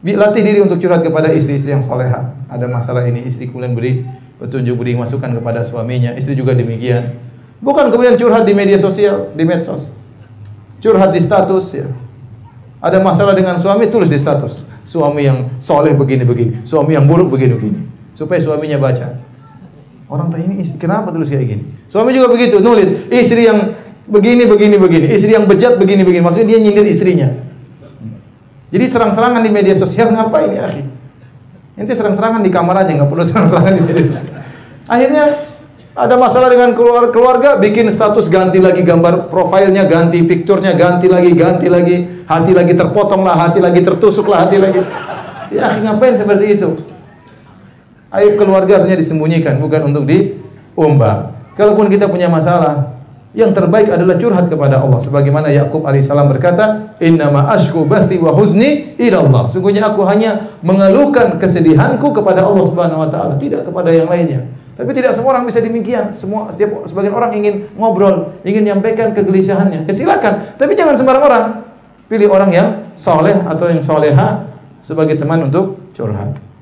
Latih 0.05 0.43
diri 0.43 0.59
untuk 0.61 0.77
curhat 0.77 1.01
kepada 1.01 1.31
istri-istri 1.31 1.71
yang 1.71 1.81
soleha. 1.81 2.35
Ada 2.51 2.67
masalah 2.67 3.07
ini, 3.07 3.23
istri 3.23 3.47
kemudian 3.47 3.71
beri 3.71 4.03
petunjuk, 4.37 4.75
beri 4.77 4.99
masukan 4.99 5.31
kepada 5.31 5.63
suaminya. 5.63 6.11
Istri 6.13 6.35
juga 6.35 6.51
demikian. 6.53 7.15
Bukan 7.63 7.87
kemudian 7.89 8.19
curhat 8.19 8.43
di 8.43 8.53
media 8.53 8.77
sosial, 8.77 9.31
di 9.31 9.47
medsos. 9.47 9.95
Curhat 10.83 11.15
di 11.15 11.23
status 11.23 11.65
ya. 11.73 11.87
Ada 12.83 13.01
masalah 13.01 13.33
dengan 13.33 13.57
suami, 13.57 13.89
tulis 13.89 14.11
di 14.11 14.19
status. 14.19 14.61
Suami 14.85 15.25
yang 15.25 15.49
soleh 15.57 15.97
begini-begini, 15.97 16.61
suami 16.61 16.93
yang 16.93 17.09
buruk 17.09 17.33
begini-begini. 17.33 18.13
Supaya 18.13 18.37
suaminya 18.37 18.77
baca. 18.77 19.24
Orang 20.05 20.29
tanya 20.29 20.53
ini 20.53 20.61
kenapa 20.77 21.09
tulis 21.09 21.33
kayak 21.33 21.45
gini? 21.49 21.63
Suami 21.89 22.13
juga 22.13 22.29
begitu, 22.29 22.61
nulis. 22.61 23.09
Istri 23.09 23.41
yang 23.49 23.73
begini, 24.05 24.45
begini, 24.45 24.77
begini. 24.77 25.07
Istri 25.09 25.33
yang 25.33 25.49
bejat 25.49 25.81
begini, 25.81 26.05
begini. 26.05 26.21
Maksudnya 26.21 26.53
dia 26.53 26.59
nyindir 26.61 26.85
istrinya. 26.85 27.29
Jadi 28.69 28.85
serang-serangan 28.85 29.41
di 29.41 29.49
media 29.49 29.73
sosial 29.73 30.13
ngapain 30.13 30.53
ya, 30.53 30.69
akhi? 30.69 30.83
Nanti 31.75 31.91
serang-serangan 31.97 32.45
di 32.45 32.51
kamar 32.53 32.85
aja, 32.85 32.91
nggak 33.01 33.09
perlu 33.09 33.23
serang-serangan 33.25 33.71
di 33.73 33.81
media 33.81 34.03
sosial. 34.13 34.35
Akhirnya 34.85 35.23
ada 35.95 36.15
masalah 36.19 36.51
dengan 36.53 36.75
keluarga, 36.77 37.09
keluarga 37.09 37.49
bikin 37.57 37.89
status 37.89 38.29
ganti 38.29 38.61
lagi 38.61 38.85
gambar 38.85 39.31
profilnya 39.31 39.89
ganti, 39.89 40.21
picturenya 40.21 40.77
ganti 40.77 41.07
lagi, 41.09 41.31
ganti 41.33 41.67
lagi, 41.71 42.25
hati 42.29 42.51
lagi 42.53 42.73
terpotong 42.77 43.25
lah, 43.25 43.47
hati 43.47 43.63
lagi 43.63 43.81
tertusuk 43.81 44.27
lah, 44.29 44.45
hati 44.45 44.59
lagi. 44.61 44.85
Ya, 45.55 45.71
ngapain 45.81 46.19
seperti 46.19 46.59
itu? 46.59 46.94
Aib 48.15 48.39
keluarga 48.39 48.79
harusnya 48.79 48.95
disembunyikan, 48.95 49.59
bukan 49.59 49.91
untuk 49.91 50.07
diumbar. 50.07 51.35
Kalaupun 51.59 51.91
kita 51.91 52.07
punya 52.07 52.31
masalah, 52.31 52.95
yang 53.35 53.51
terbaik 53.51 53.91
adalah 53.91 54.15
curhat 54.15 54.47
kepada 54.47 54.79
Allah. 54.79 54.95
Sebagaimana 54.95 55.51
Yakub 55.51 55.83
alaihissalam 55.83 56.31
berkata 56.31 56.95
innama 57.03 57.51
ashku 57.51 57.83
bathi 57.83 58.15
wa 58.15 58.31
huzni 58.31 58.95
ila 58.95 59.27
Allah. 59.27 59.43
Sungguhnya 59.51 59.91
aku 59.91 60.07
hanya 60.07 60.55
mengeluhkan 60.63 61.35
kesedihanku 61.35 62.15
kepada 62.15 62.47
Allah 62.47 62.63
Subhanahu 62.63 63.03
wa 63.03 63.09
taala 63.11 63.35
tidak 63.35 63.67
kepada 63.67 63.91
yang 63.91 64.07
lainnya. 64.07 64.47
Tapi 64.79 64.87
tidak 64.95 65.11
semua 65.11 65.35
orang 65.35 65.51
bisa 65.51 65.59
demikian. 65.59 66.15
Semua 66.15 66.47
setiap 66.47 66.87
sebagian 66.87 67.11
orang 67.11 67.35
ingin 67.35 67.67
ngobrol 67.75 68.31
ingin 68.47 68.63
menyampaikan 68.71 69.11
kegelisahannya. 69.11 69.83
Ya 69.83 69.93
silakan. 69.93 70.55
Tapi 70.55 70.71
jangan 70.71 70.95
sembarang 70.95 71.23
orang. 71.27 71.45
Pilih 72.07 72.31
orang 72.31 72.51
yang 72.55 72.67
soleh 72.95 73.35
atau 73.35 73.67
yang 73.67 73.83
soleha 73.83 74.47
sebagai 74.79 75.19
teman 75.19 75.51
untuk 75.51 75.91
curhat 75.91 76.54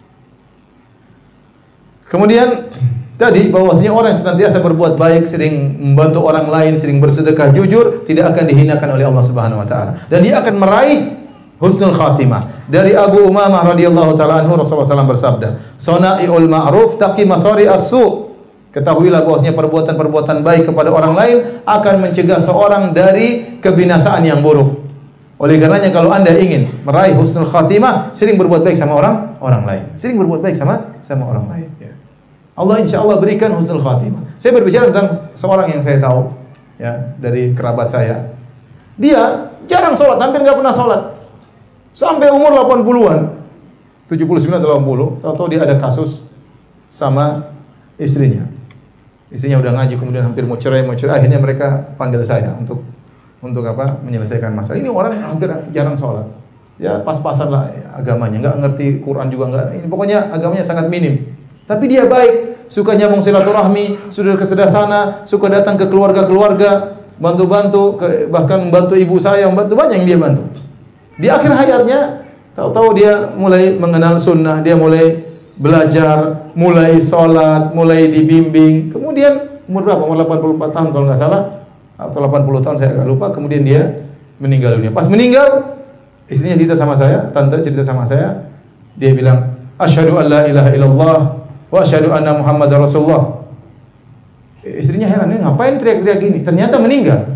kemudian 2.14 2.70
Tadi 3.14 3.54
bahwasanya 3.54 3.94
orang 3.94 4.10
yang 4.12 4.22
senantiasa 4.26 4.58
berbuat 4.58 4.98
baik, 4.98 5.30
sering 5.30 5.78
membantu 5.78 6.26
orang 6.26 6.50
lain, 6.50 6.74
sering 6.82 6.98
bersedekah 6.98 7.54
jujur, 7.54 8.02
tidak 8.10 8.34
akan 8.34 8.50
dihinakan 8.50 9.00
oleh 9.00 9.06
Allah 9.06 9.22
Subhanahu 9.24 9.62
wa 9.62 9.68
taala. 9.70 9.96
Dan 10.10 10.26
dia 10.26 10.42
akan 10.42 10.58
meraih 10.58 11.14
husnul 11.62 11.94
khatimah. 11.94 12.66
Dari 12.66 12.98
Abu 12.98 13.24
Umamah 13.30 13.70
radhiyallahu 13.70 14.18
taala 14.18 14.42
anhu 14.42 14.58
Rasulullah 14.58 15.06
SAW 15.06 15.08
bersabda, 15.08 15.62
"Sana'iul 15.78 16.50
ma'ruf 16.50 16.98
taqi 16.98 17.24
masari 17.30 17.70
as-su." 17.70 18.34
Ketahuilah 18.74 19.22
bahwasanya 19.22 19.54
perbuatan-perbuatan 19.54 20.42
baik 20.42 20.74
kepada 20.74 20.90
orang 20.90 21.14
lain 21.14 21.62
akan 21.70 22.10
mencegah 22.10 22.42
seorang 22.42 22.90
dari 22.98 23.62
kebinasaan 23.62 24.26
yang 24.26 24.42
buruk. 24.42 24.82
Oleh 25.38 25.62
karenanya 25.62 25.94
kalau 25.94 26.10
Anda 26.10 26.34
ingin 26.34 26.82
meraih 26.82 27.14
husnul 27.14 27.46
khatimah, 27.46 28.12
sering 28.18 28.42
berbuat 28.42 28.66
baik 28.66 28.74
sama 28.74 28.98
orang 28.98 29.38
orang 29.38 29.64
lain. 29.70 29.84
Sering 29.94 30.18
berbuat 30.18 30.42
baik 30.42 30.58
sama 30.58 30.98
sama 31.06 31.30
orang 31.30 31.46
lain. 31.54 31.83
Allah 32.54 32.76
insya 32.82 33.02
Allah 33.02 33.18
berikan 33.18 33.54
husnul 33.58 33.82
khatimah. 33.82 34.38
Saya 34.38 34.54
berbicara 34.54 34.94
tentang 34.94 35.34
seorang 35.34 35.74
yang 35.74 35.82
saya 35.82 35.98
tahu 35.98 36.30
ya 36.78 37.18
dari 37.18 37.58
kerabat 37.58 37.90
saya. 37.90 38.34
Dia 38.94 39.50
jarang 39.66 39.98
sholat, 39.98 40.22
hampir 40.22 40.46
nggak 40.46 40.58
pernah 40.62 40.74
sholat. 40.74 41.02
Sampai 41.98 42.30
umur 42.30 42.54
80-an. 42.54 43.42
79 44.10 44.60
atau 44.62 44.70
80, 44.78 45.24
tahu-tahu 45.26 45.48
dia 45.50 45.66
ada 45.66 45.80
kasus 45.82 46.22
sama 46.94 47.50
istrinya. 47.98 48.46
Istrinya 49.34 49.58
udah 49.58 49.74
ngaji 49.74 49.98
kemudian 49.98 50.22
hampir 50.22 50.46
mau 50.46 50.60
cerai, 50.62 50.86
mau 50.86 50.94
cerai, 50.94 51.24
akhirnya 51.24 51.42
mereka 51.42 51.98
panggil 51.98 52.22
saya 52.22 52.54
untuk 52.54 52.86
untuk 53.42 53.66
apa? 53.66 53.98
menyelesaikan 54.06 54.54
masalah. 54.54 54.78
Ini 54.78 54.90
orang 54.94 55.18
yang 55.18 55.26
hampir 55.34 55.50
jarang 55.74 55.98
sholat. 55.98 56.30
Ya 56.78 57.02
pas-pasan 57.02 57.50
lah 57.50 57.70
agamanya, 57.98 58.38
nggak 58.44 58.56
ngerti 58.62 58.86
Quran 59.02 59.34
juga 59.34 59.50
nggak. 59.50 59.66
Ini 59.82 59.88
pokoknya 59.90 60.30
agamanya 60.30 60.62
sangat 60.62 60.86
minim. 60.94 61.34
Tapi 61.64 61.86
dia 61.88 62.06
baik, 62.10 62.68
suka 62.68 62.98
nyambung 62.98 63.24
silaturahmi, 63.24 64.12
sudah 64.12 64.36
ke 64.36 64.46
sana, 64.48 65.24
suka 65.24 65.48
datang 65.48 65.80
ke 65.80 65.88
keluarga-keluarga, 65.88 67.00
bantu-bantu, 67.22 68.02
bahkan 68.28 68.68
membantu 68.68 68.98
ibu 69.00 69.16
saya, 69.22 69.48
membantu 69.48 69.80
banyak 69.80 70.04
yang 70.04 70.08
dia 70.08 70.20
bantu. 70.20 70.44
Di 71.16 71.28
akhir 71.30 71.52
hayatnya, 71.54 72.00
tahu-tahu 72.58 72.98
dia 72.98 73.32
mulai 73.38 73.78
mengenal 73.78 74.18
sunnah, 74.18 74.60
dia 74.60 74.74
mulai 74.76 75.24
belajar, 75.56 76.50
mulai 76.58 76.98
sholat, 77.00 77.72
mulai 77.78 78.10
dibimbing. 78.10 78.90
Kemudian 78.90 79.62
umur 79.70 79.86
berapa? 79.86 80.04
Umur 80.04 80.18
84 80.26 80.76
tahun 80.76 80.90
kalau 80.92 81.06
nggak 81.08 81.22
salah 81.22 81.44
atau 81.94 82.18
80 82.18 82.66
tahun 82.66 82.76
saya 82.82 82.90
agak 82.98 83.08
lupa. 83.08 83.30
Kemudian 83.30 83.62
dia 83.62 83.82
meninggal 84.42 84.82
dunia. 84.82 84.90
Pas 84.90 85.06
meninggal, 85.06 85.78
istrinya 86.26 86.58
cerita 86.58 86.76
sama 86.76 86.98
saya, 86.98 87.30
tante 87.30 87.62
cerita 87.62 87.86
sama 87.86 88.10
saya, 88.10 88.50
dia 88.98 89.14
bilang, 89.14 89.54
Asyhadu 89.78 90.18
an 90.18 90.26
la 90.30 90.42
ilaha 90.50 90.70
illallah 90.74 91.18
wa 91.74 91.82
asyhadu 91.82 92.14
anna 92.14 92.38
Muhammad 92.38 92.70
Rasulullah. 92.70 93.42
Istrinya 94.62 95.10
heran, 95.10 95.34
ini 95.34 95.42
ngapain 95.42 95.76
teriak-teriak 95.82 96.18
gini? 96.22 96.40
Ternyata 96.46 96.78
meninggal. 96.78 97.34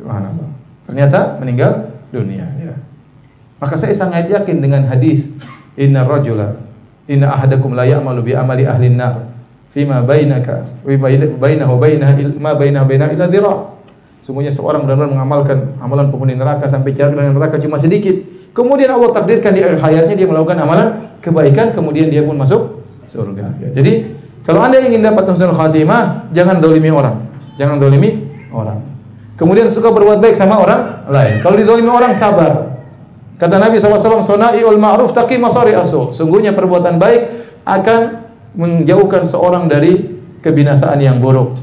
Subhanallah. 0.00 0.48
Ternyata 0.88 1.36
meninggal 1.38 1.92
dunia. 2.08 2.48
Ya. 2.56 2.80
Maka 3.60 3.76
saya 3.76 3.92
sangat 3.92 4.32
yakin 4.32 4.64
dengan 4.64 4.88
hadis 4.88 5.28
Inna 5.76 6.08
rajula 6.08 6.56
Inna 7.06 7.30
ahadakum 7.30 7.76
la 7.76 7.84
ya'malu 7.86 8.26
bi 8.26 8.32
amali 8.34 8.64
ahli 8.66 8.90
nar 8.96 9.28
fima 9.70 10.00
bainaka 10.02 10.66
wa 10.82 10.96
bainahu 11.38 11.76
bainaha 11.78 12.12
ma 12.40 12.56
bainahu 12.56 12.84
bainaha 12.88 13.10
illa 13.12 13.26
dhira. 13.28 13.54
Sungguhnya 14.18 14.50
seorang 14.50 14.82
benar-benar 14.88 15.12
mengamalkan 15.14 15.78
amalan 15.78 16.10
penghuni 16.10 16.34
neraka 16.34 16.66
sampai 16.66 16.96
jarak 16.96 17.14
dengan 17.14 17.36
neraka 17.38 17.62
cuma 17.62 17.78
sedikit. 17.78 18.16
Kemudian 18.50 18.90
Allah 18.90 19.14
takdirkan 19.14 19.52
di 19.54 19.62
akhir 19.62 19.78
hayatnya 19.84 20.14
dia 20.18 20.26
melakukan 20.26 20.58
amalan 20.58 20.88
kebaikan 21.22 21.76
kemudian 21.76 22.10
dia 22.10 22.24
pun 22.26 22.34
masuk 22.34 22.75
surga. 23.16 23.56
Ya. 23.56 23.68
Jadi 23.80 23.92
kalau 24.44 24.60
Anda 24.60 24.84
ingin 24.84 25.00
dapat 25.00 25.24
husnul 25.32 25.56
khatimah, 25.56 26.28
jangan 26.36 26.60
dolimi 26.60 26.92
orang. 26.92 27.16
Jangan 27.56 27.80
dolimi 27.80 28.28
orang. 28.52 28.78
Kemudian 29.36 29.68
suka 29.68 29.92
berbuat 29.92 30.20
baik 30.20 30.36
sama 30.36 30.60
orang 30.60 31.08
lain. 31.12 31.44
Kalau 31.44 31.56
dizalimi 31.60 31.92
orang 31.92 32.16
sabar. 32.16 32.78
Kata 33.36 33.60
Nabi 33.60 33.76
SAW, 33.76 34.24
Sona'iul 34.24 34.80
ma'ruf 34.80 35.12
taqi 35.12 35.36
masari 35.36 35.76
asu. 35.76 36.16
Sungguhnya 36.16 36.56
perbuatan 36.56 36.96
baik 36.96 37.20
akan 37.68 38.00
menjauhkan 38.56 39.28
seorang 39.28 39.68
dari 39.68 40.08
kebinasaan 40.40 40.96
yang 41.04 41.20
buruk. 41.20 41.60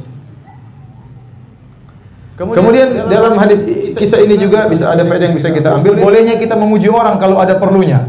Kemudian, 2.37 2.57
Kemudian 2.61 2.87
dalam 3.09 3.33
hadis 3.41 3.65
kisah 3.93 4.21
ini 4.21 4.37
juga 4.37 4.69
bisa 4.69 4.93
ada 4.93 5.01
faedah 5.01 5.33
yang 5.33 5.37
bisa 5.37 5.49
kita 5.49 5.73
ambil. 5.73 5.97
Bolehnya 5.97 6.37
kita 6.37 6.53
memuji 6.53 6.89
orang 6.93 7.17
kalau 7.17 7.41
ada 7.41 7.57
perlunya. 7.57 8.05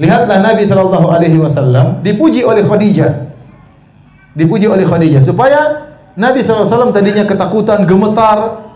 Lihatlah 0.00 0.40
Nabi 0.40 0.64
Shallallahu 0.64 1.08
Alaihi 1.12 1.36
Wasallam 1.36 2.00
dipuji 2.00 2.40
oleh 2.40 2.64
Khadijah, 2.64 3.32
dipuji 4.32 4.64
oleh 4.64 4.88
Khadijah 4.88 5.20
supaya 5.20 5.92
Nabi 6.12 6.44
SAW 6.44 6.92
tadinya 6.92 7.24
ketakutan, 7.24 7.88
gemetar, 7.88 8.68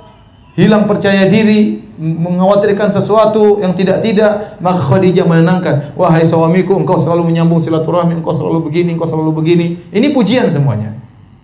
hilang 0.57 0.89
percaya 0.89 1.29
diri, 1.29 1.85
mengkhawatirkan 2.01 2.93
sesuatu 2.93 3.61
yang 3.61 3.77
tidak-tidak, 3.77 4.61
maka 4.61 4.81
Khadijah 4.85 5.25
menenangkan, 5.25 5.97
"Wahai 5.97 6.25
suamiku, 6.25 6.77
engkau 6.77 7.01
selalu 7.01 7.33
menyambung 7.33 7.61
silaturahmi, 7.61 8.21
engkau 8.21 8.33
selalu 8.33 8.69
begini, 8.69 8.97
engkau 8.97 9.09
selalu 9.09 9.33
begini." 9.37 9.81
Ini 9.93 10.13
pujian 10.13 10.49
semuanya. 10.53 10.97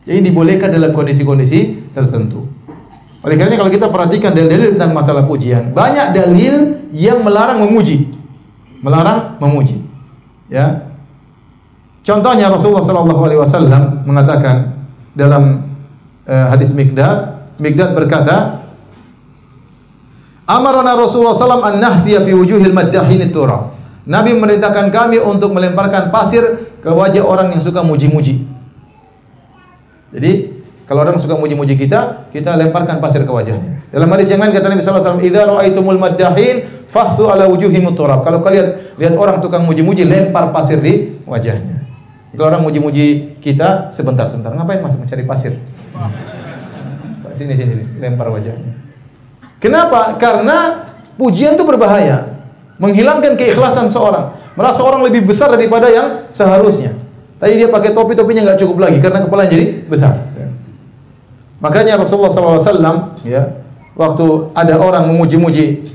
Jadi 0.04 0.20
dibolehkan 0.32 0.72
dalam 0.72 0.92
kondisi-kondisi 0.92 1.92
tertentu. 1.96 2.44
Oleh 3.22 3.38
karena 3.38 3.54
kalau 3.54 3.70
kita 3.70 3.86
perhatikan 3.86 4.34
dalil-dalil 4.34 4.74
tentang 4.74 4.92
masalah 4.92 5.24
pujian, 5.24 5.70
banyak 5.72 6.12
dalil 6.12 6.84
yang 6.92 7.22
melarang 7.22 7.62
memuji. 7.64 8.11
Melarang 8.82 9.38
memuji. 9.38 9.78
Ya. 10.50 10.90
Contohnya 12.02 12.50
Rasulullah 12.50 12.82
sallallahu 12.82 13.22
alaihi 13.22 13.40
wasallam 13.40 14.02
mengatakan 14.02 14.74
dalam 15.14 15.70
uh, 16.26 16.46
hadis 16.50 16.74
Mikdad, 16.74 17.46
Mikdad 17.62 17.94
berkata, 17.94 18.62
Amarana 20.42 20.98
Rasulullah 20.98 21.38
SAW 21.38 21.62
an 21.62 21.78
nahtiya 21.78 22.26
fi 22.26 22.34
wujuhil 22.34 22.74
maddahin 22.74 23.30
turab. 23.30 23.78
Nabi 24.02 24.34
memerintahkan 24.34 24.90
kami 24.90 25.22
untuk 25.22 25.54
melemparkan 25.54 26.10
pasir 26.10 26.66
ke 26.82 26.90
wajah 26.90 27.22
orang 27.22 27.54
yang 27.54 27.62
suka 27.62 27.86
muji-muji. 27.86 28.42
Jadi, 30.10 30.61
kalau 30.92 31.08
orang 31.08 31.16
suka 31.16 31.40
muji-muji 31.40 31.72
kita, 31.72 32.28
kita 32.36 32.52
lemparkan 32.52 33.00
pasir 33.00 33.24
ke 33.24 33.32
wajahnya. 33.32 33.80
Dalam 33.88 34.12
hadis 34.12 34.28
yang 34.28 34.44
lain 34.44 34.52
kata 34.52 34.68
Nabi 34.68 34.84
sallallahu 34.84 35.00
alaihi 35.00 35.08
wasallam, 35.08 35.24
"Idza 35.24 35.42
ra'aitumul 35.48 35.96
maddahin 35.96 36.56
fahthu 36.84 37.32
ala 37.32 37.48
wujuhim 37.48 37.96
turab." 37.96 38.20
Kalau 38.20 38.44
kalian 38.44 38.92
lihat 39.00 39.16
orang 39.16 39.40
tukang 39.40 39.64
muji-muji, 39.64 40.04
lempar 40.04 40.52
pasir 40.52 40.84
di 40.84 41.16
wajahnya. 41.24 41.80
Kalau 42.36 42.44
orang 42.44 42.60
muji-muji 42.68 43.40
kita, 43.40 43.88
sebentar, 43.88 44.28
sebentar, 44.28 44.52
ngapain 44.52 44.84
Mas 44.84 44.92
mencari 45.00 45.24
pasir? 45.24 45.56
Sini 47.32 47.56
sini, 47.56 47.96
lempar 47.96 48.28
wajahnya. 48.28 48.76
Kenapa? 49.64 50.20
Karena 50.20 50.92
pujian 51.16 51.56
itu 51.56 51.64
berbahaya. 51.64 52.36
Menghilangkan 52.76 53.40
keikhlasan 53.40 53.88
seorang. 53.88 54.36
Merasa 54.60 54.84
orang 54.84 55.08
lebih 55.08 55.24
besar 55.24 55.48
daripada 55.56 55.88
yang 55.88 56.28
seharusnya. 56.28 56.92
Tadi 57.40 57.56
dia 57.56 57.72
pakai 57.72 57.96
topi, 57.96 58.12
topinya 58.12 58.44
nggak 58.44 58.60
cukup 58.60 58.84
lagi 58.84 59.00
karena 59.00 59.24
kepalanya 59.24 59.56
jadi 59.56 59.66
besar. 59.88 60.31
Makanya 61.62 61.94
Rasulullah 61.94 62.58
SAW, 62.58 63.22
ya, 63.22 63.62
waktu 63.94 64.26
ada 64.50 64.74
orang 64.82 65.06
memuji-muji 65.14 65.94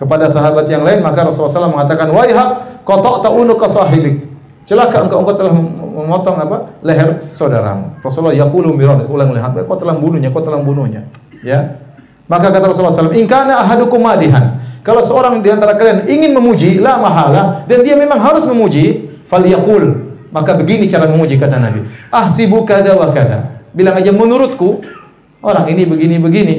kepada 0.00 0.32
sahabat 0.32 0.64
yang 0.72 0.80
lain, 0.80 1.04
maka 1.04 1.28
Rasulullah 1.28 1.52
SAW 1.52 1.76
mengatakan, 1.76 2.08
Wahai 2.08 2.32
hak, 2.32 2.82
kotok 2.88 3.20
ta'unu 3.20 3.54
ke 3.60 3.68
sahibik. 3.68 4.16
Celaka 4.64 5.04
engkau, 5.04 5.20
engkau 5.20 5.36
telah 5.36 5.52
memotong 5.52 6.40
apa? 6.40 6.80
leher 6.80 7.28
saudaramu. 7.36 8.00
Rasulullah 8.00 8.32
yaqulu 8.32 8.72
miran, 8.72 9.04
ulang 9.04 9.36
lihat, 9.36 9.52
kau 9.68 9.76
telah 9.76 9.92
bunuhnya, 9.92 10.32
kau 10.32 10.40
telah 10.40 10.64
bunuhnya. 10.64 11.04
Ya, 11.44 11.76
maka 12.24 12.48
kata 12.48 12.72
Rasulullah 12.72 12.96
SAW, 12.96 13.12
Inkana 13.12 13.60
ahadukum 13.60 14.00
madihan. 14.00 14.64
Kalau 14.80 15.04
seorang 15.04 15.44
di 15.44 15.48
antara 15.52 15.76
kalian 15.76 16.08
ingin 16.08 16.32
memuji, 16.32 16.80
la 16.80 16.96
mahala, 16.96 17.64
dan 17.68 17.84
dia 17.84 17.96
memang 17.96 18.16
harus 18.20 18.44
memuji, 18.48 19.12
falyakul. 19.28 20.16
Maka 20.32 20.56
begini 20.56 20.88
cara 20.88 21.08
memuji 21.08 21.36
kata 21.36 21.60
Nabi. 21.60 21.84
Ahsibu 22.08 22.64
kada 22.64 22.96
wa 22.96 23.12
kada. 23.12 23.53
Bilang 23.74 23.98
aja 23.98 24.14
menurutku, 24.14 24.86
orang 25.42 25.66
ini 25.68 25.82
begini-begini. 25.84 26.56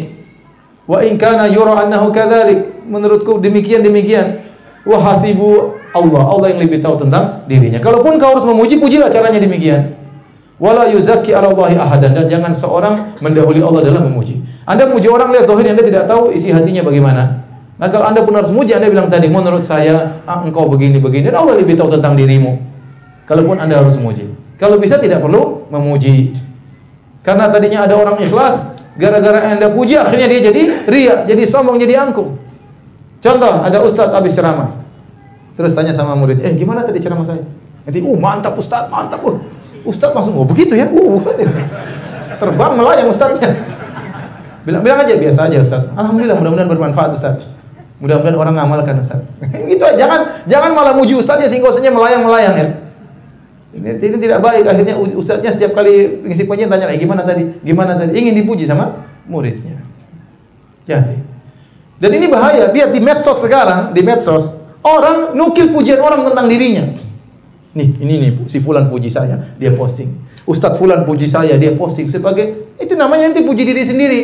Wa 0.85 1.01
inkana 1.01 1.47
yura 1.49 1.87
annahu 1.87 2.11
kadzalik. 2.11 2.85
Menurutku 2.85 3.39
demikian 3.41 3.81
demikian. 3.81 4.43
Wa 4.83 5.01
hasibu 5.01 5.79
Allah. 5.95 6.23
Allah 6.27 6.47
yang 6.53 6.61
lebih 6.61 6.83
tahu 6.83 7.01
tentang 7.07 7.47
dirinya. 7.47 7.79
Kalaupun 7.79 8.19
kau 8.19 8.35
harus 8.35 8.45
memuji, 8.45 8.77
pujilah 8.77 9.09
caranya 9.09 9.39
demikian. 9.39 9.95
Wala 10.55 10.87
yuzakki 10.87 11.35
'ala 11.35 11.51
Allahi 11.51 11.75
ahadan 11.75 12.15
dan 12.15 12.25
jangan 12.31 12.55
seorang 12.55 13.19
mendahului 13.19 13.59
Allah 13.59 13.91
dalam 13.91 14.07
memuji. 14.07 14.39
Anda 14.63 14.87
memuji 14.87 15.11
orang 15.11 15.35
lihat 15.35 15.51
zahir 15.51 15.67
Anda 15.67 15.83
tidak 15.83 16.07
tahu 16.07 16.31
isi 16.31 16.55
hatinya 16.55 16.79
bagaimana. 16.79 17.43
Nah 17.75 17.91
kalau 17.91 18.07
Anda 18.07 18.23
pun 18.23 18.39
harus 18.39 18.55
memuji, 18.55 18.71
Anda 18.71 18.87
bilang 18.87 19.11
tadi, 19.11 19.27
menurut 19.27 19.67
saya, 19.67 20.23
ah, 20.23 20.47
engkau 20.47 20.71
begini-begini, 20.71 21.27
dan 21.27 21.43
Allah 21.43 21.59
lebih 21.59 21.75
tahu 21.75 21.91
tentang 21.91 22.15
dirimu. 22.15 22.55
Kalaupun 23.27 23.59
Anda 23.59 23.83
harus 23.83 23.99
memuji. 23.99 24.31
Kalau 24.55 24.79
bisa 24.79 24.95
tidak 24.95 25.19
perlu 25.19 25.67
memuji. 25.67 26.44
Karena 27.25 27.49
tadinya 27.49 27.89
ada 27.89 27.97
orang 27.97 28.21
ikhlas, 28.21 28.77
gara-gara 28.95 29.49
Anda 29.49 29.73
puji, 29.73 29.97
akhirnya 29.97 30.29
dia 30.29 30.41
jadi 30.53 30.61
ria, 30.85 31.15
jadi 31.25 31.43
sombong, 31.49 31.81
jadi 31.81 32.05
angkuh. 32.05 32.37
Contoh, 33.17 33.65
ada 33.65 33.81
Ustadz 33.81 34.13
habis 34.13 34.37
ceramah. 34.37 34.69
Terus 35.57 35.73
tanya 35.73 35.89
sama 35.89 36.13
murid, 36.13 36.45
eh 36.45 36.53
gimana 36.53 36.85
tadi 36.85 37.01
ceramah 37.01 37.25
saya? 37.25 37.41
Nanti, 37.81 37.99
uh 38.05 38.17
mantap 38.21 38.53
Ustadz, 38.53 38.93
mantap. 38.93 39.25
Uh. 39.25 39.41
Ustadz 39.81 40.13
langsung, 40.13 40.37
oh 40.37 40.45
begitu 40.45 40.77
ya? 40.77 40.85
Uh, 40.85 41.17
terbang 42.37 42.73
melayang 42.77 43.09
Ustadznya. 43.09 43.51
Bilang 44.65 44.81
bilang 44.81 44.99
aja 45.05 45.13
biasa 45.13 45.39
aja 45.45 45.57
Ustaz. 45.61 45.81
Alhamdulillah 45.93 46.37
mudah-mudahan 46.41 46.69
bermanfaat 46.69 47.13
Ustaz. 47.13 47.37
Mudah-mudahan 48.01 48.37
orang 48.37 48.53
ngamalkan 48.57 48.97
Ustaz. 48.97 49.21
itu 49.73 49.81
aja. 49.81 49.97
jangan 49.97 50.19
jangan 50.49 50.71
malah 50.73 50.93
muji 50.97 51.13
Ustaz 51.13 51.37
ya 51.41 51.47
sehingga 51.49 51.69
melayang-melayang 51.69 52.53
ya. 52.57 52.67
Ini, 53.75 53.99
ini 53.99 54.17
tidak 54.23 54.39
baik. 54.39 54.63
Akhirnya 54.63 54.95
ustaznya 54.95 55.51
setiap 55.51 55.75
kali 55.75 56.23
ngisi 56.23 56.47
pengajian 56.47 56.71
tanya 56.71 56.87
lagi 56.87 56.99
gimana 57.03 57.27
tadi? 57.27 57.43
Gimana 57.59 57.99
tadi? 57.99 58.15
Ingin 58.15 58.33
dipuji 58.39 58.63
sama 58.63 59.03
muridnya. 59.27 59.83
Jadi. 60.87 61.19
Dan 61.99 62.11
ini 62.15 62.31
bahaya. 62.31 62.71
Lihat 62.71 62.95
di 62.95 63.03
medsos 63.03 63.35
sekarang, 63.43 63.91
di 63.91 63.99
medsos 63.99 64.55
orang 64.79 65.35
nukil 65.35 65.75
pujian 65.75 65.99
orang 65.99 66.23
tentang 66.31 66.47
dirinya. 66.47 66.87
Nih, 67.75 67.91
ini 67.99 68.13
nih 68.23 68.31
si 68.47 68.63
fulan 68.63 68.87
puji 68.87 69.11
saya, 69.11 69.35
dia 69.59 69.75
posting. 69.75 70.07
Ustadz 70.47 70.79
fulan 70.79 71.03
puji 71.03 71.27
saya, 71.27 71.59
dia 71.59 71.75
posting 71.75 72.07
sebagai 72.07 72.71
itu 72.79 72.95
namanya 72.95 73.33
nanti 73.33 73.43
puji 73.43 73.67
diri 73.67 73.83
sendiri. 73.83 74.21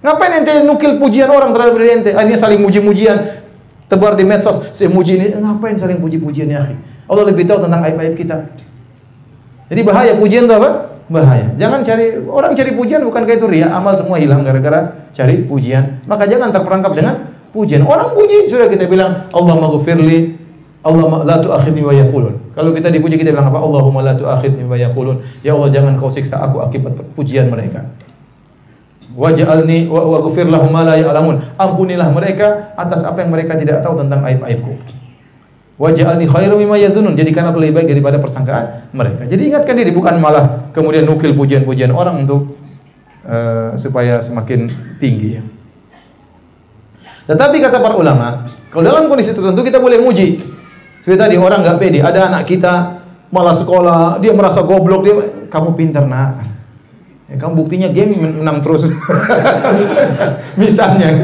Ngapain 0.00 0.40
ente 0.40 0.64
nukil 0.64 0.96
pujian 0.96 1.28
orang 1.28 1.52
terhadap 1.52 1.76
diri 1.76 1.88
ente? 2.00 2.10
Akhirnya 2.16 2.40
saling 2.40 2.60
muji-mujian 2.64 3.44
tebar 3.92 4.16
di 4.16 4.24
medsos. 4.24 4.72
Saya 4.72 4.88
muji 4.88 5.20
ini, 5.20 5.36
ngapain 5.36 5.76
saling 5.76 6.00
puji-pujian 6.00 6.48
ya? 6.48 6.64
Allah 7.04 7.24
lebih 7.28 7.44
tahu 7.44 7.64
tentang 7.64 7.80
aib-aib 7.84 8.14
kita. 8.16 8.36
Jadi 9.68 9.80
bahaya 9.84 10.12
pujian 10.16 10.44
itu 10.48 10.54
apa? 10.54 10.70
Bahaya. 11.08 11.52
Jangan 11.60 11.84
cari 11.84 12.16
orang 12.24 12.52
cari 12.56 12.70
pujian 12.72 13.04
bukan 13.04 13.22
kayak 13.28 13.38
itu 13.40 13.48
ria, 13.48 13.68
amal 13.72 13.92
semua 13.92 14.16
hilang 14.16 14.40
gara-gara 14.40 15.08
cari 15.12 15.44
pujian. 15.44 16.04
Maka 16.08 16.24
jangan 16.24 16.48
terperangkap 16.52 16.92
dengan 16.96 17.14
pujian. 17.52 17.84
Orang 17.84 18.16
puji 18.16 18.48
sudah 18.48 18.72
kita 18.72 18.88
bilang 18.88 19.28
Allah 19.32 19.54
maghfirli, 19.60 20.36
Allah 20.84 21.24
la 21.24 21.36
tu'akhidni 21.40 21.80
wa 21.80 21.92
yaqulun. 21.96 22.52
Kalau 22.52 22.70
kita 22.76 22.92
dipuji 22.92 23.16
kita 23.16 23.32
bilang 23.32 23.48
apa? 23.48 23.60
Allahumma 23.60 24.04
la 24.04 24.14
tu'akhidni 24.16 24.68
wa 24.68 24.76
yaqulun. 24.76 25.20
Ya 25.40 25.56
Allah 25.56 25.72
jangan 25.72 25.96
kau 25.96 26.12
siksa 26.12 26.40
aku 26.44 26.60
akibat 26.60 26.96
pujian 27.16 27.48
mereka. 27.48 27.88
Waj'alni 29.14 29.86
wa 29.88 30.02
waghfir 30.04 30.50
lahum 30.50 30.68
ma 30.74 30.84
la 30.84 31.00
ya'lamun. 31.00 31.56
Ampunilah 31.56 32.10
mereka 32.12 32.74
atas 32.76 33.06
apa 33.06 33.24
yang 33.24 33.30
mereka 33.32 33.56
tidak 33.56 33.80
tahu 33.80 33.96
tentang 33.96 34.20
aib-aibku. 34.26 34.76
Waj'alni 35.74 36.30
khairum 36.30 36.62
mimma 36.62 36.78
yadhunun. 36.78 37.18
Jadikan 37.18 37.50
aku 37.50 37.58
lebih 37.58 37.82
baik 37.82 37.88
daripada 37.90 38.22
persangkaan 38.22 38.94
mereka. 38.94 39.26
Jadi 39.26 39.50
ingatkan 39.50 39.74
diri 39.74 39.90
bukan 39.90 40.22
malah 40.22 40.70
kemudian 40.70 41.02
nukil 41.02 41.34
pujian-pujian 41.34 41.90
orang 41.90 42.22
untuk 42.22 42.54
uh, 43.26 43.74
supaya 43.74 44.22
semakin 44.22 44.70
tinggi. 45.02 45.42
Tetapi 47.26 47.56
kata 47.58 47.82
para 47.82 47.98
ulama, 47.98 48.46
kalau 48.70 48.84
dalam 48.86 49.10
kondisi 49.10 49.34
tertentu 49.34 49.66
kita 49.66 49.82
boleh 49.82 49.98
muji. 49.98 50.38
Seperti 51.02 51.20
tadi 51.20 51.36
orang 51.36 51.60
nggak 51.60 51.76
pede, 51.76 52.00
ada 52.00 52.32
anak 52.32 52.48
kita 52.48 53.02
malah 53.28 53.52
sekolah, 53.52 54.22
dia 54.22 54.32
merasa 54.32 54.62
goblok, 54.62 55.04
dia 55.04 55.14
kamu 55.50 55.74
pintar 55.76 56.06
nak. 56.06 56.40
Ya, 57.34 57.42
kamu 57.42 57.66
buktinya 57.66 57.90
game 57.90 58.14
menang 58.14 58.62
terus. 58.62 58.86
Misalnya, 60.62 61.18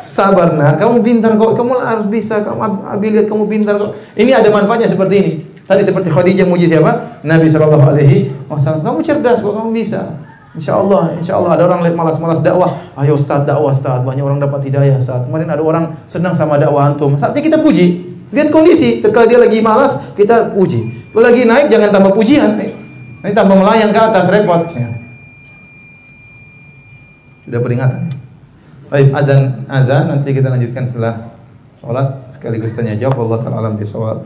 sabar 0.00 0.56
nak, 0.56 0.80
kamu 0.80 1.04
pintar 1.04 1.36
kok, 1.36 1.52
kamu 1.52 1.84
harus 1.84 2.08
bisa, 2.08 2.40
kamu 2.40 2.80
lihat 2.96 3.28
kamu 3.28 3.44
pintar 3.44 3.76
kok. 3.76 3.92
Ini 4.16 4.40
ada 4.40 4.48
manfaatnya 4.48 4.88
seperti 4.88 5.14
ini. 5.20 5.32
Tadi 5.68 5.84
seperti 5.84 6.08
Khadijah 6.08 6.48
muji 6.48 6.64
siapa? 6.64 7.20
Nabi 7.28 7.52
Shallallahu 7.52 7.92
Alaihi 7.92 8.32
Wasallam. 8.48 8.80
Kamu 8.80 9.04
cerdas 9.04 9.44
kok, 9.44 9.52
kamu 9.52 9.68
bisa. 9.76 10.16
Insya 10.56 10.80
Allah, 10.80 11.12
insya 11.20 11.36
Allah 11.36 11.60
ada 11.60 11.68
orang 11.68 11.92
malas-malas 11.92 12.40
dakwah. 12.40 12.80
Ayo 12.96 13.20
Ustaz 13.20 13.44
dakwah 13.44 13.76
Ustaz, 13.76 14.00
banyak 14.00 14.24
orang 14.24 14.40
dapat 14.40 14.64
hidayah 14.64 14.96
Ustaz. 14.96 15.28
Kemarin 15.28 15.52
ada 15.52 15.60
orang 15.60 15.92
senang 16.08 16.32
sama 16.32 16.56
dakwah 16.56 16.88
antum. 16.88 17.20
Saatnya 17.20 17.44
kita 17.44 17.60
puji. 17.60 18.16
Lihat 18.32 18.48
kondisi, 18.48 19.04
ketika 19.04 19.28
dia 19.28 19.36
lagi 19.36 19.60
malas, 19.60 20.00
kita 20.16 20.56
puji. 20.56 21.12
Kalau 21.12 21.20
lagi 21.20 21.44
naik 21.44 21.68
jangan 21.68 22.00
tambah 22.00 22.16
pujian. 22.16 22.56
Ini 23.20 23.36
tambah 23.36 23.60
melayang 23.60 23.92
ke 23.92 24.00
atas 24.00 24.32
repot. 24.32 24.72
Ya. 24.72 25.03
Sudah 27.45 27.59
peringatan. 27.63 28.03
Baik, 28.89 29.13
azan 29.13 29.69
azan 29.69 30.09
nanti 30.09 30.33
kita 30.33 30.49
lanjutkan 30.49 30.89
setelah 30.89 31.29
salat 31.77 32.25
sekaligus 32.33 32.73
tanya 32.73 32.97
jawab 32.97 33.29
Allah 33.29 33.39
taala 33.45 33.57
alam 33.61 33.77
bisawab. 33.77 34.25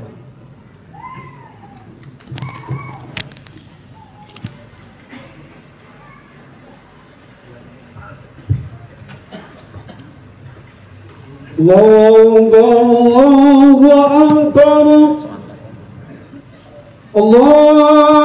الله 11.63 12.23
أكبر 14.25 14.85
الله 17.15 18.16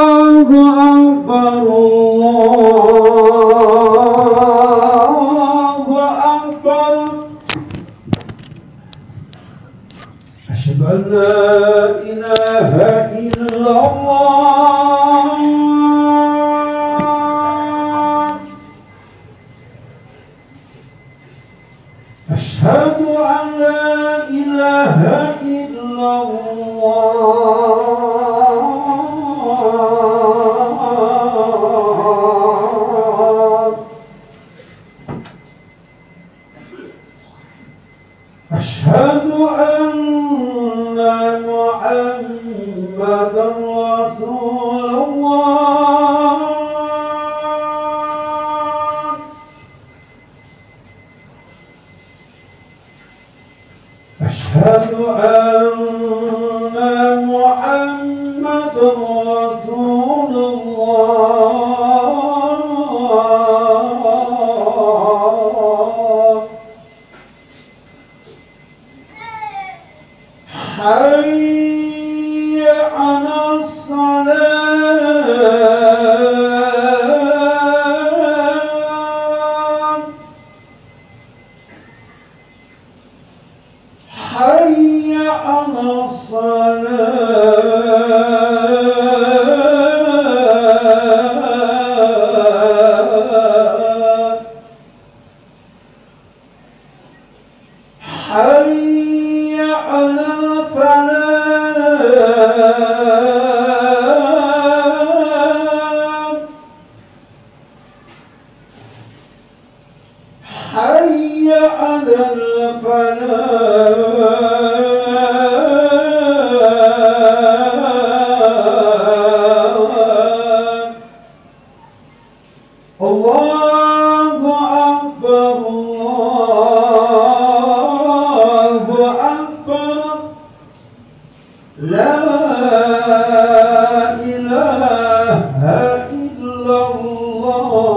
أكبر 137.43 137.93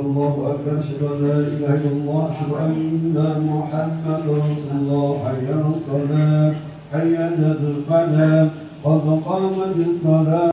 الله 0.00 0.34
أكبر 0.50 0.78
أشهد 0.78 1.02
أن 1.02 1.28
لا 1.28 1.38
إله 1.38 1.74
إلا 1.74 1.90
الله 1.90 2.30
أشهد 2.30 2.50
أن 2.64 3.14
محمدا 3.50 4.32
رسول 4.52 4.76
الله 4.80 5.08
حي 5.24 5.44
على 5.52 5.74
الصلاة 5.74 6.52
حي 6.92 7.16
على 7.16 7.48
الفلاح 7.60 8.48
قد 8.84 9.22
قامت 9.26 9.76
الصلاة. 9.88 10.50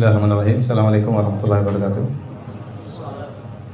Bismillahirrahmanirrahim. 0.00 0.64
Assalamualaikum 0.64 1.12
warahmatullahi 1.12 1.60
wabarakatuh. 1.60 2.04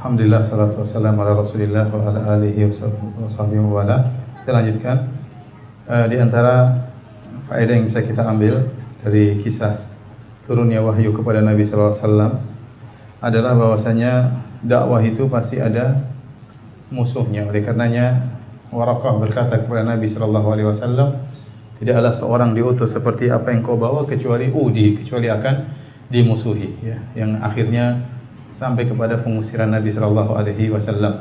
Alhamdulillah 0.03 0.43
salatu 0.43 0.83
wassalamu 0.83 1.23
ala 1.23 1.39
Rasulillah 1.39 1.87
wa 1.87 2.03
ala 2.03 2.21
alihi 2.35 2.67
wa 2.67 3.31
sahbihi 3.31 3.63
wa 3.63 3.87
ala. 3.87 4.11
Kita 4.43 4.51
lanjutkan 4.51 5.07
Eh, 5.87 6.07
di 6.11 6.19
antara 6.19 6.83
faedah 7.47 7.79
yang 7.79 7.87
bisa 7.87 8.03
kita 8.03 8.27
ambil 8.27 8.59
dari 9.07 9.39
kisah 9.39 9.79
turunnya 10.51 10.83
wahyu 10.83 11.15
kepada 11.15 11.47
Nabi 11.47 11.63
sallallahu 11.63 11.95
alaihi 11.95 12.03
wasallam 12.03 12.33
adalah 13.23 13.53
bahwasanya 13.55 14.35
dakwah 14.67 15.07
itu 15.07 15.31
pasti 15.31 15.63
ada 15.63 16.11
musuhnya. 16.91 17.47
Oleh 17.47 17.63
karenanya 17.63 18.35
Warakah 18.75 19.15
berkata 19.23 19.63
kepada 19.63 19.87
Nabi 19.87 20.11
sallallahu 20.11 20.59
alaihi 20.59 20.75
wasallam, 20.75 21.23
tidaklah 21.79 22.11
seorang 22.11 22.51
diutus 22.51 22.99
seperti 22.99 23.31
apa 23.31 23.55
yang 23.55 23.63
kau 23.63 23.79
bawa 23.79 24.03
kecuali 24.11 24.51
udi, 24.51 24.99
kecuali 24.99 25.31
akan 25.31 25.76
dimusuhi 26.11 26.71
ya, 26.83 26.97
yang 27.19 27.43
akhirnya 27.43 28.03
sampai 28.55 28.89
kepada 28.89 29.21
pengusiran 29.21 29.69
Nabi 29.69 29.93
sallallahu 29.93 30.33
alaihi 30.33 30.73
wasallam. 30.73 31.21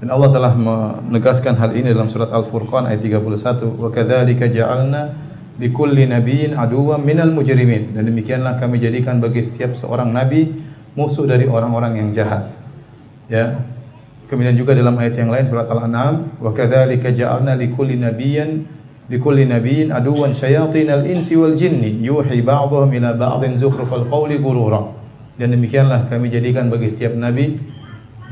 Dan 0.00 0.08
Allah 0.10 0.30
telah 0.32 0.52
menegaskan 0.56 1.54
hal 1.56 1.72
ini 1.76 1.92
dalam 1.92 2.08
surat 2.08 2.28
Al-Furqan 2.32 2.88
ayat 2.88 3.00
31, 3.04 3.78
"Wa 3.78 3.88
kadzalika 3.88 4.48
ja'alna 4.48 5.12
likulli 5.60 6.08
nabiyyin 6.08 6.58
aduwwan 6.58 7.00
minal 7.04 7.30
mujrimin." 7.30 7.94
Dan 7.94 8.08
demikianlah 8.08 8.58
kami 8.58 8.82
jadikan 8.82 9.20
bagi 9.22 9.40
setiap 9.40 9.76
seorang 9.78 10.10
nabi 10.10 10.50
musuh 10.92 11.24
dari 11.24 11.46
orang-orang 11.48 12.00
yang 12.00 12.08
jahat. 12.12 12.52
Ya. 13.32 13.60
Kemudian 14.28 14.56
juga 14.56 14.72
dalam 14.72 14.96
ayat 14.98 15.20
yang 15.20 15.30
lain 15.30 15.46
surat 15.46 15.68
Al-An'am, 15.68 16.32
"Wa 16.40 16.50
kadzalika 16.50 17.12
ja'alna 17.12 17.54
likulli 17.54 18.00
nabiyyin 18.00 18.66
aduwwan 19.08 20.32
syayatinal 20.32 21.04
insi 21.04 21.36
wal 21.36 21.52
jinni 21.52 22.00
yuhi 22.00 22.40
ba'dhum 22.40 22.88
ila 22.88 23.12
ba'dhin 23.12 23.60
zukhrufal 23.60 24.08
qawli 24.08 24.40
ghurura." 24.40 24.80
Dan 25.34 25.50
demikianlah 25.50 26.06
kami 26.06 26.30
jadikan 26.30 26.70
bagi 26.70 26.86
setiap 26.86 27.18
nabi 27.18 27.58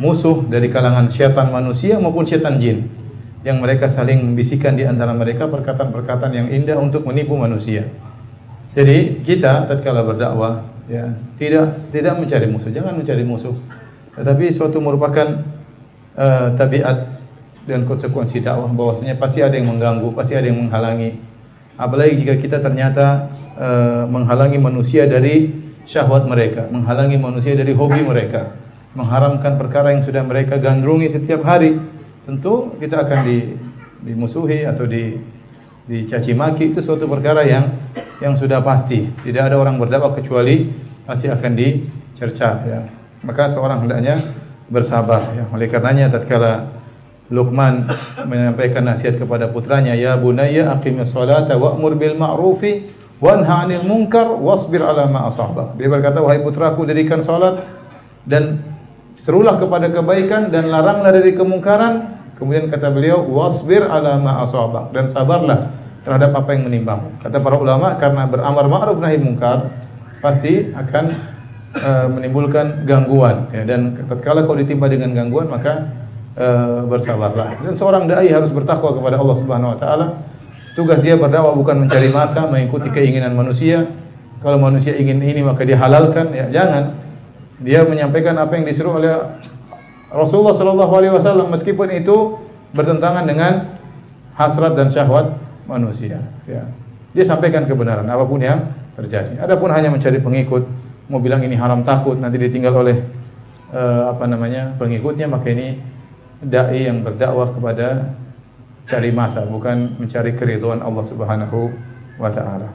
musuh 0.01 0.49
dari 0.49 0.73
kalangan 0.73 1.11
syaitan 1.13 1.53
manusia 1.53 2.01
maupun 2.01 2.25
syaitan 2.25 2.57
jin 2.57 2.89
yang 3.43 3.59
mereka 3.59 3.91
saling 3.91 4.23
membisikkan 4.23 4.79
di 4.79 4.87
antara 4.87 5.11
mereka 5.13 5.51
perkataan-perkataan 5.51 6.33
yang 6.33 6.49
indah 6.49 6.79
untuk 6.79 7.03
menipu 7.05 7.35
manusia. 7.35 7.91
Jadi 8.73 9.21
kita 9.27 9.69
tatkala 9.69 10.07
berdakwah 10.07 10.65
ya 10.89 11.13
tidak 11.37 11.93
tidak 11.93 12.17
mencari 12.17 12.47
musuh, 12.49 12.71
jangan 12.73 12.95
mencari 12.97 13.25
musuh. 13.27 13.53
Tetapi 14.17 14.45
suatu 14.49 14.79
merupakan 14.81 15.43
uh, 16.17 16.55
tabiat 16.57 17.12
dan 17.69 17.87
konsekuensi 17.87 18.43
dakwah 18.43 18.71
bahwasanya 18.71 19.19
pasti 19.19 19.45
ada 19.45 19.55
yang 19.55 19.71
mengganggu, 19.71 20.11
pasti 20.15 20.35
ada 20.35 20.47
yang 20.47 20.67
menghalangi. 20.67 21.19
Apalagi 21.79 22.23
jika 22.23 22.35
kita 22.39 22.59
ternyata 22.59 23.33
uh, 23.57 24.05
menghalangi 24.11 24.59
manusia 24.59 25.07
dari 25.07 25.51
syahwat 25.87 26.27
mereka, 26.27 26.67
menghalangi 26.71 27.19
manusia 27.19 27.55
dari 27.55 27.73
hobi 27.75 28.03
mereka 28.03 28.63
mengharamkan 28.93 29.57
perkara 29.57 29.97
yang 29.97 30.05
sudah 30.05 30.21
mereka 30.21 30.61
gandrungi 30.61 31.09
setiap 31.09 31.45
hari, 31.49 31.81
tentu 32.29 32.77
kita 32.77 33.01
akan 33.09 33.19
di, 33.25 33.57
dimusuhi 34.05 34.69
atau 34.69 34.85
di 34.85 35.17
dicaci 35.83 36.31
maki 36.37 36.73
itu 36.73 36.79
suatu 36.79 37.11
perkara 37.11 37.43
yang 37.43 37.73
yang 38.23 38.37
sudah 38.39 38.63
pasti. 38.63 39.09
Tidak 39.25 39.43
ada 39.43 39.57
orang 39.59 39.81
berdakwah 39.81 40.15
kecuali 40.15 40.69
pasti 41.09 41.27
akan 41.27 41.53
dicerca 41.57 42.49
ya. 42.69 42.81
Maka 43.25 43.51
seorang 43.51 43.83
hendaknya 43.83 44.21
bersabar 44.71 45.33
ya. 45.35 45.49
Oleh 45.51 45.67
karenanya 45.67 46.13
tatkala 46.13 46.71
Luqman 47.33 47.89
menyampaikan 48.29 48.85
nasihat 48.85 49.17
kepada 49.17 49.49
putranya, 49.49 49.97
"Ya 49.97 50.21
bunayya 50.21 50.69
aqimis 50.77 51.17
salata 51.17 51.57
wa'mur 51.57 51.97
bil 51.97 52.15
ma'rufi 52.21 52.93
wanha 53.25 53.65
'anil 53.65 53.89
munkar 53.89 54.37
wasbir 54.37 54.85
'ala 54.85 55.09
ma 55.09 55.25
asabak." 55.33 55.81
Dia 55.81 55.89
berkata, 55.89 56.21
"Wahai 56.21 56.45
putraku, 56.45 56.85
dirikan 56.85 57.25
salat 57.25 57.65
dan 58.29 58.61
serulah 59.23 59.59
kepada 59.59 59.87
kebaikan 59.91 60.51
dan 60.51 60.69
laranglah 60.69 61.15
dari 61.15 61.33
kemungkaran. 61.33 62.21
Kemudian 62.37 62.67
kata 62.67 62.91
beliau, 62.91 63.23
wasbir 63.23 63.87
ala 63.87 64.19
ma 64.19 64.43
asabak 64.43 64.91
dan 64.91 65.07
sabarlah 65.07 65.71
terhadap 66.03 66.35
apa 66.35 66.59
yang 66.59 66.67
menimbamu. 66.67 67.15
Kata 67.23 67.39
para 67.39 67.55
ulama 67.55 67.95
karena 68.03 68.27
beramar 68.27 68.67
ma'ruf 68.67 68.99
nahi 68.99 69.23
mungkar 69.23 69.71
pasti 70.19 70.75
akan 70.75 71.05
e, 71.75 71.91
menimbulkan 72.11 72.83
gangguan 72.83 73.47
ya 73.55 73.63
dan 73.63 73.95
tatkala 74.11 74.43
kau 74.43 74.59
ditimpa 74.59 74.91
dengan 74.91 75.15
gangguan 75.15 75.51
maka 75.51 75.87
e, 76.37 76.49
bersabarlah. 76.87 77.61
Dan 77.61 77.75
seorang 77.77 78.09
dai 78.09 78.29
harus 78.29 78.51
bertakwa 78.53 78.93
kepada 78.97 79.17
Allah 79.21 79.37
Subhanahu 79.37 79.73
wa 79.75 79.79
taala. 79.79 80.07
Tugas 80.73 81.05
dia 81.05 81.21
berdakwah 81.21 81.53
bukan 81.53 81.85
mencari 81.85 82.09
masa, 82.09 82.49
mengikuti 82.49 82.89
keinginan 82.89 83.37
manusia. 83.37 83.85
Kalau 84.41 84.59
manusia 84.59 84.97
ingin 84.97 85.21
ini 85.21 85.45
maka 85.45 85.63
dia 85.63 85.77
halalkan, 85.77 86.33
ya 86.33 86.49
jangan. 86.49 86.97
Dia 87.63 87.87
menyampaikan 87.87 88.35
apa 88.41 88.59
yang 88.59 88.67
disuruh 88.67 88.99
oleh 88.99 89.13
Rasulullah 90.11 90.57
sallallahu 90.57 90.93
alaihi 90.99 91.15
wasallam 91.15 91.53
meskipun 91.53 91.89
itu 91.95 92.41
bertentangan 92.75 93.23
dengan 93.29 93.79
hasrat 94.35 94.75
dan 94.75 94.89
syahwat 94.89 95.37
manusia, 95.69 96.25
ya. 96.49 96.65
Dia 97.13 97.25
sampaikan 97.29 97.69
kebenaran 97.69 98.09
apa 98.09 98.25
pun 98.25 98.41
yang 98.41 98.73
terjadi. 98.97 99.41
Adapun 99.45 99.69
hanya 99.69 99.93
mencari 99.93 100.19
pengikut, 100.19 100.65
mau 101.13 101.21
bilang 101.21 101.45
ini 101.45 101.57
haram 101.61 101.85
takut 101.85 102.17
nanti 102.17 102.41
ditinggal 102.41 102.73
oleh 102.73 102.97
uh, 103.73 104.17
apa 104.17 104.25
namanya 104.25 104.73
pengikutnya 104.81 105.29
maka 105.29 105.53
ini 105.53 105.81
dai 106.43 106.91
yang 106.91 107.07
berdakwah 107.07 107.55
kepada 107.55 108.19
cari 108.87 109.15
masa 109.15 109.47
bukan 109.47 109.95
mencari 109.97 110.35
keriduan 110.35 110.83
Allah 110.83 111.05
Subhanahu 111.07 111.71
wa 112.19 112.31
taala. 112.35 112.75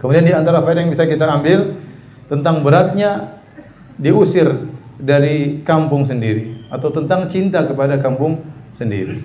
Kemudian 0.00 0.24
di 0.24 0.34
antara 0.34 0.64
faedah 0.64 0.82
yang 0.82 0.90
bisa 0.90 1.06
kita 1.06 1.28
ambil 1.28 1.78
tentang 2.26 2.64
beratnya 2.64 3.38
diusir 4.00 4.48
dari 4.96 5.60
kampung 5.62 6.08
sendiri 6.08 6.66
atau 6.72 6.88
tentang 6.88 7.28
cinta 7.28 7.62
kepada 7.68 8.00
kampung 8.00 8.40
sendiri. 8.72 9.20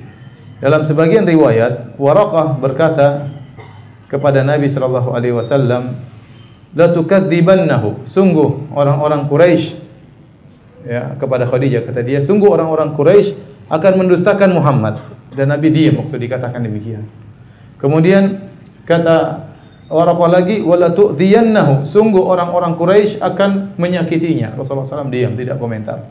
Dalam 0.59 0.83
sebagian 0.83 1.23
riwayat, 1.23 1.95
Waraqah 1.95 2.59
berkata 2.59 3.29
kepada 4.11 4.43
Nabi 4.43 4.67
sallallahu 4.67 5.15
alaihi 5.15 5.33
wasallam, 5.33 5.95
"La 6.75 6.91
tukadzibannahu." 6.91 8.03
Sungguh 8.09 8.69
orang-orang 8.75 9.29
Quraisy 9.31 9.86
ya 10.87 11.19
kepada 11.19 11.43
Khadijah 11.43 11.83
kata 11.83 12.01
dia, 12.01 12.23
sungguh 12.23 12.47
orang-orang 12.47 12.95
Quraisy 12.95 13.35
akan 13.67 13.93
mendustakan 13.99 14.55
Muhammad. 14.55 15.03
Dan 15.35 15.53
Nabi 15.53 15.69
diam 15.69 16.01
waktu 16.01 16.17
dikatakan 16.17 16.63
demikian. 16.63 17.05
Kemudian 17.77 18.41
kata 18.87 19.47
Waraqah 19.87 20.27
lagi 20.27 20.59
wala 20.59 20.91
tu'dhiyannahu. 20.91 21.87
Sungguh 21.87 22.19
orang-orang 22.19 22.75
Quraisy 22.75 23.23
akan 23.23 23.79
menyakitinya. 23.79 24.51
Rasulullah 24.59 24.83
SAW 24.83 25.07
diam, 25.07 25.31
tidak 25.31 25.55
komentar. 25.63 26.03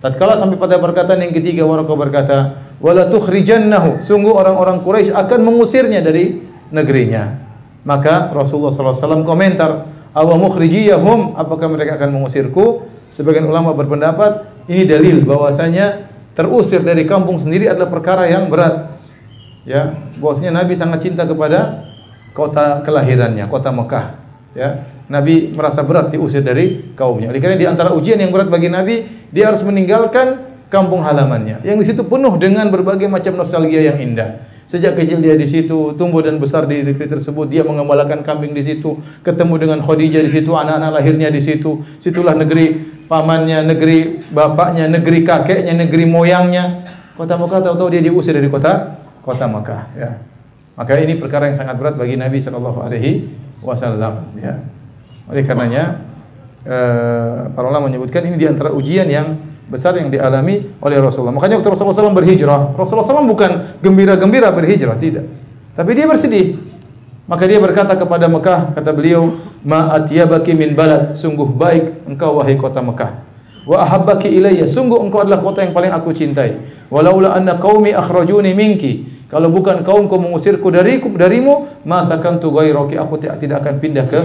Tatkala 0.00 0.34
sampai 0.40 0.56
pada 0.56 0.80
perkataan 0.80 1.20
yang 1.20 1.32
ketiga 1.36 1.68
Waraqah 1.68 1.96
berkata, 1.96 2.38
wala 2.80 3.12
tukhrijannahu. 3.12 4.00
Sungguh 4.00 4.32
orang-orang 4.32 4.80
Quraisy 4.80 5.12
akan 5.12 5.40
mengusirnya 5.44 6.00
dari 6.00 6.40
negerinya. 6.72 7.36
Maka 7.84 8.32
Rasulullah 8.32 8.72
SAW 8.72 9.28
komentar, 9.28 9.84
awa 10.16 10.34
mukhrijiyahum, 10.40 11.36
apakah 11.36 11.68
mereka 11.68 12.00
akan 12.00 12.16
mengusirku? 12.16 12.88
Sebagian 13.12 13.44
ulama 13.44 13.76
berpendapat 13.76 14.48
ini 14.72 14.88
dalil 14.88 15.20
bahwasanya 15.28 16.08
terusir 16.32 16.80
dari 16.80 17.04
kampung 17.04 17.36
sendiri 17.36 17.68
adalah 17.68 17.92
perkara 17.92 18.24
yang 18.24 18.48
berat. 18.48 18.96
Ya, 19.68 19.92
bahwasanya 20.16 20.64
Nabi 20.64 20.72
sangat 20.74 21.04
cinta 21.04 21.28
kepada 21.28 21.84
kota 22.32 22.80
kelahirannya, 22.82 23.44
kota 23.52 23.68
Mekah. 23.68 24.16
Ya, 24.56 24.88
Nabi 25.12 25.52
merasa 25.52 25.84
berat 25.84 26.08
diusir 26.08 26.40
dari 26.40 26.96
kaumnya. 26.96 27.28
Oleh 27.28 27.38
karena 27.44 27.60
di 27.60 27.68
antara 27.68 27.92
ujian 27.92 28.16
yang 28.16 28.32
berat 28.32 28.48
bagi 28.48 28.72
Nabi, 28.72 29.04
dia 29.28 29.52
harus 29.52 29.60
meninggalkan 29.60 30.40
kampung 30.72 31.04
halamannya. 31.04 31.60
Yang 31.60 31.76
di 31.84 31.86
situ 31.92 32.02
penuh 32.08 32.32
dengan 32.40 32.72
berbagai 32.72 33.12
macam 33.12 33.36
nostalgia 33.36 33.92
yang 33.92 34.00
indah. 34.00 34.51
Sejak 34.72 34.96
kecil 34.96 35.20
dia 35.20 35.36
di 35.36 35.44
situ, 35.44 35.92
tumbuh 36.00 36.24
dan 36.24 36.40
besar 36.40 36.64
di 36.64 36.80
negeri 36.80 37.04
tersebut, 37.04 37.44
dia 37.44 37.60
mengembalakan 37.60 38.24
kambing 38.24 38.56
di 38.56 38.64
situ, 38.64 38.96
ketemu 39.20 39.60
dengan 39.60 39.78
Khadijah 39.84 40.24
di 40.24 40.32
situ, 40.32 40.48
anak-anak 40.48 40.96
lahirnya 40.96 41.28
di 41.28 41.44
situ. 41.44 41.84
Situlah 42.00 42.32
negeri 42.32 42.80
pamannya, 43.04 43.68
negeri 43.68 44.24
bapaknya, 44.32 44.88
negeri 44.88 45.28
kakeknya, 45.28 45.76
negeri 45.76 46.08
moyangnya. 46.08 46.88
Kota 47.20 47.36
Mekah 47.36 47.60
tahu-tahu 47.68 47.92
dia 47.92 48.00
diusir 48.00 48.32
dari 48.32 48.48
kota 48.48 48.96
kota 49.20 49.44
Mekah, 49.44 49.82
ya. 49.92 50.10
Maka 50.72 50.96
ini 51.04 51.20
perkara 51.20 51.52
yang 51.52 51.56
sangat 51.60 51.76
berat 51.76 52.00
bagi 52.00 52.16
Nabi 52.16 52.40
sallallahu 52.40 52.80
alaihi 52.80 53.28
wasallam 53.60 54.24
ya. 54.40 54.56
Oleh 55.28 55.44
karenanya 55.44 56.00
eh, 56.64 57.52
para 57.52 57.66
ulama 57.68 57.92
menyebutkan 57.92 58.24
ini 58.24 58.40
di 58.40 58.48
antara 58.48 58.72
ujian 58.72 59.04
yang 59.04 59.36
besar 59.72 59.96
yang 59.96 60.12
dialami 60.12 60.68
oleh 60.84 61.00
Rasulullah. 61.00 61.32
Makanya 61.32 61.56
waktu 61.56 61.72
Rasulullah 61.72 61.96
SAW 61.96 62.12
berhijrah, 62.12 62.76
Rasulullah 62.76 63.08
SAW 63.08 63.24
bukan 63.24 63.80
gembira-gembira 63.80 64.52
berhijrah, 64.52 65.00
tidak. 65.00 65.24
Tapi 65.72 65.90
dia 65.96 66.04
bersedih. 66.04 66.60
Maka 67.24 67.48
dia 67.48 67.56
berkata 67.56 67.96
kepada 67.96 68.28
Mekah, 68.28 68.76
kata 68.76 68.92
beliau, 68.92 69.32
"Ma 69.64 69.96
atyabaki 69.96 70.52
min 70.52 70.76
balad, 70.76 71.16
sungguh 71.16 71.48
baik 71.48 72.04
engkau 72.04 72.36
wahai 72.36 72.60
kota 72.60 72.84
Mekah. 72.84 73.24
Wa 73.64 73.88
ahabbaki 73.88 74.28
ilayya, 74.28 74.68
sungguh 74.68 75.00
engkau 75.00 75.24
adalah 75.24 75.40
kota 75.40 75.64
yang 75.64 75.72
paling 75.72 75.88
aku 75.88 76.12
cintai. 76.12 76.60
Walaula 76.92 77.32
anna 77.32 77.56
qaumi 77.56 77.96
akhrajuni 77.96 78.52
minki, 78.52 79.08
kalau 79.32 79.48
bukan 79.48 79.80
kaumku 79.80 80.12
mengusirku 80.20 80.68
dariku 80.68 81.08
darimu, 81.08 81.80
masa 81.88 82.20
tu 82.20 82.52
ghairaki, 82.52 83.00
aku 83.00 83.16
tidak 83.16 83.64
akan 83.64 83.80
pindah 83.80 84.04
ke 84.04 84.20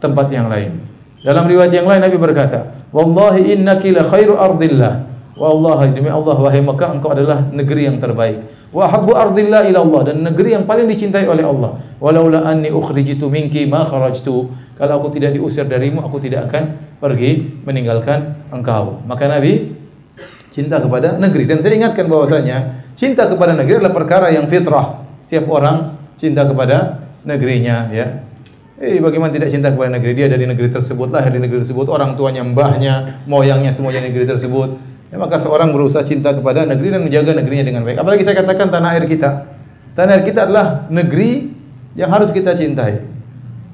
tempat 0.00 0.32
yang 0.32 0.48
lain. 0.48 0.80
Dalam 1.20 1.44
riwayat 1.44 1.68
yang 1.68 1.84
lain 1.84 2.00
Nabi 2.00 2.16
berkata, 2.16 2.77
"Wallahi 2.90 3.54
innaki 3.54 3.92
la 3.92 4.06
khairu 4.06 4.36
ardillah." 4.36 5.06
Wallahi 5.38 5.94
demi 5.94 6.10
Allah 6.10 6.34
wahai 6.34 6.58
Mekah 6.58 6.98
engkau 6.98 7.14
adalah 7.14 7.46
negeri 7.54 7.86
yang 7.86 8.02
terbaik. 8.02 8.42
Wa 8.74 8.90
habbu 8.90 9.14
ardillah 9.14 9.70
ila 9.70 9.80
Allah 9.86 10.00
dan 10.10 10.16
negeri 10.26 10.58
yang 10.58 10.66
paling 10.66 10.90
dicintai 10.90 11.30
oleh 11.30 11.46
Allah. 11.46 11.78
Walaula 12.02 12.42
anni 12.42 12.74
ukhrijitu 12.74 13.30
minki 13.30 13.64
ma 13.70 13.86
kharajtu. 13.86 14.50
Kalau 14.74 14.94
aku 14.98 15.14
tidak 15.14 15.38
diusir 15.38 15.66
darimu, 15.66 16.02
aku 16.02 16.18
tidak 16.18 16.50
akan 16.50 16.74
pergi 16.98 17.62
meninggalkan 17.62 18.34
engkau. 18.50 18.98
Maka 19.06 19.30
Nabi 19.30 19.74
cinta 20.50 20.82
kepada 20.82 21.14
negeri 21.22 21.46
dan 21.46 21.62
saya 21.62 21.78
ingatkan 21.78 22.10
bahwasanya 22.10 22.78
Cinta 22.98 23.30
kepada 23.30 23.54
negeri 23.54 23.78
adalah 23.78 23.94
perkara 23.94 24.26
yang 24.34 24.50
fitrah. 24.50 25.06
Setiap 25.22 25.46
orang 25.54 25.94
cinta 26.18 26.42
kepada 26.42 27.06
negerinya, 27.22 27.86
ya. 27.94 28.26
Eh, 28.78 29.02
bagaimana 29.02 29.34
tidak 29.34 29.50
cinta 29.50 29.74
kepada 29.74 29.90
negeri 29.90 30.14
dia 30.14 30.30
dari 30.30 30.46
negeri 30.46 30.70
tersebut, 30.70 31.10
lahir 31.10 31.34
di 31.34 31.42
negeri 31.42 31.66
tersebut, 31.66 31.90
orang 31.90 32.14
tuanya, 32.14 32.46
mbahnya, 32.46 33.26
moyangnya 33.26 33.74
semuanya 33.74 34.06
negeri 34.06 34.22
tersebut. 34.22 34.78
Ya, 35.10 35.18
maka 35.18 35.34
seorang 35.42 35.74
berusaha 35.74 36.06
cinta 36.06 36.30
kepada 36.30 36.62
negeri 36.62 36.94
dan 36.94 37.02
menjaga 37.02 37.34
negerinya 37.34 37.64
dengan 37.66 37.82
baik. 37.82 37.98
Apalagi 37.98 38.22
saya 38.22 38.38
katakan 38.38 38.70
tanah 38.70 38.94
air 38.94 39.10
kita. 39.10 39.50
Tanah 39.98 40.14
air 40.14 40.22
kita 40.22 40.46
adalah 40.46 40.86
negeri 40.94 41.50
yang 41.98 42.06
harus 42.06 42.30
kita 42.30 42.54
cintai. 42.54 43.02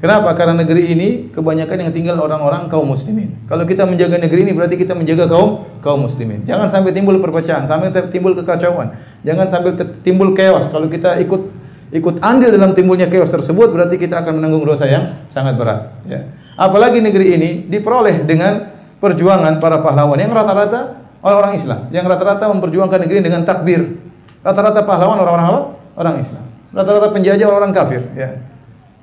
Kenapa? 0.00 0.32
Karena 0.36 0.56
negeri 0.64 0.96
ini 0.96 1.08
kebanyakan 1.36 1.84
yang 1.84 1.92
tinggal 1.92 2.16
orang-orang 2.24 2.72
kaum 2.72 2.88
muslimin. 2.88 3.28
Kalau 3.44 3.68
kita 3.68 3.84
menjaga 3.84 4.16
negeri 4.16 4.48
ini 4.48 4.56
berarti 4.56 4.80
kita 4.80 4.96
menjaga 4.96 5.28
kaum 5.28 5.68
kaum 5.84 6.08
muslimin. 6.08 6.48
Jangan 6.48 6.72
sampai 6.72 6.96
timbul 6.96 7.20
perpecahan, 7.20 7.68
sampai 7.68 7.92
timbul 8.08 8.32
kekacauan. 8.40 8.96
Jangan 9.20 9.52
sampai 9.52 9.76
timbul 10.00 10.32
chaos. 10.32 10.68
Kalau 10.72 10.88
kita 10.88 11.20
ikut 11.20 11.63
ikut 11.94 12.18
andil 12.18 12.50
dalam 12.50 12.74
timbulnya 12.74 13.06
chaos 13.06 13.30
tersebut 13.30 13.70
berarti 13.70 13.94
kita 13.94 14.26
akan 14.26 14.42
menanggung 14.42 14.66
dosa 14.66 14.90
yang 14.90 15.24
sangat 15.30 15.54
berat, 15.54 15.94
ya. 16.10 16.26
Apalagi 16.58 16.98
negeri 16.98 17.38
ini 17.38 17.50
diperoleh 17.70 18.26
dengan 18.26 18.74
perjuangan 18.98 19.62
para 19.62 19.78
pahlawan 19.78 20.18
yang 20.18 20.34
rata-rata 20.34 20.98
orang-orang 21.22 21.54
Islam, 21.54 21.80
yang 21.94 22.06
rata-rata 22.06 22.50
memperjuangkan 22.50 22.98
negeri 23.06 23.18
dengan 23.22 23.46
takbir. 23.46 24.02
Rata-rata 24.42 24.82
pahlawan 24.82 25.22
orang-orang 25.22 25.46
apa? 25.46 25.60
Orang 25.94 26.14
Islam. 26.18 26.44
Rata-rata 26.74 27.14
penjajah 27.14 27.46
orang-orang 27.46 27.72
kafir, 27.72 28.02
ya. 28.18 28.42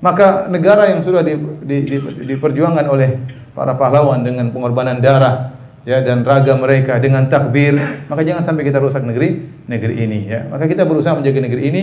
Maka 0.04 0.52
negara 0.52 0.92
yang 0.92 1.00
sudah 1.00 1.24
di, 1.24 1.38
di, 1.64 1.78
di, 1.88 1.98
diperjuangkan 2.28 2.86
oleh 2.92 3.22
para 3.56 3.78
pahlawan 3.78 4.26
dengan 4.26 4.50
pengorbanan 4.50 5.00
darah 5.00 5.54
ya 5.86 6.02
dan 6.02 6.22
raga 6.26 6.58
mereka 6.58 6.98
dengan 6.98 7.26
takbir, 7.30 7.78
maka 8.10 8.22
jangan 8.22 8.46
sampai 8.46 8.64
kita 8.66 8.82
rusak 8.82 9.02
negeri 9.06 9.46
negeri 9.70 9.96
ini 10.02 10.20
ya. 10.30 10.50
Maka 10.50 10.66
kita 10.66 10.86
berusaha 10.86 11.18
menjaga 11.18 11.40
negeri 11.42 11.62
ini 11.70 11.82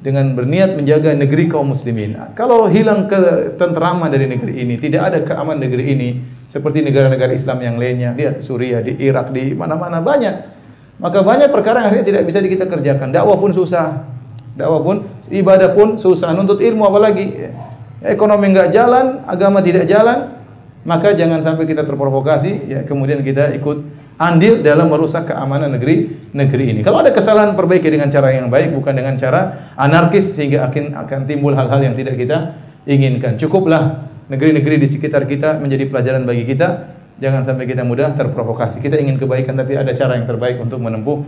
dengan 0.00 0.32
berniat 0.32 0.80
menjaga 0.80 1.12
negeri 1.12 1.46
kaum 1.46 1.76
muslimin. 1.76 2.16
Kalau 2.32 2.66
hilang 2.72 3.04
ketentraman 3.06 4.08
dari 4.08 4.26
negeri 4.26 4.64
ini, 4.64 4.80
tidak 4.80 5.12
ada 5.12 5.18
keamanan 5.20 5.60
negeri 5.60 5.84
ini 5.92 6.08
seperti 6.48 6.80
negara-negara 6.80 7.36
Islam 7.36 7.60
yang 7.60 7.76
lainnya, 7.76 8.16
lihat 8.16 8.40
Suriah, 8.40 8.80
di 8.80 8.96
Irak, 8.96 9.30
di 9.30 9.52
mana-mana 9.52 10.00
banyak. 10.00 10.58
Maka 11.00 11.24
banyak 11.24 11.48
perkara 11.52 11.84
yang 11.84 11.88
akhirnya 11.92 12.06
tidak 12.08 12.22
bisa 12.28 12.40
kita 12.40 12.66
kerjakan. 12.68 13.12
Dakwah 13.12 13.36
pun 13.36 13.52
susah. 13.52 14.08
Dakwah 14.56 14.80
pun 14.80 14.96
ibadah 15.28 15.72
pun 15.72 15.96
susah, 15.96 16.32
nuntut 16.32 16.60
ilmu 16.60 16.84
apalagi. 16.84 17.52
Ekonomi 18.00 18.52
enggak 18.52 18.72
jalan, 18.72 19.24
agama 19.28 19.60
tidak 19.60 19.84
jalan, 19.84 20.40
maka 20.84 21.12
jangan 21.12 21.44
sampai 21.44 21.68
kita 21.68 21.84
terprovokasi 21.84 22.72
ya 22.72 22.80
kemudian 22.88 23.20
kita 23.20 23.52
ikut 23.60 23.99
andil 24.20 24.60
dalam 24.60 24.92
merusak 24.92 25.32
keamanan 25.32 25.72
negeri 25.72 26.28
negeri 26.36 26.76
ini. 26.76 26.80
Kalau 26.84 27.00
ada 27.00 27.08
kesalahan 27.08 27.56
perbaiki 27.56 27.88
dengan 27.88 28.12
cara 28.12 28.36
yang 28.36 28.52
baik 28.52 28.76
bukan 28.76 28.92
dengan 28.92 29.16
cara 29.16 29.72
anarkis 29.80 30.36
sehingga 30.36 30.68
akan 30.68 30.92
akan 31.08 31.20
timbul 31.24 31.56
hal-hal 31.56 31.80
yang 31.80 31.96
tidak 31.96 32.20
kita 32.20 32.52
inginkan. 32.84 33.40
Cukuplah 33.40 34.04
negeri-negeri 34.28 34.76
di 34.76 34.88
sekitar 34.92 35.24
kita 35.24 35.56
menjadi 35.56 35.88
pelajaran 35.88 36.28
bagi 36.28 36.44
kita. 36.44 37.00
Jangan 37.20 37.48
sampai 37.48 37.64
kita 37.64 37.80
mudah 37.80 38.12
terprovokasi. 38.12 38.84
Kita 38.84 39.00
ingin 39.00 39.16
kebaikan 39.16 39.56
tapi 39.56 39.76
ada 39.76 39.92
cara 39.96 40.20
yang 40.20 40.28
terbaik 40.28 40.60
untuk 40.60 40.80
menempuh 40.84 41.24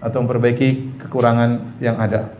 atau 0.00 0.18
memperbaiki 0.24 1.00
kekurangan 1.04 1.80
yang 1.84 2.00
ada. 2.00 2.32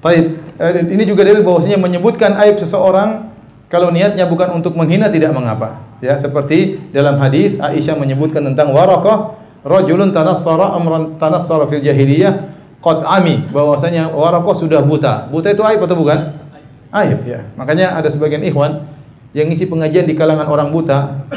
Baik, 0.00 0.38
eh, 0.56 0.86
ini 0.86 1.04
juga 1.04 1.28
dalil 1.28 1.44
bahwasanya 1.44 1.76
menyebutkan 1.76 2.32
aib 2.40 2.56
seseorang 2.56 3.30
kalau 3.68 3.92
niatnya 3.92 4.24
bukan 4.26 4.58
untuk 4.58 4.74
menghina 4.74 5.12
tidak 5.12 5.30
mengapa. 5.36 5.89
Ya, 6.00 6.16
seperti 6.16 6.80
dalam 6.96 7.20
hadis 7.20 7.60
Aisyah 7.60 7.96
menyebutkan 8.00 8.40
tentang 8.40 8.72
Waraqah, 8.72 9.36
rajulun 9.60 10.16
tanassara 10.16 10.72
amran 10.72 11.20
tanassara 11.20 11.68
fil 11.68 11.84
jahiliyah 11.84 12.50
qad 12.80 13.04
ami, 13.04 13.44
bahwasanya 13.52 14.08
Waraqah 14.08 14.54
sudah 14.56 14.80
buta. 14.80 15.28
Buta 15.28 15.52
itu 15.52 15.60
aib 15.60 15.84
atau 15.84 15.96
bukan? 16.00 16.40
Aib 16.88 17.20
ya. 17.28 17.44
Makanya 17.60 18.00
ada 18.00 18.08
sebagian 18.08 18.40
ikhwan 18.40 18.88
yang 19.36 19.52
ngisi 19.52 19.68
pengajian 19.68 20.08
di 20.08 20.16
kalangan 20.16 20.48
orang 20.48 20.72
buta, 20.74 21.28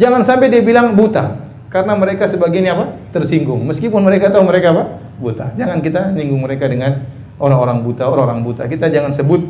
jangan 0.00 0.24
sampai 0.24 0.48
dia 0.48 0.64
bilang 0.64 0.96
buta 0.96 1.36
karena 1.68 1.98
mereka 1.98 2.30
sebagiannya 2.30 2.72
apa? 2.72 2.86
tersinggung. 3.12 3.60
Meskipun 3.66 4.00
mereka 4.00 4.30
tahu 4.32 4.46
mereka 4.46 4.72
apa? 4.72 4.84
buta. 5.18 5.50
Jangan 5.58 5.82
kita 5.82 6.14
nyinggung 6.14 6.46
mereka 6.46 6.70
dengan 6.70 7.02
orang-orang 7.42 7.82
buta, 7.82 8.06
orang-orang 8.06 8.46
buta. 8.46 8.70
Kita 8.70 8.86
jangan 8.86 9.10
sebut 9.10 9.42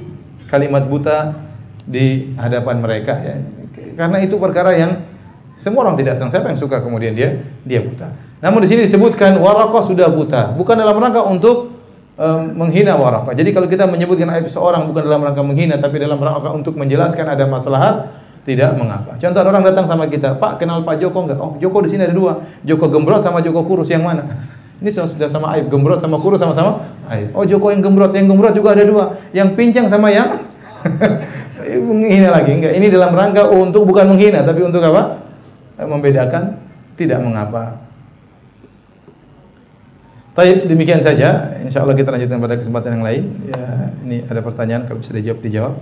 kalimat 0.48 0.88
buta 0.88 1.36
di 1.84 2.32
hadapan 2.40 2.80
mereka 2.80 3.14
ya. 3.20 3.36
Karena 3.94 4.18
itu 4.20 4.36
perkara 4.36 4.74
yang 4.76 5.00
semua 5.62 5.86
orang 5.86 5.94
tidak 5.94 6.18
senang. 6.18 6.32
Siapa 6.34 6.50
yang 6.50 6.58
suka 6.58 6.82
kemudian 6.82 7.14
dia 7.14 7.38
dia 7.62 7.80
buta. 7.80 8.10
Namun 8.42 8.66
di 8.66 8.68
sini 8.68 8.90
disebutkan 8.90 9.38
Waraqah 9.38 9.82
sudah 9.86 10.10
buta, 10.10 10.58
bukan 10.58 10.74
dalam 10.74 10.98
rangka 10.98 11.22
untuk 11.22 11.70
um, 12.18 12.42
menghina 12.58 12.98
Waraqah. 12.98 13.38
Jadi 13.38 13.54
kalau 13.54 13.70
kita 13.70 13.86
menyebutkan 13.86 14.26
aib 14.34 14.50
seorang 14.50 14.90
bukan 14.90 15.06
dalam 15.06 15.22
rangka 15.22 15.42
menghina 15.46 15.78
tapi 15.78 16.02
dalam 16.02 16.18
rangka 16.18 16.50
untuk 16.50 16.74
menjelaskan 16.74 17.22
ada 17.38 17.46
masalah 17.46 18.10
tidak 18.42 18.74
mengapa. 18.74 19.14
Contoh 19.22 19.38
orang 19.46 19.62
datang 19.62 19.86
sama 19.86 20.10
kita, 20.10 20.34
Pak 20.34 20.58
kenal 20.58 20.82
Pak 20.82 20.98
Joko 20.98 21.22
enggak? 21.22 21.38
Oh 21.38 21.54
Joko 21.62 21.78
di 21.86 21.94
sini 21.94 22.10
ada 22.10 22.14
dua, 22.14 22.42
Joko 22.66 22.90
Gembrot 22.90 23.22
sama 23.22 23.38
Joko 23.38 23.62
Kurus 23.62 23.86
yang 23.86 24.02
mana? 24.02 24.26
Ini 24.82 24.90
sudah 24.90 25.30
sama 25.30 25.54
aib, 25.54 25.70
Gembrot 25.70 26.02
sama 26.02 26.18
Kurus 26.18 26.42
sama-sama 26.42 26.82
aib. 27.14 27.30
Oh 27.38 27.46
Joko 27.46 27.70
yang 27.70 27.78
Gembrot, 27.78 28.10
yang 28.18 28.26
Gembrot 28.26 28.50
juga 28.50 28.74
ada 28.74 28.82
dua, 28.82 29.14
yang 29.30 29.54
pincang 29.54 29.86
sama 29.86 30.10
yang 30.10 30.42
menghina 31.78 32.28
lagi. 32.34 32.50
Enggak, 32.58 32.74
ini 32.76 32.86
dalam 32.90 33.12
rangka 33.14 33.46
untuk 33.50 33.86
bukan 33.86 34.14
menghina 34.14 34.42
tapi 34.42 34.60
untuk 34.62 34.82
apa? 34.82 35.22
Membedakan 35.82 36.58
tidak 36.94 37.18
mengapa. 37.22 37.82
Baik, 40.32 40.64
demikian 40.64 41.04
saja. 41.04 41.52
Insya 41.60 41.84
Allah 41.84 41.92
kita 41.92 42.08
lanjutkan 42.08 42.40
pada 42.40 42.56
kesempatan 42.56 42.96
yang 42.96 43.04
lain. 43.04 43.24
Ya, 43.52 43.92
ini 44.00 44.24
ada 44.24 44.40
pertanyaan 44.40 44.88
kalau 44.88 45.04
bisa 45.04 45.12
dijawab 45.12 45.40
dijawab. 45.44 45.74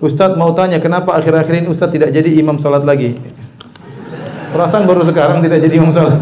Ustadz 0.00 0.36
mau 0.40 0.56
tanya 0.56 0.80
kenapa 0.80 1.12
akhir-akhir 1.12 1.60
ini 1.60 1.68
Ustadz 1.68 1.92
tidak 1.92 2.08
jadi 2.12 2.32
imam 2.40 2.56
sholat 2.56 2.88
lagi? 2.88 3.20
Perasaan 4.48 4.88
baru 4.88 5.04
sekarang 5.04 5.44
tidak 5.44 5.60
jadi 5.60 5.76
imam 5.76 5.92
sholat. 5.92 6.20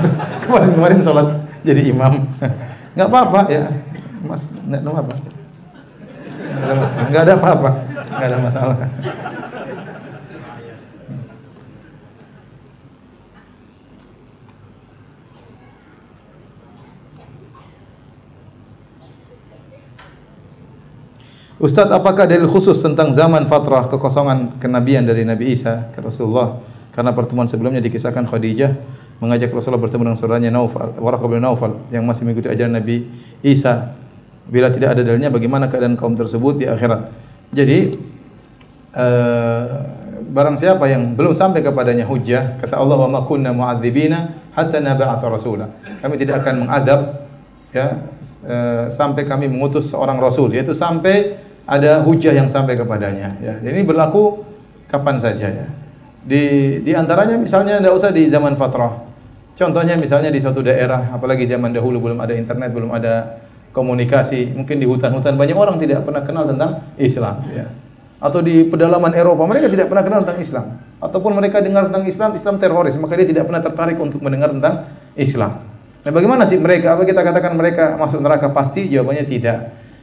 Kemarin-kemarin 0.49 1.05
sholat 1.05 1.29
jadi 1.61 1.93
imam. 1.93 2.25
Enggak 2.97 3.09
apa-apa 3.13 3.41
ya. 3.53 3.69
Mas, 4.25 4.49
enggak 4.65 4.81
ada 4.81 4.89
apa-apa. 4.97 5.15
Enggak 7.05 7.23
ada 7.23 7.33
apa-apa. 7.37 7.71
Enggak 8.09 8.29
ada 8.33 8.39
masalah. 8.41 8.77
Ustadz, 21.59 21.91
apakah 21.91 22.25
dalil 22.25 22.47
khusus 22.47 22.79
tentang 22.79 23.11
zaman 23.11 23.51
fatrah 23.51 23.91
kekosongan 23.91 24.63
kenabian 24.63 25.03
dari 25.03 25.27
Nabi 25.27 25.53
Isa 25.53 25.91
ke 25.91 25.99
Rasulullah? 25.99 26.57
Karena 26.95 27.11
pertemuan 27.13 27.51
sebelumnya 27.51 27.83
dikisahkan 27.83 28.31
Khadijah 28.31 28.73
mengajak 29.19 29.51
Rasulullah 29.51 29.83
bertemu 29.83 30.03
dengan 30.11 30.19
saudaranya 30.19 30.51
Naufal, 30.55 30.95
Waraqah 30.95 31.29
bin 31.29 31.43
Naufal 31.43 31.75
yang 31.91 32.07
masih 32.07 32.27
mengikuti 32.27 32.51
ajaran 32.51 32.75
Nabi 32.75 33.07
Isa. 33.43 33.95
Bila 34.49 34.73
tidak 34.73 34.97
ada 34.97 35.03
dalilnya, 35.05 35.29
bagaimana 35.29 35.69
keadaan 35.69 35.99
kaum 35.99 36.17
tersebut 36.17 36.63
di 36.63 36.67
akhirat? 36.71 37.13
Jadi, 37.53 37.99
uh, 38.97 39.67
barang 40.29 40.57
siapa 40.61 40.85
yang 40.89 41.17
belum 41.17 41.33
sampai 41.33 41.65
kepadanya 41.65 42.05
hujjah, 42.05 42.61
kata 42.61 42.77
Allah 42.77 42.97
wa 42.97 43.09
ma 43.09 43.21
kunna 43.25 43.51
mu'adzibina 43.53 44.53
hatta 44.53 44.79
nab'atha 44.79 45.27
rasula. 45.27 45.67
Kami 46.05 46.15
tidak 46.21 46.45
akan 46.45 46.69
mengadab 46.69 47.01
ya 47.73 48.01
e, 48.45 48.57
sampai 48.93 49.25
kami 49.25 49.49
mengutus 49.49 49.89
seorang 49.89 50.21
rasul, 50.21 50.53
yaitu 50.53 50.77
sampai 50.77 51.41
ada 51.69 52.05
hujjah 52.05 52.37
yang 52.37 52.49
sampai 52.53 52.77
kepadanya 52.77 53.41
ya. 53.41 53.55
Jadi 53.61 53.75
ini 53.83 53.85
berlaku 53.85 54.45
kapan 54.89 55.17
saja 55.21 55.49
ya. 55.49 55.67
Di 56.29 56.43
di 56.85 56.93
antaranya 56.93 57.41
misalnya 57.41 57.81
tidak 57.81 57.95
usah 57.97 58.11
di 58.13 58.29
zaman 58.29 58.57
fatrah. 58.57 59.08
Contohnya 59.59 59.99
misalnya 59.99 60.31
di 60.31 60.39
suatu 60.39 60.63
daerah, 60.63 61.11
apalagi 61.11 61.43
zaman 61.43 61.75
dahulu 61.75 61.99
belum 61.99 62.19
ada 62.23 62.31
internet, 62.31 62.71
belum 62.71 62.95
ada 62.95 63.43
komunikasi, 63.75 64.55
mungkin 64.55 64.79
di 64.79 64.87
hutan-hutan 64.87 65.35
banyak 65.35 65.59
orang 65.59 65.83
tidak 65.83 66.07
pernah 66.07 66.23
kenal 66.23 66.47
tentang 66.47 66.87
Islam 66.95 67.43
ya 67.51 67.67
atau 68.19 68.43
di 68.43 68.67
pedalaman 68.67 69.15
Eropa 69.15 69.47
mereka 69.47 69.71
tidak 69.71 69.87
pernah 69.87 70.03
kenal 70.03 70.21
tentang 70.27 70.41
Islam 70.43 70.67
ataupun 70.99 71.33
mereka 71.39 71.63
dengar 71.63 71.87
tentang 71.87 72.05
Islam 72.07 72.31
Islam 72.35 72.55
teroris 72.59 72.99
maka 72.99 73.15
dia 73.15 73.27
tidak 73.31 73.47
pernah 73.47 73.63
tertarik 73.63 73.99
untuk 74.03 74.19
mendengar 74.19 74.51
tentang 74.51 74.91
Islam. 75.15 75.63
Nah, 76.03 76.11
bagaimana 76.15 76.47
sih 76.47 76.59
mereka? 76.59 76.99
Apa 76.99 77.07
kita 77.07 77.23
katakan 77.23 77.55
mereka 77.55 77.95
masuk 77.99 78.23
neraka 78.23 78.51
pasti? 78.51 78.87
Jawabannya 78.91 79.27
tidak. 79.27 79.59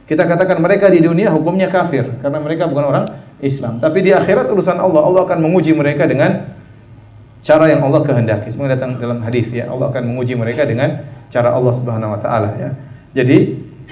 Kita 0.06 0.22
katakan 0.22 0.62
mereka 0.62 0.86
di 0.88 1.02
dunia 1.02 1.34
hukumnya 1.34 1.68
kafir 1.68 2.08
karena 2.22 2.38
mereka 2.40 2.70
bukan 2.70 2.84
orang 2.88 3.04
Islam. 3.42 3.82
Tapi 3.82 4.06
di 4.06 4.14
akhirat 4.14 4.48
urusan 4.48 4.78
Allah, 4.80 5.02
Allah 5.02 5.22
akan 5.26 5.38
menguji 5.42 5.74
mereka 5.76 6.06
dengan 6.06 6.55
cara 7.46 7.70
yang 7.70 7.86
Allah 7.86 8.02
kehendaki. 8.02 8.50
Semuanya 8.50 8.74
datang 8.74 8.98
dalam 8.98 9.22
hadis 9.22 9.46
ya. 9.54 9.70
Allah 9.70 9.94
akan 9.94 10.02
menguji 10.02 10.34
mereka 10.34 10.66
dengan 10.66 11.06
cara 11.30 11.54
Allah 11.54 11.70
Subhanahu 11.70 12.18
wa 12.18 12.20
taala 12.20 12.58
ya. 12.58 12.70
Jadi 13.14 13.38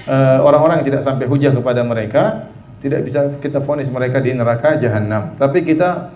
eh, 0.03 0.37
orang-orang 0.43 0.83
yang 0.83 0.87
tidak 0.91 1.01
sampai 1.07 1.25
hujah 1.31 1.55
kepada 1.55 1.81
mereka 1.87 2.51
tidak 2.83 3.07
bisa 3.07 3.39
kita 3.39 3.63
fonis 3.63 3.87
mereka 3.87 4.19
di 4.19 4.35
neraka 4.35 4.75
jahanam. 4.75 5.39
Tapi 5.39 5.63
kita 5.63 6.11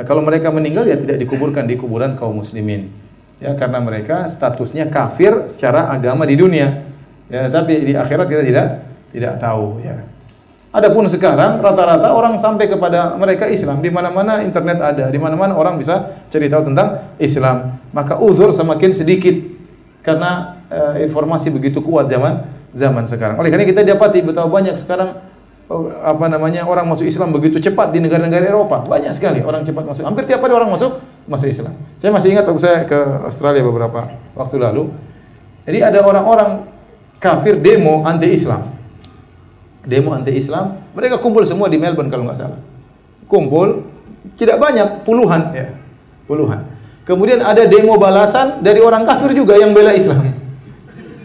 eh, 0.00 0.04
kalau 0.08 0.24
mereka 0.24 0.48
meninggal 0.48 0.88
ya 0.88 0.96
tidak 0.96 1.20
dikuburkan 1.20 1.68
di 1.68 1.76
kuburan 1.76 2.16
kaum 2.16 2.40
muslimin. 2.40 2.88
Ya 3.38 3.54
karena 3.54 3.78
mereka 3.84 4.26
statusnya 4.26 4.88
kafir 4.88 5.44
secara 5.46 5.92
agama 5.92 6.24
di 6.24 6.40
dunia. 6.40 6.88
Ya 7.28 7.52
tapi 7.52 7.84
di 7.84 7.92
akhirat 7.92 8.26
kita 8.32 8.42
tidak 8.48 8.66
tidak 9.12 9.34
tahu 9.36 9.84
ya. 9.84 10.17
Adapun 10.68 11.08
sekarang 11.08 11.64
rata-rata 11.64 12.12
orang 12.12 12.36
sampai 12.36 12.68
kepada 12.68 13.16
mereka 13.16 13.48
Islam. 13.48 13.80
Di 13.80 13.88
mana-mana 13.88 14.44
internet 14.44 14.78
ada, 14.84 15.08
di 15.08 15.16
mana-mana 15.16 15.56
orang 15.56 15.80
bisa 15.80 16.20
cari 16.28 16.52
tahu 16.52 16.68
tentang 16.68 17.08
Islam. 17.16 17.80
Maka 17.96 18.20
uzur 18.20 18.52
semakin 18.52 18.92
sedikit. 18.92 19.32
Karena 20.04 20.60
e, 20.68 21.08
informasi 21.08 21.48
begitu 21.48 21.80
kuat 21.80 22.12
zaman 22.12 22.44
zaman 22.76 23.08
sekarang. 23.08 23.40
Oleh 23.40 23.48
karena 23.48 23.64
kita 23.64 23.80
dapati 23.80 24.20
betapa 24.20 24.48
banyak 24.48 24.76
sekarang 24.76 25.16
Oh, 25.68 25.92
apa 26.00 26.32
namanya 26.32 26.64
orang 26.64 26.88
masuk 26.88 27.04
Islam 27.04 27.28
begitu 27.28 27.60
cepat 27.60 27.92
di 27.92 28.00
negara-negara 28.00 28.40
Eropa. 28.40 28.88
Banyak 28.88 29.12
sekali 29.12 29.44
orang 29.44 29.68
cepat 29.68 29.84
masuk. 29.84 30.00
Hampir 30.00 30.24
tiap 30.24 30.40
hari 30.40 30.56
orang 30.56 30.72
masuk 30.72 30.96
masuk 31.28 31.44
Islam. 31.44 31.76
Saya 32.00 32.08
masih 32.08 32.32
ingat 32.32 32.48
waktu 32.48 32.62
saya 32.64 32.78
ke 32.88 32.96
Australia 33.28 33.60
beberapa 33.60 34.08
waktu 34.32 34.56
lalu. 34.56 34.88
Jadi 35.68 35.84
ada 35.84 36.00
orang-orang 36.00 36.64
kafir 37.20 37.60
demo 37.60 38.00
anti 38.08 38.32
Islam 38.32 38.77
demo 39.84 40.14
anti 40.16 40.34
Islam 40.34 40.78
mereka 40.96 41.20
kumpul 41.22 41.44
semua 41.46 41.70
di 41.70 41.76
Melbourne 41.76 42.10
kalau 42.10 42.24
nggak 42.26 42.38
salah 42.38 42.60
kumpul 43.30 43.84
tidak 44.34 44.58
banyak 44.58 45.04
puluhan 45.06 45.54
ya 45.54 45.74
puluhan 46.24 46.64
kemudian 47.04 47.44
ada 47.44 47.66
demo 47.68 47.98
balasan 48.00 48.64
dari 48.64 48.82
orang 48.82 49.06
kafir 49.06 49.36
juga 49.36 49.54
yang 49.58 49.76
bela 49.76 49.94
Islam 49.94 50.38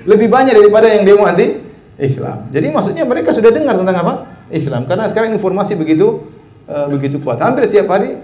lebih 0.04 0.28
banyak 0.28 0.54
daripada 0.56 0.88
yang 0.92 1.08
demo 1.08 1.24
anti 1.24 1.64
Islam. 2.00 2.50
Jadi 2.50 2.68
maksudnya 2.74 3.04
mereka 3.06 3.32
sudah 3.32 3.54
dengar 3.54 3.78
tentang 3.78 3.98
apa? 4.04 4.14
Islam. 4.52 4.84
Karena 4.90 5.08
sekarang 5.10 5.34
informasi 5.38 5.78
begitu 5.78 6.26
uh, 6.68 6.90
begitu 6.90 7.22
kuat. 7.22 7.40
Hampir 7.40 7.70
setiap 7.70 7.94
hari 7.96 8.20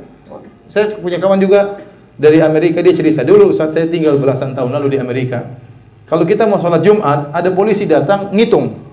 saya 0.69 0.97
punya 0.99 1.17
kawan 1.17 1.41
juga 1.41 1.81
dari 2.19 2.43
Amerika 2.43 2.83
dia 2.83 2.93
cerita 2.93 3.23
dulu 3.25 3.49
saat 3.55 3.73
saya 3.73 3.87
tinggal 3.87 4.19
belasan 4.19 4.53
tahun 4.53 4.75
lalu 4.75 4.97
di 4.97 4.99
Amerika. 4.99 5.45
Kalau 6.09 6.25
kita 6.25 6.49
mau 6.49 6.57
sholat 6.57 6.81
Jumat, 6.81 7.29
ada 7.29 7.49
polisi 7.53 7.85
datang 7.85 8.33
ngitung. 8.33 8.88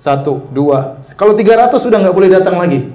Satu, 0.00 0.48
dua. 0.48 0.96
Kalau 1.12 1.36
300 1.36 1.76
sudah 1.76 2.00
nggak 2.00 2.16
boleh 2.16 2.32
datang 2.32 2.56
lagi. 2.56 2.88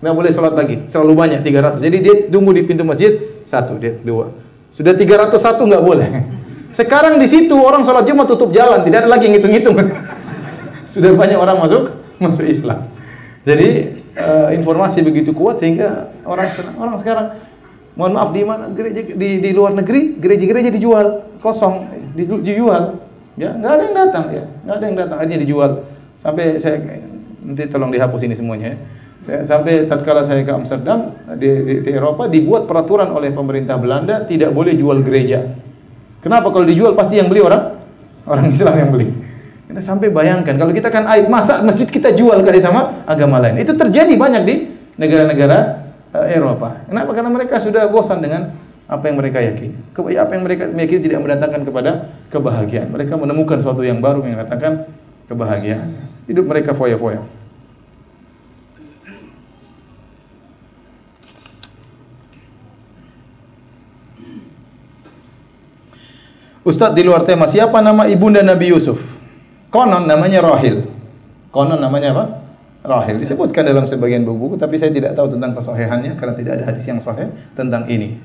Nggak 0.00 0.14
boleh 0.16 0.30
sholat 0.32 0.56
lagi. 0.56 0.88
Terlalu 0.88 1.12
banyak 1.12 1.40
300. 1.44 1.84
Jadi 1.84 1.96
dia 2.00 2.14
tunggu 2.32 2.56
di 2.56 2.64
pintu 2.64 2.80
masjid. 2.80 3.12
Satu, 3.44 3.76
dia, 3.76 4.00
dua. 4.00 4.32
Sudah 4.72 4.96
301 4.96 5.36
nggak 5.36 5.84
boleh. 5.84 6.08
Sekarang 6.80 7.20
di 7.20 7.28
situ 7.28 7.52
orang 7.52 7.84
sholat 7.84 8.08
Jumat 8.08 8.24
tutup 8.24 8.56
jalan. 8.56 8.80
Tidak 8.88 9.04
ada 9.04 9.08
lagi 9.08 9.28
ngitung-ngitung. 9.28 9.76
Sudah 10.96 11.12
banyak 11.12 11.36
orang 11.36 11.60
masuk 11.60 11.92
masuk 12.24 12.48
Islam. 12.48 12.88
Jadi 13.44 14.00
uh, 14.16 14.48
informasi 14.56 15.04
begitu 15.04 15.36
kuat 15.36 15.60
sehingga 15.60 16.08
orang 16.24 16.48
orang 16.80 16.96
sekarang 16.96 17.26
mohon 18.00 18.16
maaf 18.16 18.32
di 18.32 18.42
mana 18.44 18.72
gereja 18.72 19.12
di, 19.12 19.44
di 19.44 19.50
luar 19.52 19.76
negeri 19.76 20.20
gereja-gereja 20.20 20.68
dijual 20.68 21.24
kosong 21.40 21.88
dijual 22.16 23.00
ya 23.40 23.56
nggak 23.56 23.72
ada 23.72 23.82
yang 23.88 23.96
datang 23.96 24.24
ya 24.32 24.44
nggak 24.68 24.74
ada 24.76 24.84
yang 24.84 24.98
datang 25.00 25.18
hanya 25.24 25.36
dijual 25.40 25.70
sampai 26.20 26.56
saya 26.60 26.80
nanti 27.44 27.64
tolong 27.70 27.94
dihapus 27.94 28.20
ini 28.26 28.34
semuanya 28.34 28.74
ya. 28.74 28.78
Sampai 29.42 29.90
tatkala 29.90 30.22
saya 30.22 30.46
ke 30.46 30.54
Amsterdam 30.54 31.10
di, 31.34 31.50
di, 31.66 31.74
di 31.82 31.90
Eropa 31.90 32.30
dibuat 32.30 32.70
peraturan 32.70 33.10
oleh 33.10 33.34
pemerintah 33.34 33.74
Belanda 33.74 34.22
tidak 34.22 34.54
boleh 34.54 34.78
jual 34.78 35.02
gereja. 35.02 35.42
Kenapa 36.22 36.54
kalau 36.54 36.62
dijual 36.62 36.94
pasti 36.94 37.18
yang 37.18 37.26
beli 37.26 37.42
orang 37.42 37.74
orang 38.26 38.46
Islam 38.50 38.74
yang 38.78 38.90
beli. 38.94 39.10
Kita 39.66 39.82
sampai 39.82 40.14
bayangkan 40.14 40.54
kalau 40.54 40.70
kita 40.70 40.94
kan 40.94 41.10
aib 41.10 41.26
masa 41.26 41.58
masjid 41.66 41.90
kita 41.90 42.14
jual 42.14 42.38
kali 42.46 42.62
sama 42.62 43.02
agama 43.02 43.42
lain. 43.42 43.58
Itu 43.58 43.74
terjadi 43.74 44.14
banyak 44.14 44.42
di 44.46 44.54
negara-negara 44.94 45.58
uh, 46.14 46.26
Eropa. 46.30 46.86
Kenapa? 46.86 47.10
Karena 47.10 47.30
mereka 47.34 47.58
sudah 47.58 47.90
bosan 47.90 48.22
dengan 48.22 48.54
apa 48.86 49.04
yang 49.10 49.18
mereka 49.18 49.42
yakini. 49.42 49.74
Apa 49.94 50.32
yang 50.38 50.44
mereka 50.46 50.70
yakini 50.70 51.00
tidak 51.02 51.18
mendatangkan 51.18 51.62
kepada 51.66 51.90
kebahagiaan. 52.30 52.94
Mereka 52.94 53.18
menemukan 53.18 53.58
sesuatu 53.58 53.82
yang 53.82 53.98
baru 53.98 54.22
yang 54.22 54.38
mendatangkan 54.38 54.86
kebahagiaan. 55.26 55.94
Hidup 56.26 56.46
mereka 56.46 56.74
foya-foya. 56.74 57.22
Ustadz 66.66 66.98
di 66.98 67.06
luar 67.06 67.22
tema, 67.22 67.46
siapa 67.46 67.78
nama 67.78 68.10
ibunda 68.10 68.42
Nabi 68.42 68.74
Yusuf? 68.74 69.14
Konon 69.70 70.02
namanya 70.02 70.42
Rahil. 70.42 70.82
Konon 71.54 71.78
namanya 71.78 72.10
apa? 72.10 72.24
Rahil. 72.82 73.22
Disebutkan 73.22 73.62
dalam 73.62 73.86
sebagian 73.86 74.26
buku, 74.26 74.58
tapi 74.58 74.74
saya 74.74 74.90
tidak 74.90 75.14
tahu 75.14 75.30
tentang 75.30 75.54
kesohihannya 75.54 76.18
karena 76.18 76.34
tidak 76.34 76.52
ada 76.58 76.64
hadis 76.74 76.82
yang 76.90 76.98
sahih 76.98 77.30
tentang 77.54 77.86
ini. 77.86 78.18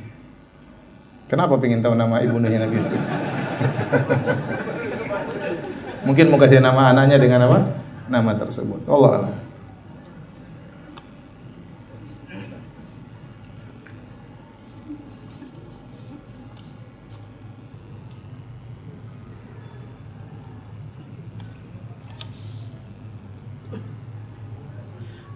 Kenapa 1.30 1.54
ingin 1.62 1.86
tahu 1.86 1.94
nama 1.94 2.18
ibundanya 2.26 2.66
Nabi 2.66 2.82
Yusuf? 2.82 2.98
Mungkin 6.02 6.34
mau 6.34 6.42
kasih 6.42 6.64
nama 6.64 6.90
anaknya 6.90 7.22
dengan 7.22 7.46
apa? 7.46 7.60
Nama 8.10 8.32
tersebut. 8.42 8.90
Allah 8.90 9.12
Allah. 9.22 9.36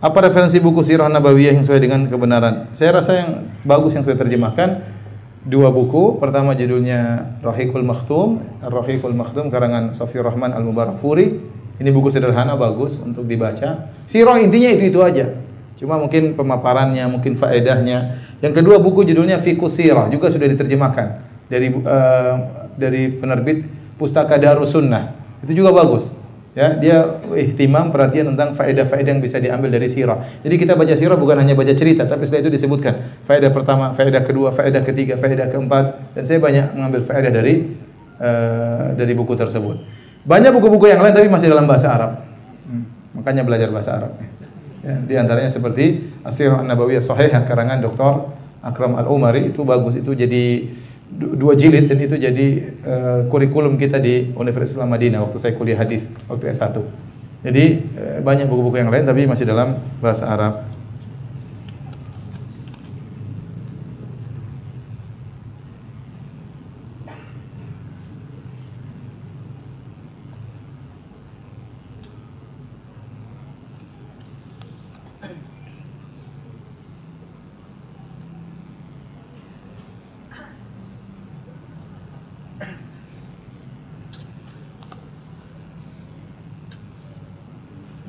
Apa 0.06 0.22
referensi 0.22 0.62
buku 0.62 0.86
Sirah 0.86 1.10
Nabawiyah 1.10 1.58
yang 1.58 1.66
sesuai 1.66 1.82
dengan 1.82 2.06
kebenaran? 2.06 2.70
Saya 2.78 3.02
rasa 3.02 3.26
yang 3.26 3.30
bagus 3.66 3.98
yang 3.98 4.06
saya 4.06 4.14
terjemahkan 4.14 4.95
dua 5.46 5.70
buku. 5.70 6.18
Pertama 6.18 6.58
judulnya 6.58 7.32
Rahikul 7.40 7.86
Makhtum, 7.86 8.42
Rahikul 8.66 9.14
Makhtum 9.14 9.54
karangan 9.54 9.94
Sofi 9.94 10.18
Rahman 10.20 10.52
Al 10.52 10.66
Mubarakfuri. 10.66 11.54
Ini 11.76 11.90
buku 11.92 12.10
sederhana 12.10 12.58
bagus 12.58 13.00
untuk 13.04 13.28
dibaca. 13.30 13.92
Sirah 14.10 14.40
intinya 14.42 14.70
itu-itu 14.74 15.00
aja. 15.04 15.38
Cuma 15.76 16.00
mungkin 16.00 16.34
pemaparannya, 16.34 17.04
mungkin 17.12 17.36
faedahnya. 17.36 18.20
Yang 18.40 18.64
kedua 18.64 18.80
buku 18.80 19.04
judulnya 19.06 19.44
Fiqh 19.44 19.62
Sirah 19.70 20.08
juga 20.10 20.32
sudah 20.32 20.48
diterjemahkan 20.50 21.08
dari 21.52 21.72
uh, 21.72 22.36
dari 22.76 23.12
penerbit 23.12 23.68
Pustaka 24.00 24.40
Darus 24.40 24.72
Sunnah. 24.72 25.14
Itu 25.44 25.52
juga 25.52 25.76
bagus 25.76 26.25
ya 26.56 26.72
dia 26.80 27.20
ihtimam 27.36 27.92
perhatian 27.92 28.32
tentang 28.32 28.56
faedah-faedah 28.56 29.12
yang 29.20 29.22
bisa 29.22 29.44
diambil 29.44 29.76
dari 29.76 29.92
sirah. 29.92 30.24
Jadi 30.40 30.56
kita 30.56 30.80
baca 30.80 30.96
sirah 30.96 31.20
bukan 31.20 31.44
hanya 31.44 31.52
baca 31.52 31.76
cerita, 31.76 32.08
tapi 32.08 32.24
setelah 32.24 32.48
itu 32.48 32.52
disebutkan 32.56 32.96
faedah 33.28 33.52
pertama, 33.52 33.92
faedah 33.92 34.24
kedua, 34.24 34.56
faedah 34.56 34.82
ketiga, 34.82 35.20
faedah 35.20 35.52
keempat 35.52 36.16
dan 36.16 36.24
saya 36.24 36.40
banyak 36.40 36.72
mengambil 36.72 37.04
faedah 37.04 37.32
dari 37.36 37.76
uh, 38.24 38.96
dari 38.96 39.14
buku 39.14 39.36
tersebut. 39.36 39.84
Banyak 40.26 40.56
buku-buku 40.56 40.90
yang 40.90 41.04
lain 41.04 41.14
tapi 41.14 41.28
masih 41.30 41.52
dalam 41.52 41.68
bahasa 41.68 41.92
Arab. 41.92 42.12
Hmm, 42.66 42.88
makanya 43.20 43.44
belajar 43.44 43.70
bahasa 43.70 43.92
Arab. 44.00 44.12
Ya, 44.82 44.96
di 45.02 45.14
antaranya 45.20 45.52
seperti 45.52 46.08
Asirah 46.24 46.62
An-Nabawiyah 46.64 47.04
Sahihah 47.04 47.44
karangan 47.44 47.84
Dr. 47.84 48.32
Akram 48.66 48.98
Al-Umari 48.98 49.54
itu 49.54 49.62
bagus 49.62 49.98
itu 49.98 50.14
jadi 50.18 50.72
dua 51.14 51.54
jilid 51.54 51.86
dan 51.86 52.02
itu 52.02 52.18
jadi 52.18 52.48
uh, 52.82 53.20
kurikulum 53.30 53.78
kita 53.78 54.02
di 54.02 54.34
Universitas 54.34 54.76
Islam 54.76 54.90
Madinah 54.92 55.22
waktu 55.22 55.38
saya 55.38 55.54
kuliah 55.54 55.78
hadis 55.78 56.04
waktu 56.26 56.50
S1. 56.50 56.82
Jadi 57.46 57.64
uh, 57.96 58.18
banyak 58.26 58.50
buku-buku 58.50 58.82
yang 58.82 58.90
lain 58.90 59.06
tapi 59.06 59.30
masih 59.30 59.46
dalam 59.46 59.78
bahasa 60.02 60.26
Arab. 60.28 60.75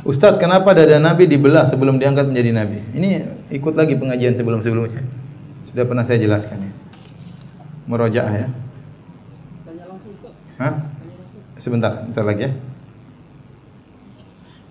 Ustadz, 0.06 0.38
kenapa 0.38 0.70
dada 0.70 1.02
Nabi 1.02 1.26
dibelah 1.26 1.66
sebelum 1.66 1.98
diangkat 1.98 2.30
menjadi 2.30 2.54
Nabi? 2.54 2.78
Ini 2.94 3.08
ikut 3.50 3.74
lagi 3.74 3.98
pengajian 3.98 4.38
sebelum-sebelumnya. 4.38 5.02
Sudah 5.66 5.82
pernah 5.82 6.06
saya 6.06 6.22
jelaskan 6.22 6.62
ya. 6.62 6.72
Merojaah 7.90 8.34
ya. 8.38 8.48
Hah? 10.62 10.74
Sebentar, 11.58 12.06
sebentar 12.06 12.22
lagi 12.22 12.46
ya. 12.46 12.52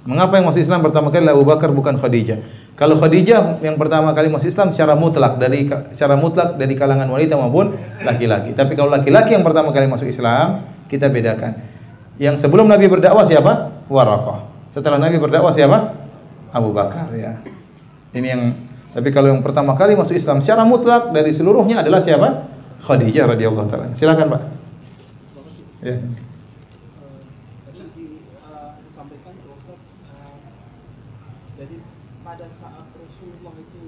Mengapa 0.07 0.39
yang 0.39 0.47
masuk 0.47 0.63
Islam 0.63 0.79
pertama 0.79 1.11
kali 1.11 1.27
Abu 1.27 1.43
Bakar 1.43 1.67
bukan 1.75 1.99
Khadijah? 1.99 2.39
Kalau 2.79 2.95
Khadijah 2.95 3.59
yang 3.59 3.75
pertama 3.75 4.15
kali 4.15 4.31
masuk 4.31 4.47
Islam 4.47 4.71
secara 4.71 4.95
mutlak 4.95 5.35
dari 5.35 5.67
secara 5.91 6.15
mutlak 6.15 6.55
dari 6.55 6.79
kalangan 6.79 7.11
wanita 7.11 7.35
maupun 7.35 7.75
laki-laki. 8.07 8.55
Tapi 8.55 8.71
kalau 8.79 8.87
laki-laki 8.87 9.35
yang 9.35 9.43
pertama 9.43 9.75
kali 9.75 9.91
masuk 9.91 10.07
Islam, 10.07 10.63
kita 10.87 11.11
bedakan. 11.11 11.59
Yang 12.23 12.39
sebelum 12.39 12.71
Nabi 12.71 12.87
berdakwah 12.87 13.27
siapa? 13.27 13.83
Waraqah. 13.91 14.54
Setelah 14.75 14.99
Nabi 14.99 15.23
berdakwah 15.23 15.55
siapa? 15.55 15.95
Abu 16.51 16.75
Bakar 16.75 17.07
ya. 17.15 17.39
Ini 18.11 18.27
yang 18.27 18.43
tapi 18.91 19.07
kalau 19.15 19.31
yang 19.31 19.39
pertama 19.39 19.71
kali 19.79 19.95
masuk 19.95 20.19
Islam 20.19 20.43
secara 20.43 20.67
mutlak 20.67 21.15
dari 21.15 21.31
seluruhnya 21.31 21.79
adalah 21.79 22.03
siapa? 22.03 22.51
Khadijah 22.83 23.31
radhiyallahu 23.31 23.71
taala. 23.71 23.95
Silakan, 23.95 24.35
Pak. 24.35 24.41
Ya. 25.79 25.95
pada 32.25 32.51
saat 32.51 32.89
Rasulullah 32.99 33.53
itu 33.55 33.79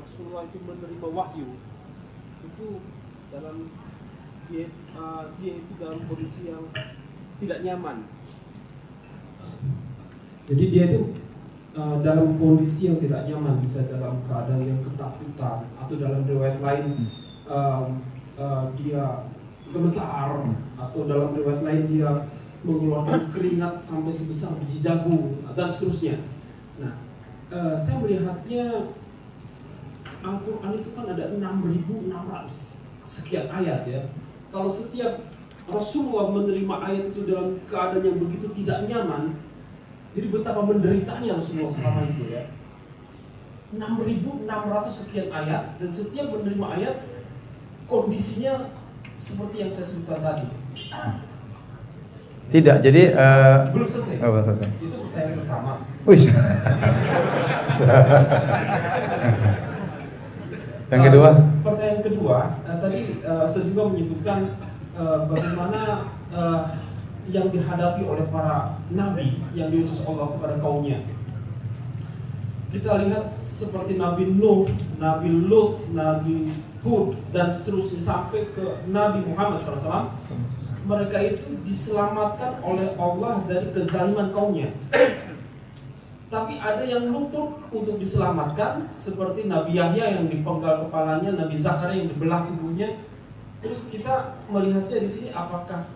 Rasulullah 0.00 0.42
itu 0.48 0.58
menerima 0.64 1.08
wahyu 1.12 1.48
itu 2.40 2.68
dalam 3.28 3.68
dia 4.48 4.66
uh, 4.96 5.28
dia 5.36 5.60
itu 5.60 5.72
dalam 5.76 6.00
kondisi 6.08 6.48
yang 6.48 6.64
tidak 7.36 7.58
nyaman 7.60 8.06
jadi 10.46 10.64
dia 10.70 10.84
itu 10.94 11.02
uh, 11.74 11.98
dalam 12.00 12.38
kondisi 12.38 12.90
yang 12.90 12.98
tidak 13.02 13.26
nyaman, 13.26 13.58
bisa 13.58 13.86
dalam 13.90 14.22
keadaan 14.24 14.62
yang 14.62 14.80
ketakutan 14.80 15.66
atau 15.74 15.94
dalam 15.98 16.22
riwayat 16.22 16.62
lain 16.62 17.10
um, 17.50 17.86
uh, 18.38 18.70
dia 18.78 19.26
gemetar 19.74 20.46
atau 20.78 21.00
dalam 21.04 21.34
riwayat 21.34 21.62
lain 21.66 21.84
dia 21.90 22.10
mengeluarkan 22.62 23.30
keringat 23.30 23.78
sampai 23.78 24.14
sebesar 24.14 24.58
biji 24.62 24.78
jagung 24.82 25.42
dan 25.54 25.68
seterusnya. 25.70 26.18
Nah, 26.78 26.94
uh, 27.50 27.74
saya 27.74 28.02
melihatnya 28.02 28.94
Al-Quran 30.26 30.72
itu 30.82 30.90
kan 30.94 31.06
ada 31.10 31.24
6.600 31.38 33.06
sekian 33.06 33.46
ayat 33.50 33.86
ya. 33.86 34.02
Kalau 34.50 34.66
setiap 34.70 35.22
Rasulullah 35.66 36.30
menerima 36.30 36.74
ayat 36.82 37.04
itu 37.10 37.26
dalam 37.26 37.58
keadaan 37.66 38.02
yang 38.02 38.18
begitu 38.22 38.46
tidak 38.54 38.86
nyaman, 38.86 39.34
jadi 40.16 40.32
betapa 40.32 40.64
menderitanya 40.64 41.36
Rasulullah 41.36 41.68
selama 41.68 42.00
itu 42.08 42.24
ya. 42.32 42.48
6.600 43.76 44.48
sekian 44.88 45.28
ayat 45.28 45.76
dan 45.76 45.90
setiap 45.92 46.32
menerima 46.32 46.66
ayat 46.80 46.96
kondisinya 47.84 48.72
seperti 49.20 49.60
yang 49.60 49.68
saya 49.68 49.84
sebutkan 49.84 50.24
tadi. 50.24 50.48
Tidak, 52.46 52.76
jadi 52.80 53.02
uh, 53.12 53.68
belum 53.74 53.90
selesai. 53.90 54.22
Oh, 54.24 54.32
belum 54.32 54.46
selesai. 54.48 54.70
Itu 54.80 54.96
pertanyaan 55.04 55.36
pertama. 55.44 55.72
Wih. 56.06 56.22
yang 60.94 61.02
kedua? 61.10 61.28
Uh, 61.34 61.60
pertanyaan 61.66 62.00
kedua, 62.06 62.38
uh, 62.64 62.78
tadi 62.78 63.20
uh, 63.26 63.44
saya 63.44 63.64
juga 63.68 63.82
menyebutkan 63.90 64.54
uh, 64.94 65.26
bagaimana 65.26 66.06
uh, 66.30 66.85
yang 67.30 67.50
dihadapi 67.50 68.06
oleh 68.06 68.26
para 68.30 68.78
nabi 68.94 69.42
yang 69.56 69.70
diutus 69.70 70.06
Allah 70.06 70.30
kepada 70.36 70.54
kaumnya. 70.62 71.02
Kita 72.66 72.98
lihat 72.98 73.24
seperti 73.24 73.96
Nabi 73.96 74.36
Nuh, 74.36 74.68
Nabi 74.98 75.30
Lut, 75.32 75.86
Nabi 75.94 76.50
Hud 76.84 77.16
dan 77.32 77.48
seterusnya 77.48 78.02
sampai 78.02 78.52
ke 78.52 78.84
Nabi 78.90 79.22
Muhammad 79.26 79.62
SAW. 79.62 80.12
Mereka 80.86 81.18
itu 81.18 81.56
diselamatkan 81.66 82.62
oleh 82.62 82.94
Allah 82.94 83.42
dari 83.48 83.74
kezaliman 83.74 84.30
kaumnya. 84.30 84.70
Tapi 86.32 86.58
ada 86.58 86.82
yang 86.82 87.10
luput 87.10 87.70
untuk 87.70 88.02
diselamatkan 88.02 88.92
seperti 88.98 89.46
Nabi 89.46 89.78
Yahya 89.78 90.18
yang 90.18 90.26
dipenggal 90.26 90.86
kepalanya, 90.86 91.32
Nabi 91.38 91.54
Zakaria 91.54 92.02
yang 92.02 92.10
dibelah 92.10 92.46
tubuhnya. 92.50 92.98
Terus 93.62 93.90
kita 93.94 94.42
melihatnya 94.50 95.00
di 95.00 95.10
sini 95.10 95.30
apakah 95.34 95.86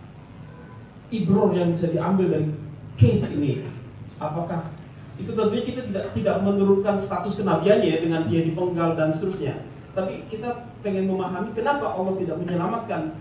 ibror 1.10 1.54
yang 1.54 1.70
bisa 1.74 1.90
diambil 1.90 2.26
dari 2.30 2.46
case 2.98 3.38
ini. 3.38 3.66
Apakah 4.16 4.70
itu 5.20 5.30
tentunya 5.36 5.64
kita 5.66 5.80
tidak 5.90 6.04
tidak 6.16 6.36
menurunkan 6.40 6.96
status 6.96 7.44
kenabiannya 7.44 7.88
ya 7.92 7.98
dengan 8.00 8.22
dia 8.24 8.40
dipenggal 8.46 8.96
dan 8.96 9.12
seterusnya. 9.12 9.66
Tapi 9.92 10.24
kita 10.30 10.70
pengen 10.80 11.10
memahami 11.10 11.52
kenapa 11.52 11.92
Allah 11.92 12.16
tidak 12.16 12.40
menyelamatkan 12.40 13.12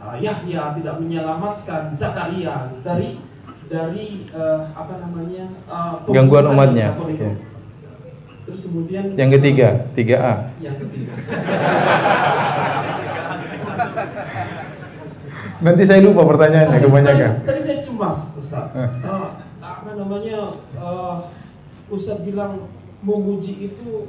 uh, 0.00 0.16
Yahya 0.16 0.78
tidak 0.78 0.94
menyelamatkan 1.00 1.92
Zakaria 1.92 2.70
dari 2.80 3.20
dari 3.70 4.26
uh, 4.34 4.66
apa 4.74 4.98
namanya 4.98 5.46
uh, 5.70 6.02
gangguan 6.10 6.50
umatnya. 6.50 6.90
ya. 7.14 7.32
terus 8.42 8.66
kemudian 8.66 9.14
yang 9.14 9.30
ketiga 9.30 9.86
3A 9.94 10.34
yang 10.58 10.74
ketiga 10.74 11.14
Nanti 15.60 15.82
saya 15.84 16.00
lupa 16.00 16.24
pertanyaannya 16.24 16.72
tadi, 16.72 16.84
kebanyakan. 16.88 17.30
Tadi, 17.44 17.46
tadi 17.46 17.60
saya 17.60 17.78
cemas, 17.84 18.18
Ustaz. 18.40 18.72
Uh, 18.72 19.28
apa 19.60 19.90
namanya? 19.92 20.56
Uh, 20.80 21.28
Ustaz 21.92 22.24
bilang 22.24 22.64
memuji 23.04 23.68
itu 23.68 24.08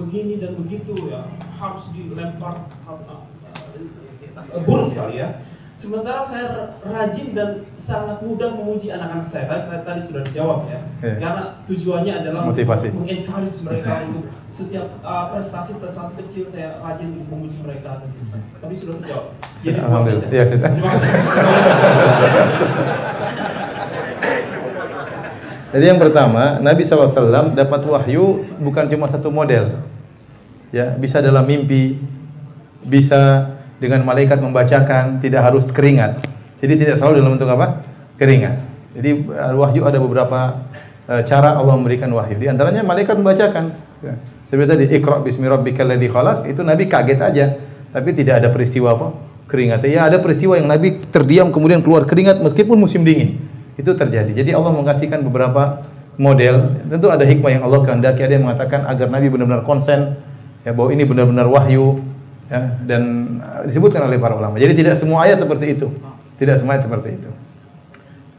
begini 0.00 0.40
dan 0.40 0.56
begitu 0.56 0.96
ya, 1.12 1.28
harus 1.60 1.92
dilempar 1.92 2.64
uh, 2.88 2.96
uh, 2.96 4.62
buruk 4.64 4.88
sekali 4.88 5.20
ya. 5.20 5.36
Sementara 5.80 6.20
saya 6.20 6.76
rajin 6.84 7.32
dan 7.32 7.64
sangat 7.80 8.20
mudah 8.20 8.52
memuji 8.52 8.92
anak-anak 8.92 9.24
saya. 9.24 9.48
Tadi, 9.48 9.80
tadi 9.80 10.00
sudah 10.04 10.20
dijawab 10.28 10.68
ya. 10.68 10.76
Yeah. 11.00 11.16
Karena 11.16 11.56
tujuannya 11.64 12.20
adalah 12.20 12.52
Motivasi. 12.52 12.92
untuk 12.92 13.08
mengencourage 13.08 13.64
mereka 13.64 14.04
untuk 14.04 14.28
setiap 14.52 15.00
prestasi-prestasi 15.32 16.12
uh, 16.12 16.18
kecil 16.20 16.44
saya 16.52 16.84
rajin 16.84 17.24
memuji 17.24 17.64
mereka 17.64 17.96
dan 17.96 18.12
Tapi 18.60 18.74
sudah 18.76 19.00
terjawab. 19.00 19.32
Jadi 19.64 19.80
puas 19.80 20.04
saja. 20.04 20.26
Ya, 20.28 20.44
sudah. 20.52 20.68
Terima 20.68 20.92
kasih. 20.92 21.10
Jadi 25.72 25.84
yang 25.88 26.00
pertama, 26.02 26.60
Nabi 26.60 26.84
SAW 26.84 27.56
dapat 27.56 27.80
wahyu 27.88 28.44
bukan 28.60 28.84
cuma 28.84 29.08
satu 29.08 29.32
model. 29.32 29.80
Ya, 30.76 30.92
bisa 31.00 31.24
dalam 31.24 31.48
mimpi, 31.48 31.96
bisa 32.84 33.48
dengan 33.80 34.04
malaikat 34.04 34.38
membacakan 34.38 35.18
tidak 35.24 35.40
harus 35.50 35.64
keringat. 35.72 36.20
Jadi 36.60 36.84
tidak 36.84 37.00
selalu 37.00 37.24
dalam 37.24 37.32
bentuk 37.40 37.48
apa? 37.48 37.80
Keringat. 38.20 38.60
Jadi 38.92 39.10
uh, 39.32 39.56
wahyu 39.56 39.82
ada 39.88 39.96
beberapa 39.96 40.60
uh, 41.08 41.22
cara 41.24 41.56
Allah 41.56 41.74
memberikan 41.80 42.12
wahyu. 42.12 42.36
Di 42.36 42.52
antaranya 42.52 42.84
malaikat 42.84 43.16
membacakan. 43.16 43.72
Ya. 44.04 44.14
Seperti 44.44 44.68
tadi 44.68 44.84
Iqra 44.92 45.24
bismi 45.24 45.48
rabbikal 45.48 45.88
ladzi 45.88 46.10
khalaq, 46.10 46.44
itu 46.50 46.60
Nabi 46.60 46.84
kaget 46.90 47.20
aja, 47.22 47.46
tapi 47.94 48.12
tidak 48.12 48.44
ada 48.44 48.48
peristiwa 48.52 48.92
apa? 48.92 49.14
Keringat. 49.48 49.82
Ya 49.88 50.06
ada 50.06 50.20
peristiwa 50.20 50.60
yang 50.60 50.68
Nabi 50.68 51.00
terdiam 51.10 51.48
kemudian 51.48 51.80
keluar 51.80 52.04
keringat 52.04 52.44
meskipun 52.44 52.76
musim 52.76 53.02
dingin. 53.02 53.40
Itu 53.80 53.96
terjadi. 53.96 54.30
Jadi 54.36 54.50
Allah 54.52 54.76
mengasihkan 54.76 55.24
beberapa 55.24 55.86
model. 56.20 56.60
Tentu 56.84 57.08
ada 57.08 57.24
hikmah 57.24 57.50
yang 57.50 57.62
Allah 57.64 57.80
kehendaki. 57.80 58.20
Ada 58.20 58.32
yang 58.36 58.44
mengatakan 58.44 58.84
agar 58.84 59.08
Nabi 59.08 59.26
benar-benar 59.32 59.64
konsen 59.64 60.20
ya 60.66 60.76
bahwa 60.76 60.92
ini 60.92 61.08
benar-benar 61.08 61.48
wahyu 61.48 62.09
ya 62.50 62.60
dan 62.84 63.02
uh, 63.38 63.62
disebutkan 63.64 64.10
oleh 64.10 64.18
para 64.18 64.34
ulama. 64.34 64.58
Jadi 64.58 64.82
tidak 64.82 64.98
semua 64.98 65.24
ayat 65.24 65.38
seperti 65.38 65.78
itu. 65.78 65.86
Tidak 66.36 66.56
semua 66.58 66.76
ayat 66.76 66.84
seperti 66.84 67.08
itu. 67.16 67.30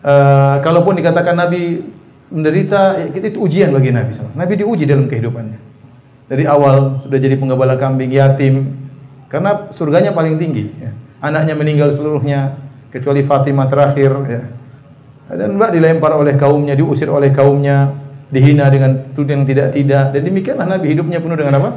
Uh, 0.04 0.60
kalaupun 0.60 0.98
dikatakan 1.00 1.38
Nabi 1.38 1.80
menderita, 2.32 2.98
ya, 2.98 3.08
itu 3.12 3.40
ujian 3.40 3.70
bagi 3.72 3.92
Nabi. 3.94 4.12
Nabi 4.34 4.54
diuji 4.60 4.84
dalam 4.88 5.06
kehidupannya. 5.06 5.60
Dari 6.32 6.48
awal 6.48 7.04
sudah 7.04 7.20
jadi 7.20 7.36
penggembala 7.36 7.76
kambing, 7.76 8.10
yatim, 8.12 8.72
karena 9.28 9.68
surganya 9.76 10.16
paling 10.16 10.40
tinggi. 10.40 10.72
Ya. 10.80 10.92
Anaknya 11.22 11.60
meninggal 11.60 11.92
seluruhnya, 11.92 12.56
kecuali 12.90 13.22
Fatimah 13.28 13.68
terakhir. 13.68 14.12
Ya. 14.32 14.42
Dan 15.32 15.60
mbak 15.60 15.76
dilempar 15.76 16.16
oleh 16.16 16.40
kaumnya, 16.40 16.74
diusir 16.74 17.12
oleh 17.12 17.36
kaumnya, 17.36 17.94
dihina 18.32 18.72
dengan 18.72 19.12
tuduhan 19.12 19.44
yang 19.44 19.48
tidak-tidak. 19.48 20.16
Dan 20.16 20.22
demikianlah 20.24 20.68
Nabi 20.72 20.96
hidupnya 20.96 21.20
penuh 21.20 21.36
dengan 21.36 21.60
apa? 21.60 21.70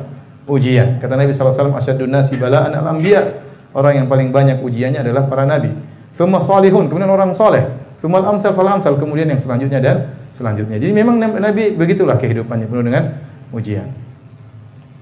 Ujian. 0.48 1.00
Kata 1.00 1.16
Nabi 1.16 1.32
SAW, 1.32 1.74
asyadun 1.74 2.10
nasi 2.10 2.36
bala'an 2.36 2.72
al-anbiya. 2.72 3.44
Orang 3.74 3.98
yang 3.98 4.06
paling 4.06 4.30
banyak 4.30 4.62
ujiannya 4.62 5.02
adalah 5.02 5.26
para 5.26 5.42
nabi. 5.42 5.74
Thumma 6.14 6.38
salihun, 6.38 6.86
kemudian 6.86 7.10
orang 7.10 7.34
soleh. 7.34 7.66
Thumma 7.98 8.22
al-amsal 8.22 8.54
fal 8.54 8.70
amsal, 8.70 8.94
kemudian 8.94 9.26
yang 9.26 9.40
selanjutnya 9.42 9.82
dan 9.82 9.96
selanjutnya. 10.30 10.78
Jadi 10.78 10.94
memang 10.94 11.18
Nabi 11.18 11.74
begitulah 11.74 12.14
kehidupannya 12.20 12.70
penuh 12.70 12.84
dengan 12.86 13.10
ujian. 13.50 14.04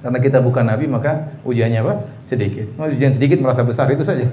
Karena 0.02 0.18
kita 0.18 0.42
bukan 0.42 0.66
nabi 0.66 0.90
maka 0.90 1.30
ujiannya 1.46 1.78
apa? 1.78 1.94
Sedikit. 2.26 2.74
Oh, 2.74 2.90
ujian 2.90 3.14
sedikit 3.14 3.38
merasa 3.38 3.62
besar 3.62 3.86
itu 3.94 4.02
saja. 4.02 4.26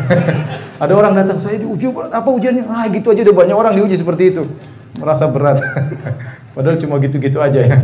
Ada 0.82 0.92
orang 0.96 1.12
datang 1.12 1.36
saya 1.36 1.60
diuji 1.60 1.92
apa 1.92 2.24
ujiannya? 2.24 2.64
Ah 2.64 2.88
gitu 2.88 3.12
aja 3.12 3.20
udah 3.20 3.36
banyak 3.36 3.56
orang 3.56 3.74
diuji 3.76 4.00
seperti 4.00 4.32
itu. 4.32 4.48
Merasa 4.96 5.28
berat. 5.28 5.60
Padahal 6.56 6.80
cuma 6.80 6.96
gitu-gitu 7.04 7.36
aja 7.36 7.60
ya. 7.60 7.78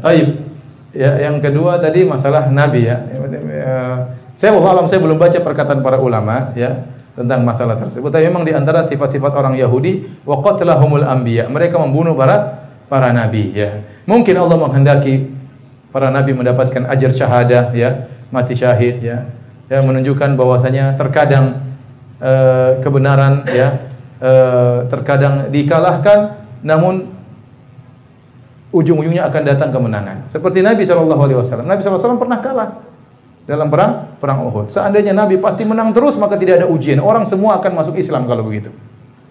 Baik. 0.00 0.47
Ya, 0.98 1.14
yang 1.30 1.38
kedua 1.38 1.78
tadi 1.78 2.02
masalah 2.02 2.50
nabi 2.50 2.90
ya. 2.90 2.98
Saya 4.34 4.50
Allah 4.58 4.70
alam 4.74 4.90
saya 4.90 4.98
belum 4.98 5.14
baca 5.14 5.38
perkataan 5.38 5.78
para 5.78 6.02
ulama 6.02 6.50
ya 6.58 6.82
tentang 7.14 7.46
masalah 7.46 7.78
tersebut. 7.78 8.10
Tapi 8.10 8.26
memang 8.26 8.42
di 8.42 8.50
antara 8.50 8.82
sifat-sifat 8.82 9.30
orang 9.30 9.54
Yahudi 9.54 10.26
wa 10.26 10.42
qatlahumul 10.42 11.06
anbiya. 11.06 11.46
Mereka 11.46 11.78
membunuh 11.78 12.18
para 12.18 12.66
para 12.90 13.14
nabi 13.14 13.54
ya. 13.54 13.78
Mungkin 14.10 14.34
Allah 14.42 14.58
menghendaki 14.58 15.30
para 15.94 16.10
nabi 16.10 16.34
mendapatkan 16.34 16.90
ajar 16.90 17.10
syahadah 17.14 17.70
ya, 17.78 18.10
mati 18.34 18.58
syahid 18.58 18.98
ya. 18.98 19.22
Ya 19.70 19.78
menunjukkan 19.86 20.34
bahwasanya 20.34 20.98
terkadang 20.98 21.62
uh, 22.18 22.82
kebenaran 22.82 23.46
ya 23.46 23.86
uh, 24.18 24.82
terkadang 24.90 25.46
dikalahkan 25.54 26.34
namun 26.66 27.17
ujung-ujungnya 28.72 29.24
akan 29.28 29.42
datang 29.44 29.70
kemenangan. 29.72 30.28
Seperti 30.28 30.60
Nabi 30.60 30.84
sallallahu 30.84 31.22
alaihi 31.24 31.38
wasallam. 31.40 31.66
Nabi 31.68 31.80
wasallam 31.84 32.20
pernah 32.20 32.38
kalah 32.40 32.70
dalam 33.48 33.72
perang 33.72 33.92
perang 34.20 34.44
Uhud. 34.44 34.68
Seandainya 34.68 35.16
Nabi 35.16 35.40
pasti 35.40 35.64
menang 35.64 35.96
terus 35.96 36.20
maka 36.20 36.36
tidak 36.36 36.64
ada 36.64 36.66
ujian. 36.68 37.00
Orang 37.00 37.24
semua 37.24 37.56
akan 37.60 37.80
masuk 37.80 37.96
Islam 37.96 38.28
kalau 38.28 38.44
begitu. 38.44 38.68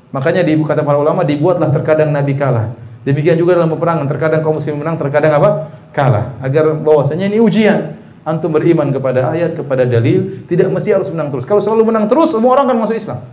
Makanya 0.09 0.41
di 0.41 0.57
kata 0.57 0.81
para 0.81 0.97
ulama 0.97 1.21
dibuatlah 1.21 1.69
terkadang 1.69 2.09
Nabi 2.09 2.33
kalah. 2.33 2.73
Demikian 3.05 3.39
juga 3.39 3.55
dalam 3.55 3.71
peperangan 3.71 4.03
terkadang 4.09 4.41
kaum 4.43 4.59
muslim 4.59 4.83
menang, 4.83 4.99
terkadang 4.99 5.31
apa? 5.39 5.49
kalah. 5.97 6.37
Agar 6.45 6.77
bahwasanya 6.77 7.25
ini 7.25 7.41
ujian. 7.41 7.97
Antum 8.27 8.51
beriman 8.51 8.91
kepada 8.91 9.31
ayat, 9.31 9.55
kepada 9.55 9.87
dalil, 9.87 10.43
tidak 10.51 10.67
mesti 10.67 10.91
harus 10.91 11.07
menang 11.15 11.31
terus. 11.31 11.47
Kalau 11.47 11.63
selalu 11.63 11.95
menang 11.95 12.11
terus, 12.11 12.35
semua 12.35 12.59
orang 12.59 12.67
akan 12.67 12.83
masuk 12.83 12.99
Islam. 12.99 13.23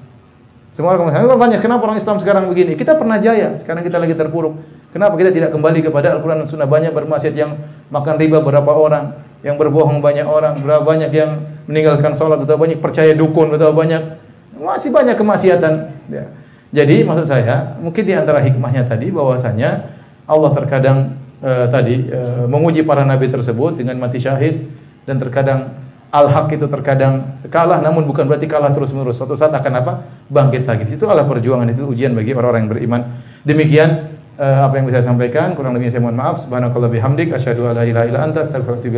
Semua 0.71 0.95
orang 0.95 1.11
akan 1.11 1.11
masuk 1.11 1.35
Islam. 1.51 1.59
kenapa 1.59 1.83
orang 1.83 1.99
Islam 1.99 2.17
sekarang 2.23 2.45
begini? 2.47 2.79
Kita 2.79 2.95
pernah 2.95 3.19
jaya, 3.19 3.59
sekarang 3.59 3.83
kita 3.83 3.99
lagi 3.99 4.15
terpuruk. 4.15 4.55
Kenapa 4.95 5.19
kita 5.19 5.35
tidak 5.35 5.51
kembali 5.51 5.83
kepada 5.83 6.15
Al-Quran 6.15 6.47
dan 6.47 6.47
Sunnah? 6.47 6.71
Banyak 6.71 6.95
bermaksiat 6.95 7.35
yang 7.35 7.59
makan 7.91 8.15
riba 8.15 8.39
berapa 8.47 8.71
orang, 8.71 9.11
yang 9.43 9.59
berbohong 9.59 9.99
banyak 9.99 10.23
orang, 10.23 10.63
berapa 10.63 10.87
banyak 10.87 11.11
yang 11.11 11.43
meninggalkan 11.67 12.15
sholat, 12.15 12.39
atau 12.47 12.55
banyak 12.55 12.79
percaya 12.79 13.11
dukun, 13.11 13.51
atau 13.59 13.75
banyak 13.75 14.23
masih 14.55 14.95
banyak 14.95 15.19
kemaksiatan. 15.19 15.91
Ya. 16.15 16.31
Jadi 16.71 17.03
maksud 17.03 17.27
saya, 17.27 17.75
mungkin 17.83 18.07
di 18.07 18.15
antara 18.15 18.39
hikmahnya 18.39 18.87
tadi 18.87 19.11
bahwasanya 19.11 19.83
Allah 20.31 20.51
terkadang 20.55 21.19
uh, 21.43 21.67
tadi 21.75 22.15
uh, 22.15 22.47
menguji 22.47 22.87
para 22.87 23.03
nabi 23.03 23.27
tersebut 23.35 23.75
dengan 23.75 23.99
mati 23.99 24.23
syahid 24.23 24.63
dan 25.11 25.19
terkadang 25.19 25.75
al-haq 26.15 26.55
itu 26.55 26.71
terkadang 26.71 27.43
kalah 27.51 27.83
namun 27.83 28.07
bukan 28.07 28.31
berarti 28.31 28.47
kalah 28.47 28.71
terus-menerus. 28.71 29.19
Suatu 29.19 29.35
saat 29.35 29.51
akan 29.51 29.75
apa? 29.75 29.93
bangkit 30.31 30.71
lagi. 30.71 30.87
Itu 30.87 31.11
adalah 31.11 31.27
perjuangan 31.27 31.67
itu 31.67 31.83
ujian 31.83 32.15
bagi 32.15 32.31
orang-orang 32.31 32.63
yang 32.63 32.71
beriman. 32.71 33.01
Demikian 33.43 34.14
uh, 34.39 34.67
apa 34.67 34.79
yang 34.79 34.87
bisa 34.91 35.03
saya 35.03 35.15
sampaikan. 35.15 35.55
Kurang 35.55 35.75
lebihnya 35.75 35.95
saya 35.95 36.03
mohon 36.03 36.19
maaf. 36.19 36.43
Subhanakallah 36.43 36.91
bihamdik 36.91 37.31
asyhadu 37.35 37.71
an 37.71 37.79
la 37.79 37.85
ilaha 37.87 38.05
illa 38.09 38.21
anta 38.27 38.43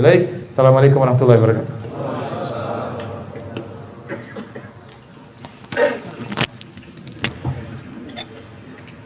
ilaik. 0.01 0.51
Assalamualaikum 0.53 1.01
warahmatullahi 1.01 1.41
wabarakatuh. 1.41 1.75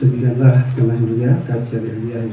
Demikianlah 0.01 0.65
jemaah 0.73 0.97
mulia 0.97 1.33
kajian 1.45 1.85
ilmiah 1.85 2.25